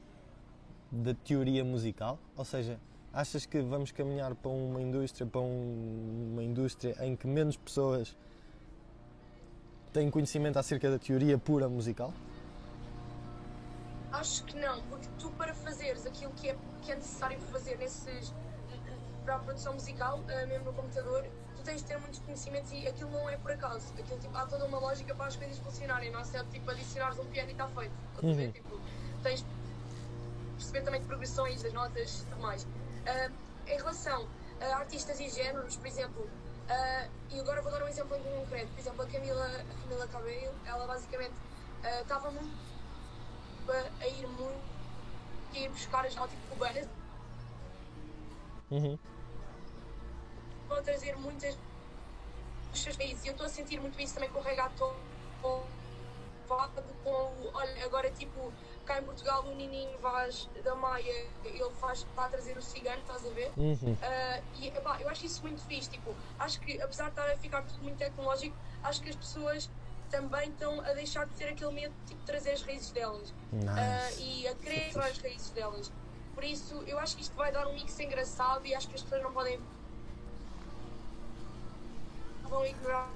da 0.90 1.14
teoria 1.14 1.64
musical? 1.64 2.18
Ou 2.36 2.44
seja, 2.44 2.78
achas 3.12 3.46
que 3.46 3.60
vamos 3.62 3.90
caminhar 3.92 4.34
para 4.34 4.50
uma 4.50 4.80
indústria, 4.80 5.26
para 5.26 5.40
um- 5.40 6.30
uma 6.32 6.42
indústria 6.42 6.96
em 7.00 7.14
que 7.16 7.26
menos 7.26 7.56
pessoas 7.56 8.16
têm 9.92 10.10
conhecimento 10.10 10.58
acerca 10.58 10.90
da 10.90 10.98
teoria 10.98 11.38
pura 11.38 11.68
musical? 11.68 12.12
Acho 14.14 14.44
que 14.44 14.56
não, 14.56 14.80
porque 14.82 15.08
tu 15.18 15.30
para 15.32 15.52
fazeres 15.54 16.06
aquilo 16.06 16.32
que 16.34 16.48
é, 16.48 16.56
que 16.82 16.92
é 16.92 16.94
necessário 16.94 17.40
fazer 17.40 17.76
nesses 17.78 18.32
para 19.24 19.36
a 19.36 19.38
produção 19.38 19.72
musical, 19.72 20.22
eh, 20.28 20.46
mesmo 20.46 20.66
no 20.66 20.72
computador, 20.72 21.24
tu 21.56 21.62
tens 21.62 21.80
de 21.80 21.88
ter 21.88 21.98
muitos 21.98 22.20
conhecimentos 22.20 22.70
e 22.72 22.86
aquilo 22.86 23.10
não 23.10 23.28
é 23.28 23.36
por 23.38 23.50
acaso. 23.50 23.92
Aquilo, 23.98 24.20
tipo, 24.20 24.36
há 24.36 24.46
toda 24.46 24.66
uma 24.66 24.78
lógica 24.78 25.14
para 25.14 25.26
as 25.26 25.36
coisas 25.36 25.58
funcionarem, 25.58 26.12
não 26.12 26.20
é 26.20 26.24
só 26.24 26.44
tipo 26.44 26.70
adicionares 26.70 27.18
um 27.18 27.24
piano 27.26 27.48
e 27.48 27.52
está 27.52 27.66
feito. 27.68 27.94
Ver? 28.22 28.26
Uhum. 28.26 28.52
Tipo, 28.52 28.80
tens 29.22 29.40
de 29.40 29.46
perceber 30.56 30.82
também 30.82 31.00
de 31.00 31.06
progressões 31.06 31.62
das 31.62 31.72
notas 31.72 32.20
e 32.20 32.26
tudo 32.26 32.42
mais. 32.42 32.66
Ah, 33.06 33.30
em 33.66 33.76
relação 33.76 34.28
a 34.60 34.76
artistas 34.76 35.18
e 35.18 35.28
géneros, 35.28 35.76
por 35.76 35.86
exemplo, 35.86 36.30
ah, 36.68 37.08
e 37.30 37.40
agora 37.40 37.62
vou 37.62 37.72
dar 37.72 37.82
um 37.82 37.88
exemplo 37.88 38.16
em 38.16 38.22
concreto, 38.22 38.68
por 38.68 38.78
exemplo, 38.78 39.02
a 39.02 39.06
Camila, 39.06 39.46
a 39.46 39.82
Camila 39.82 40.06
Cabello, 40.06 40.54
ela 40.66 40.86
basicamente 40.86 41.34
ah, 41.82 42.00
estava 42.02 42.30
muito 42.30 42.73
a 43.72 44.06
ir 44.08 44.26
muito 44.26 44.64
a 45.54 45.58
ir 45.58 45.68
buscar 45.70 46.04
as 46.04 46.14
notas 46.14 46.38
cubanas 46.48 46.86
Uhum. 48.70 48.98
vão 50.68 50.82
trazer 50.82 51.16
muitas 51.16 51.56
dos 52.70 52.82
seus 52.82 52.96
países. 52.96 53.24
E 53.24 53.28
eu 53.28 53.32
estou 53.32 53.46
a 53.46 53.48
sentir 53.48 53.80
muito 53.80 54.00
isso 54.00 54.14
também 54.14 54.30
com 54.30 54.40
o 54.40 54.42
reggaeton, 54.42 55.00
com 55.40 55.74
com 57.02 57.10
o- 57.10 57.50
olha, 57.54 57.84
agora 57.86 58.10
tipo, 58.10 58.52
cá 58.84 58.98
em 59.00 59.04
Portugal 59.04 59.44
o 59.46 59.54
Nininho 59.54 59.98
Vaz 59.98 60.46
da 60.62 60.74
Maia, 60.74 61.12
ele 61.42 61.70
faz, 61.74 62.00
está 62.00 62.26
a 62.26 62.28
trazer 62.28 62.56
o 62.56 62.62
cigano, 62.62 63.00
estás 63.00 63.24
a 63.24 63.30
ver? 63.30 63.52
Uhum. 63.56 63.96
Ah, 64.02 64.42
e 64.52 64.68
epá, 64.68 65.00
eu 65.00 65.08
acho 65.08 65.24
isso 65.26 65.42
muito 65.42 65.62
fixe, 65.62 65.88
tipo, 65.90 66.16
acho 66.38 66.60
que 66.60 66.80
apesar 66.82 67.04
de 67.04 67.10
estar 67.10 67.30
a 67.32 67.36
ficar 67.36 67.62
tudo 67.62 67.82
muito 67.82 67.98
tecnológico, 67.98 68.56
acho 68.82 69.00
que 69.00 69.08
as 69.08 69.16
pessoas 69.16 69.70
também 70.14 70.48
estão 70.48 70.80
a 70.80 70.92
deixar 70.92 71.26
de 71.26 71.32
ter 71.34 71.48
aquele 71.48 71.72
medo 71.72 71.92
de 72.02 72.10
tipo, 72.10 72.24
trazer 72.24 72.52
as 72.52 72.62
raízes 72.62 72.90
delas 72.92 73.34
Nice. 73.52 74.22
e 74.22 74.46
a 74.46 74.54
querer 74.54 74.92
trazer 74.92 75.10
as 75.10 75.18
raízes 75.18 75.50
delas. 75.50 75.92
Por 76.34 76.44
isso, 76.44 76.74
eu 76.86 76.98
acho 77.00 77.16
que 77.16 77.22
isto 77.22 77.34
vai 77.34 77.50
dar 77.50 77.66
um 77.66 77.74
mix 77.74 77.98
engraçado 77.98 78.64
e 78.64 78.74
acho 78.74 78.88
que 78.88 78.94
as 78.94 79.02
pessoas 79.02 79.22
não 79.22 79.32
podem. 79.32 79.58
vão 82.48 82.64
ignorar 82.64 83.10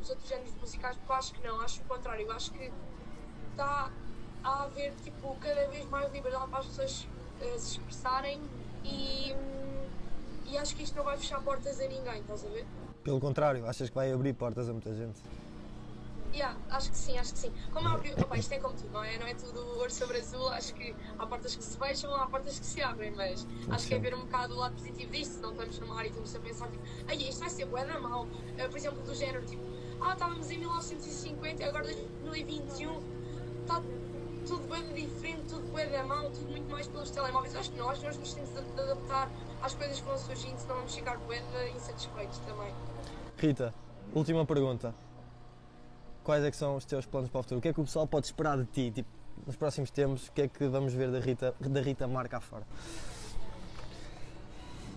os 0.00 0.10
outros 0.10 0.28
géneros 0.28 0.54
musicais, 0.56 0.96
porque 0.96 1.12
eu 1.12 1.16
acho 1.16 1.34
que 1.34 1.46
não, 1.46 1.60
acho 1.60 1.80
o 1.80 1.84
contrário. 1.84 2.26
Eu 2.26 2.32
acho 2.32 2.50
que 2.50 2.72
está 3.52 3.90
a 4.42 4.62
haver 4.64 4.92
tipo, 5.04 5.36
cada 5.40 5.68
vez 5.68 5.84
mais 5.88 6.12
liberdade 6.12 6.48
para 6.48 6.58
as 6.58 6.66
pessoas 6.66 7.06
eh, 7.40 7.58
se 7.58 7.78
expressarem 7.78 8.40
e, 8.82 9.32
e 10.46 10.58
acho 10.58 10.74
que 10.74 10.82
isto 10.82 10.96
não 10.96 11.04
vai 11.04 11.16
fechar 11.16 11.40
portas 11.42 11.78
a 11.80 11.86
ninguém, 11.86 12.20
estás 12.20 12.44
a 12.44 12.48
ver? 12.48 12.66
Pelo 13.04 13.20
contrário, 13.20 13.64
achas 13.68 13.88
que 13.88 13.94
vai 13.94 14.12
abrir 14.12 14.32
portas 14.32 14.68
a 14.68 14.72
muita 14.72 14.92
gente? 14.94 15.20
Yeah, 16.34 16.56
acho 16.70 16.90
que 16.90 16.96
sim, 16.96 17.18
acho 17.18 17.34
que 17.34 17.38
sim. 17.40 17.52
Como 17.72 17.86
é 17.86 17.92
óbvio, 17.92 18.14
opa, 18.18 18.38
isto 18.38 18.52
é 18.52 18.58
como 18.58 18.74
tudo, 18.74 18.90
não 18.90 19.04
é? 19.04 19.18
Não 19.18 19.26
é 19.26 19.34
tudo 19.34 19.60
ouro 19.78 19.90
sobre 19.90 20.18
azul. 20.18 20.48
Acho 20.48 20.74
que 20.74 20.94
há 21.18 21.26
portas 21.26 21.54
que 21.54 21.62
se 21.62 21.76
fecham, 21.76 22.14
há 22.14 22.26
portas 22.26 22.58
que 22.58 22.64
se 22.64 22.82
abrem, 22.82 23.10
mas 23.10 23.46
acho 23.68 23.86
que 23.86 23.94
é 23.94 23.98
ver 23.98 24.14
um 24.14 24.20
bocado 24.20 24.54
o 24.54 24.58
lado 24.58 24.74
positivo 24.74 25.12
disto. 25.12 25.34
Se 25.34 25.40
não 25.40 25.50
estamos 25.50 25.78
numa 25.78 25.98
área 25.98 26.08
e 26.08 26.10
estamos 26.10 26.34
a 26.34 26.40
pensar, 26.40 26.70
tipo, 26.70 26.82
ai, 27.06 27.16
isto 27.16 27.40
vai 27.40 27.50
ser 27.50 27.66
bué 27.66 27.84
da 27.84 28.00
mal. 28.00 28.24
Uh, 28.24 28.68
por 28.70 28.76
exemplo, 28.78 29.02
do 29.02 29.14
género, 29.14 29.44
tipo, 29.44 29.62
ah, 30.00 30.14
estávamos 30.14 30.50
em 30.50 30.58
1950 30.58 31.62
e 31.62 31.66
agora 31.66 31.84
2021 31.84 33.02
está 33.60 33.82
tudo 34.46 34.68
bem 34.68 34.94
diferente, 34.94 35.42
tudo 35.48 35.70
bem 35.74 35.90
da 35.90 36.02
mal, 36.02 36.30
tudo 36.30 36.50
muito 36.50 36.70
mais 36.70 36.86
pelos 36.88 37.10
telemóveis. 37.10 37.54
Acho 37.54 37.70
que 37.70 37.78
nós, 37.78 38.02
nós 38.02 38.16
nos 38.16 38.32
temos 38.32 38.50
de 38.50 38.80
adaptar 38.80 39.30
às 39.62 39.74
coisas 39.74 40.00
que 40.00 40.06
vão 40.06 40.16
surgindo, 40.16 40.58
senão 40.58 40.76
vamos 40.76 40.94
ficar 40.94 41.18
bué 41.18 41.42
insatisfeitos 41.76 42.38
também. 42.38 42.72
Rita, 43.36 43.74
última 44.14 44.46
pergunta. 44.46 44.94
Quais 46.24 46.44
é 46.44 46.50
que 46.50 46.56
são 46.56 46.76
os 46.76 46.84
teus 46.84 47.04
planos 47.04 47.30
para 47.30 47.40
o 47.40 47.42
futuro? 47.42 47.58
O 47.58 47.62
que 47.62 47.68
é 47.68 47.72
que 47.72 47.80
o 47.80 47.84
pessoal 47.84 48.06
pode 48.06 48.26
esperar 48.26 48.56
de 48.56 48.66
ti? 48.66 48.90
Tipo, 48.90 49.08
nos 49.46 49.56
próximos 49.56 49.90
tempos, 49.90 50.28
o 50.28 50.32
que 50.32 50.42
é 50.42 50.48
que 50.48 50.66
vamos 50.68 50.92
ver 50.94 51.10
da 51.10 51.18
Rita, 51.18 51.54
da 51.58 51.80
Rita 51.80 52.06
Marca 52.06 52.40
fora? 52.40 52.64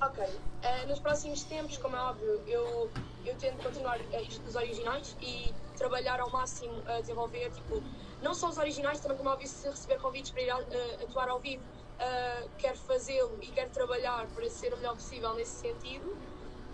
Ok. 0.02 0.24
Uh, 0.24 0.88
nos 0.88 1.00
próximos 1.00 1.44
tempos, 1.44 1.78
como 1.78 1.96
é 1.96 2.00
óbvio, 2.00 2.42
eu, 2.46 2.92
eu 3.26 3.36
tento 3.38 3.64
continuar 3.64 4.00
uh, 4.00 4.22
isto 4.28 4.44
dos 4.44 4.56
originais 4.56 5.16
e 5.22 5.52
trabalhar 5.78 6.20
ao 6.20 6.30
máximo 6.30 6.74
a 6.86 7.02
desenvolver, 7.02 7.50
tipo, 7.52 7.82
não 8.22 8.34
só 8.34 8.50
os 8.50 8.58
originais, 8.58 9.00
também 9.00 9.18
como 9.18 9.30
é 9.30 9.34
óbvio, 9.34 9.48
se 9.48 9.68
receber 9.68 10.00
convites 10.00 10.32
para 10.32 10.42
ir 10.42 10.54
uh, 10.54 11.04
atuar 11.04 11.30
ao 11.30 11.40
vivo, 11.40 11.64
uh, 11.64 12.50
quero 12.58 12.78
fazê-lo 12.78 13.38
e 13.42 13.48
quero 13.48 13.72
trabalhar 13.72 14.28
para 14.28 14.48
ser 14.50 14.74
o 14.74 14.78
melhor 14.78 14.96
possível 14.96 15.34
nesse 15.34 15.62
sentido. 15.62 16.16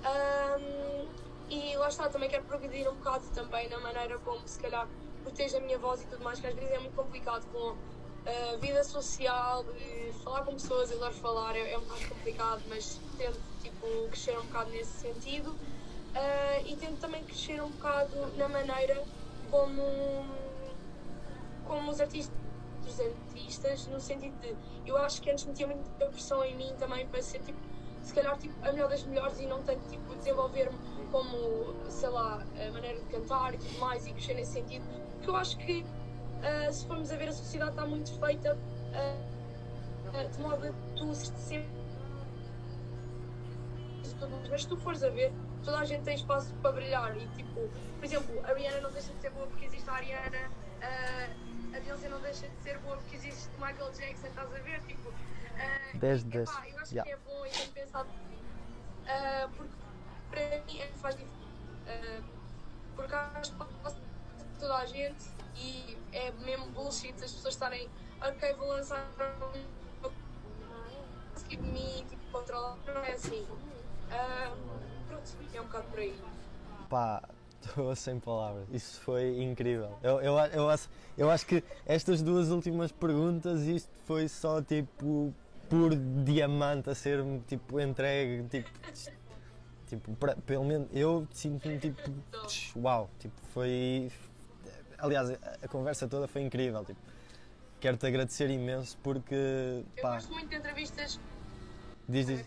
Um, 0.01 1.20
e 1.51 1.75
lá 1.75 1.89
está, 1.89 2.07
também 2.07 2.29
quero 2.29 2.45
progredir 2.45 2.89
um 2.89 2.95
bocado 2.95 3.27
também 3.35 3.67
na 3.67 3.77
maneira 3.77 4.17
como, 4.19 4.47
se 4.47 4.57
calhar, 4.57 4.87
protejo 5.21 5.57
a 5.57 5.59
minha 5.59 5.77
voz 5.77 6.01
e 6.01 6.05
tudo 6.05 6.23
mais, 6.23 6.39
que 6.39 6.47
às 6.47 6.55
vezes 6.55 6.71
é 6.71 6.79
muito 6.79 6.95
complicado 6.95 7.45
com 7.51 7.75
a 8.25 8.55
vida 8.55 8.81
social, 8.85 9.65
de 9.65 10.13
falar 10.23 10.45
com 10.45 10.53
pessoas, 10.53 10.89
adoro 10.93 11.13
falar, 11.15 11.53
é, 11.57 11.73
é 11.73 11.77
um 11.77 11.81
bocado 11.81 12.07
complicado, 12.07 12.61
mas 12.69 13.01
tento 13.17 13.37
tipo, 13.61 13.85
crescer 14.07 14.37
um 14.39 14.45
bocado 14.45 14.69
nesse 14.71 14.91
sentido. 14.99 15.49
Uh, 15.51 16.67
e 16.67 16.75
tento 16.77 16.99
também 16.99 17.23
crescer 17.23 17.61
um 17.61 17.69
bocado 17.69 18.15
na 18.37 18.47
maneira 18.47 19.03
como, 19.49 20.25
como 21.65 21.91
os 21.91 21.99
artistas, 21.99 22.33
os 22.87 22.99
artistas, 22.99 23.87
no 23.87 23.99
sentido 23.99 24.39
de 24.41 24.55
eu 24.85 24.97
acho 24.97 25.21
que 25.21 25.29
antes 25.29 25.45
metia 25.45 25.67
muita 25.67 26.05
pressão 26.05 26.43
em 26.43 26.55
mim 26.55 26.73
também 26.79 27.05
para 27.07 27.21
ser 27.21 27.39
tipo, 27.39 27.59
se 28.03 28.13
calhar 28.13 28.37
tipo, 28.37 28.53
a 28.65 28.71
melhor 28.71 28.89
das 28.89 29.03
melhores 29.03 29.39
e 29.39 29.45
não 29.45 29.61
tanto 29.63 29.87
tipo, 29.89 30.15
desenvolver-me 30.15 30.77
como, 31.11 31.75
sei 31.89 32.09
lá, 32.09 32.35
a 32.35 32.71
maneira 32.71 32.99
de 32.99 33.05
cantar 33.05 33.53
e 33.53 33.57
tudo 33.57 33.79
mais 33.79 34.07
e 34.07 34.13
crescer 34.13 34.33
nesse 34.33 34.53
sentido, 34.53 34.85
porque 35.15 35.29
eu 35.29 35.35
acho 35.35 35.57
que 35.57 35.81
uh, 35.81 36.71
se 36.71 36.85
formos 36.85 37.11
a 37.11 37.15
ver 37.15 37.29
a 37.29 37.33
sociedade 37.33 37.71
está 37.71 37.85
muito 37.85 38.11
feita 38.19 38.55
uh, 38.55 40.29
de 40.29 40.41
modo 40.41 40.67
a 40.67 40.97
tu 40.97 41.13
sempre 41.13 41.81
mas 44.51 44.63
se 44.63 44.67
tu 44.67 44.77
fores 44.77 45.01
a 45.01 45.09
ver, 45.09 45.31
toda 45.63 45.79
a 45.79 45.85
gente 45.85 46.03
tem 46.03 46.15
espaço 46.15 46.53
para 46.55 46.73
brilhar 46.73 47.15
e 47.17 47.25
tipo, 47.29 47.69
por 47.95 48.05
exemplo, 48.05 48.45
a 48.45 48.53
Rihanna 48.53 48.81
não 48.81 48.91
deixa 48.91 49.13
de 49.13 49.21
ser 49.21 49.29
boa 49.31 49.47
porque 49.47 49.65
existe 49.65 49.89
a 49.89 49.93
Ariana, 49.93 50.49
uh, 50.81 51.75
a 51.75 51.79
Beyoncé 51.79 52.09
não 52.09 52.19
deixa 52.19 52.47
de 52.47 52.55
ser 52.61 52.77
boa 52.79 52.97
porque 52.97 53.15
existe 53.15 53.49
Michael 53.57 53.91
Jackson, 53.93 54.27
estás 54.27 54.53
a 54.53 54.59
ver? 54.59 54.81
Tipo, 54.81 55.13
10 55.95 56.23
de 56.23 56.29
10. 56.29 56.49
Eu 56.49 56.79
acho 56.79 56.93
yeah. 56.93 57.03
que 57.03 57.11
é 57.11 57.17
bom 57.17 57.45
e 57.45 57.49
tenho 57.49 57.71
pensado 57.71 58.09
uh, 58.09 59.49
porque 59.55 59.73
para 60.29 60.65
mim 60.65 60.79
é 60.79 60.87
que 60.87 60.97
faz 60.97 61.15
diferença. 61.15 61.41
Uh, 61.87 62.23
porque 62.95 63.15
acho 63.15 63.51
que 63.51 64.59
toda 64.59 64.77
a 64.77 64.85
gente 64.85 65.25
e 65.55 65.97
é 66.13 66.31
mesmo 66.31 66.67
bullshit 66.67 67.13
as 67.13 67.31
pessoas 67.31 67.53
estarem 67.53 67.89
ok, 68.21 68.53
vou 68.53 68.67
lançar 68.67 69.05
um 69.19 69.81
skip 71.35 71.61
me, 71.63 72.03
tipo, 72.07 72.31
controlar, 72.31 72.77
não 72.85 73.03
é 73.03 73.11
assim. 73.13 73.41
Uh, 73.41 74.57
pronto, 75.07 75.23
é 75.53 75.61
um 75.61 75.65
bocado 75.65 75.87
por 75.89 75.99
aí. 75.99 76.15
Pá, 76.89 77.23
estou 77.61 77.95
sem 77.95 78.19
palavras. 78.19 78.67
Isso 78.71 79.01
foi 79.01 79.41
incrível. 79.41 79.97
Eu, 80.03 80.21
eu, 80.21 80.37
eu, 80.37 80.69
acho, 80.69 80.89
eu 81.17 81.29
acho 81.29 81.45
que 81.45 81.63
estas 81.85 82.21
duas 82.21 82.49
últimas 82.49 82.91
perguntas, 82.91 83.61
isto 83.61 83.89
foi 84.05 84.27
só 84.27 84.61
tipo 84.61 85.33
por 85.71 85.95
diamante 85.95 86.89
a 86.89 86.95
ser 86.95 87.23
tipo 87.47 87.79
entregue, 87.79 88.43
tipo, 88.49 88.69
tipo 89.87 90.15
pra, 90.15 90.35
pelo 90.35 90.65
menos 90.65 90.89
eu 90.91 91.25
sinto-me 91.31 91.79
tipo 91.79 92.11
uau, 92.75 93.09
tipo 93.17 93.41
foi 93.53 94.11
aliás 94.97 95.31
a, 95.31 95.67
conversa 95.69 96.09
toda 96.09 96.27
foi 96.27 96.41
incrível, 96.41 96.83
tipo 96.83 96.99
quero-te 97.79 98.05
agradecer 98.05 98.49
imenso 98.49 98.97
porque 99.01 99.33
eu 99.95 100.03
pá, 100.03 100.15
gosto 100.15 100.33
muito 100.33 100.49
de 100.49 100.57
entrevistas 100.57 101.17
diz, 102.05 102.27
diz, 102.27 102.45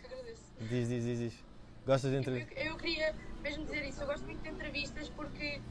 diz, 0.61 0.89
diz, 0.89 1.05
diz, 1.05 1.19
diz. 1.19 1.45
Gostas 1.87 2.11
de 2.11 2.19
entrevistas? 2.19 2.57
Eu, 2.59 2.73
eu, 2.73 2.77
queria 2.77 3.15
mesmo 3.43 3.65
dizer 3.65 3.89
isso, 3.89 4.03
eu 4.03 4.07
gosto 4.07 4.25
muito 4.25 4.43
de 4.43 4.49
entrevistas 4.51 5.09
porque, 5.11 5.63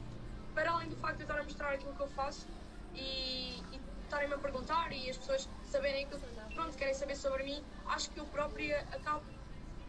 para 0.54 0.72
além 0.72 0.88
do 0.88 0.96
facto 0.96 1.18
de 1.18 1.22
eu 1.22 1.26
estar 1.26 1.40
a 1.40 1.44
mostrar 1.44 1.70
aquilo 1.70 1.94
que 1.94 2.00
eu 2.00 2.08
faço 2.08 2.48
e, 2.94 3.60
e 3.72 3.80
estarem-me 4.14 4.34
a 4.34 4.38
perguntar 4.38 4.92
e 4.92 5.10
as 5.10 5.16
pessoas 5.16 5.48
saberem 5.70 6.04
aquilo 6.04 6.20
que 6.20 6.54
pronto, 6.54 6.76
querem 6.76 6.94
saber 6.94 7.16
sobre 7.16 7.42
mim, 7.42 7.62
acho 7.86 8.10
que 8.10 8.20
eu 8.20 8.24
própria 8.26 8.80
acabo 8.92 9.22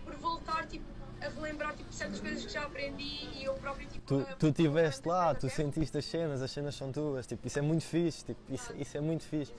por 0.03 0.15
voltar 0.15 0.65
tipo, 0.65 0.83
a 1.21 1.29
relembrar 1.29 1.75
tipo, 1.75 1.93
certas 1.93 2.19
coisas 2.19 2.43
que 2.43 2.51
já 2.51 2.63
aprendi 2.63 3.29
e 3.35 3.43
eu 3.43 3.53
próprio 3.53 3.87
tipo, 3.87 4.05
Tu, 4.05 4.25
tu 4.39 4.47
estiveste 4.47 5.07
lá, 5.07 5.33
tu 5.35 5.47
sentiste 5.47 5.97
as 5.97 6.05
cenas, 6.05 6.41
as 6.41 6.49
cenas 6.49 6.75
são 6.75 6.91
tuas, 6.91 7.27
tipo, 7.27 7.45
isso 7.45 7.59
é 7.59 7.61
muito 7.61 7.83
fixe, 7.83 8.25
tipo, 8.25 8.39
isso, 8.49 8.73
isso 8.75 8.97
é 8.97 9.01
muito 9.01 9.23
fixe. 9.23 9.53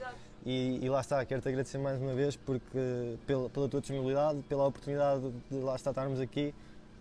E, 0.45 0.85
e, 0.85 0.89
lá 0.89 1.01
está, 1.01 1.25
quero-te 1.25 1.49
agradecer 1.49 1.79
mais 1.79 2.01
uma 2.01 2.15
vez 2.15 2.37
porque, 2.37 3.19
pela, 3.27 3.51
pela 3.51 3.69
tua 3.69 3.81
disponibilidade, 3.81 4.43
pela 4.43 4.65
oportunidade 4.67 5.33
de 5.51 5.59
lá 5.59 5.75
estar, 5.75 5.91
estarmos 5.91 6.21
aqui, 6.21 6.55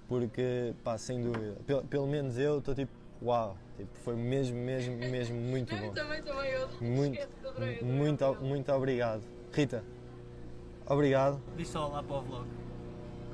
porque, 0.08 0.74
pá, 0.84 0.98
sem 0.98 1.22
dúvida, 1.22 1.56
pelo, 1.66 1.84
pelo 1.84 2.08
menos 2.08 2.38
eu 2.40 2.58
estou 2.58 2.74
tipo, 2.74 2.92
uau, 3.22 3.58
tipo, 3.78 3.90
foi 4.04 4.16
mesmo, 4.16 4.58
mesmo, 4.58 4.96
mesmo 4.98 5.36
muito 5.36 5.76
bom. 5.76 5.92
também, 5.94 6.22
também, 6.22 6.52
eu 6.52 6.68
muito, 6.82 7.28
muito, 7.84 8.36
muito 8.42 8.72
obrigado. 8.72 9.22
Rita, 9.52 9.84
obrigado. 10.88 11.42
Diz 11.56 11.70
só 11.70 11.88
lá 11.88 12.04
para 12.04 12.18
o 12.18 12.22
vlog. 12.22 12.48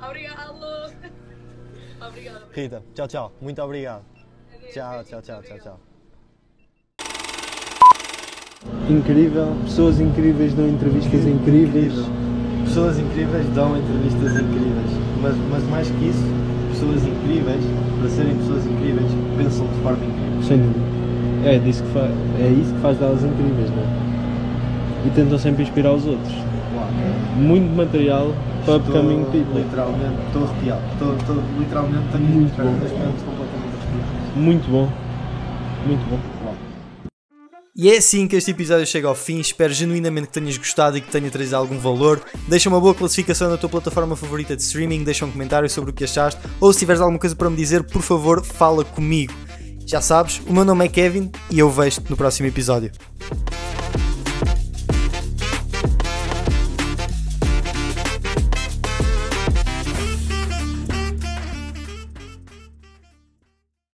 Obrigado. 0.01 0.93
obrigado. 2.07 2.51
Rita, 2.51 2.83
tchau, 2.93 3.07
tchau. 3.07 3.31
Muito 3.41 3.61
obrigado. 3.61 4.03
Tchau, 4.71 5.03
tchau, 5.03 5.21
tchau, 5.21 5.41
tchau, 5.43 5.59
tchau. 5.59 5.79
Incrível, 8.89 9.55
pessoas 9.63 9.99
incríveis 9.99 10.53
dão 10.53 10.67
entrevistas 10.67 11.25
incríveis. 11.25 11.93
Pessoas 12.65 12.99
incríveis 12.99 13.47
dão 13.55 13.77
entrevistas 13.77 14.33
incríveis. 14.33 14.91
Mas, 15.21 15.35
mas 15.49 15.63
mais 15.63 15.89
que 15.89 16.07
isso, 16.07 16.23
pessoas 16.71 17.03
incríveis, 17.05 17.63
para 18.01 18.09
serem 18.09 18.35
pessoas 18.35 18.65
incríveis, 18.65 19.11
pensam 19.37 19.67
de 19.67 19.81
forma 19.83 20.03
incrível. 20.03 20.41
Sem 20.41 20.57
dúvida. 20.57 20.91
É, 21.45 21.59
disso 21.59 21.83
que 21.83 21.89
faz, 21.91 22.11
é 22.39 22.47
isso 22.47 22.73
que 22.73 22.81
faz 22.81 22.97
delas 22.97 23.23
incríveis, 23.23 23.69
não 23.69 23.83
é? 23.83 25.07
E 25.07 25.09
tentam 25.11 25.37
sempre 25.37 25.63
inspirar 25.63 25.93
os 25.93 26.05
outros. 26.05 26.33
Muito 27.37 27.75
material 27.75 28.33
para 28.65 28.75
Estou, 28.77 28.95
upcoming 28.95 29.23
people. 29.25 29.61
Literalmente, 29.61 30.15
estou 30.27 30.43
arrepiado. 30.43 30.81
Estou, 30.93 31.15
estou 31.15 31.35
literalmente 31.59 32.03
tenho 32.11 32.23
Muito 32.25 32.57
bom. 32.57 32.63
completamente 32.63 33.23
arrepiado. 33.23 34.35
Muito 34.35 34.71
bom. 34.71 34.89
Muito 35.87 36.09
bom. 36.09 36.30
E 37.73 37.89
é 37.89 37.97
assim 37.97 38.27
que 38.27 38.35
este 38.35 38.51
episódio 38.51 38.85
chega 38.85 39.07
ao 39.07 39.15
fim. 39.15 39.39
Espero 39.39 39.73
genuinamente 39.73 40.27
que 40.27 40.33
tenhas 40.33 40.57
gostado 40.57 40.97
e 40.97 41.01
que 41.01 41.09
tenha 41.09 41.31
trazido 41.31 41.55
algum 41.55 41.79
valor. 41.79 42.21
Deixa 42.47 42.67
uma 42.67 42.81
boa 42.81 42.93
classificação 42.93 43.49
na 43.49 43.57
tua 43.57 43.69
plataforma 43.69 44.13
favorita 44.13 44.57
de 44.57 44.61
streaming, 44.61 45.05
deixa 45.05 45.25
um 45.25 45.31
comentário 45.31 45.69
sobre 45.69 45.91
o 45.91 45.93
que 45.93 46.03
achaste, 46.03 46.41
ou 46.59 46.73
se 46.73 46.79
tiveres 46.79 47.01
alguma 47.01 47.17
coisa 47.19 47.33
para 47.33 47.49
me 47.49 47.55
dizer, 47.55 47.83
por 47.83 48.01
favor, 48.01 48.43
fala 48.43 48.83
comigo. 48.83 49.33
Já 49.85 50.01
sabes, 50.01 50.41
o 50.45 50.53
meu 50.53 50.65
nome 50.65 50.85
é 50.85 50.89
Kevin 50.89 51.31
e 51.49 51.59
eu 51.59 51.69
vejo-te 51.69 52.09
no 52.09 52.17
próximo 52.17 52.47
episódio. 52.47 52.91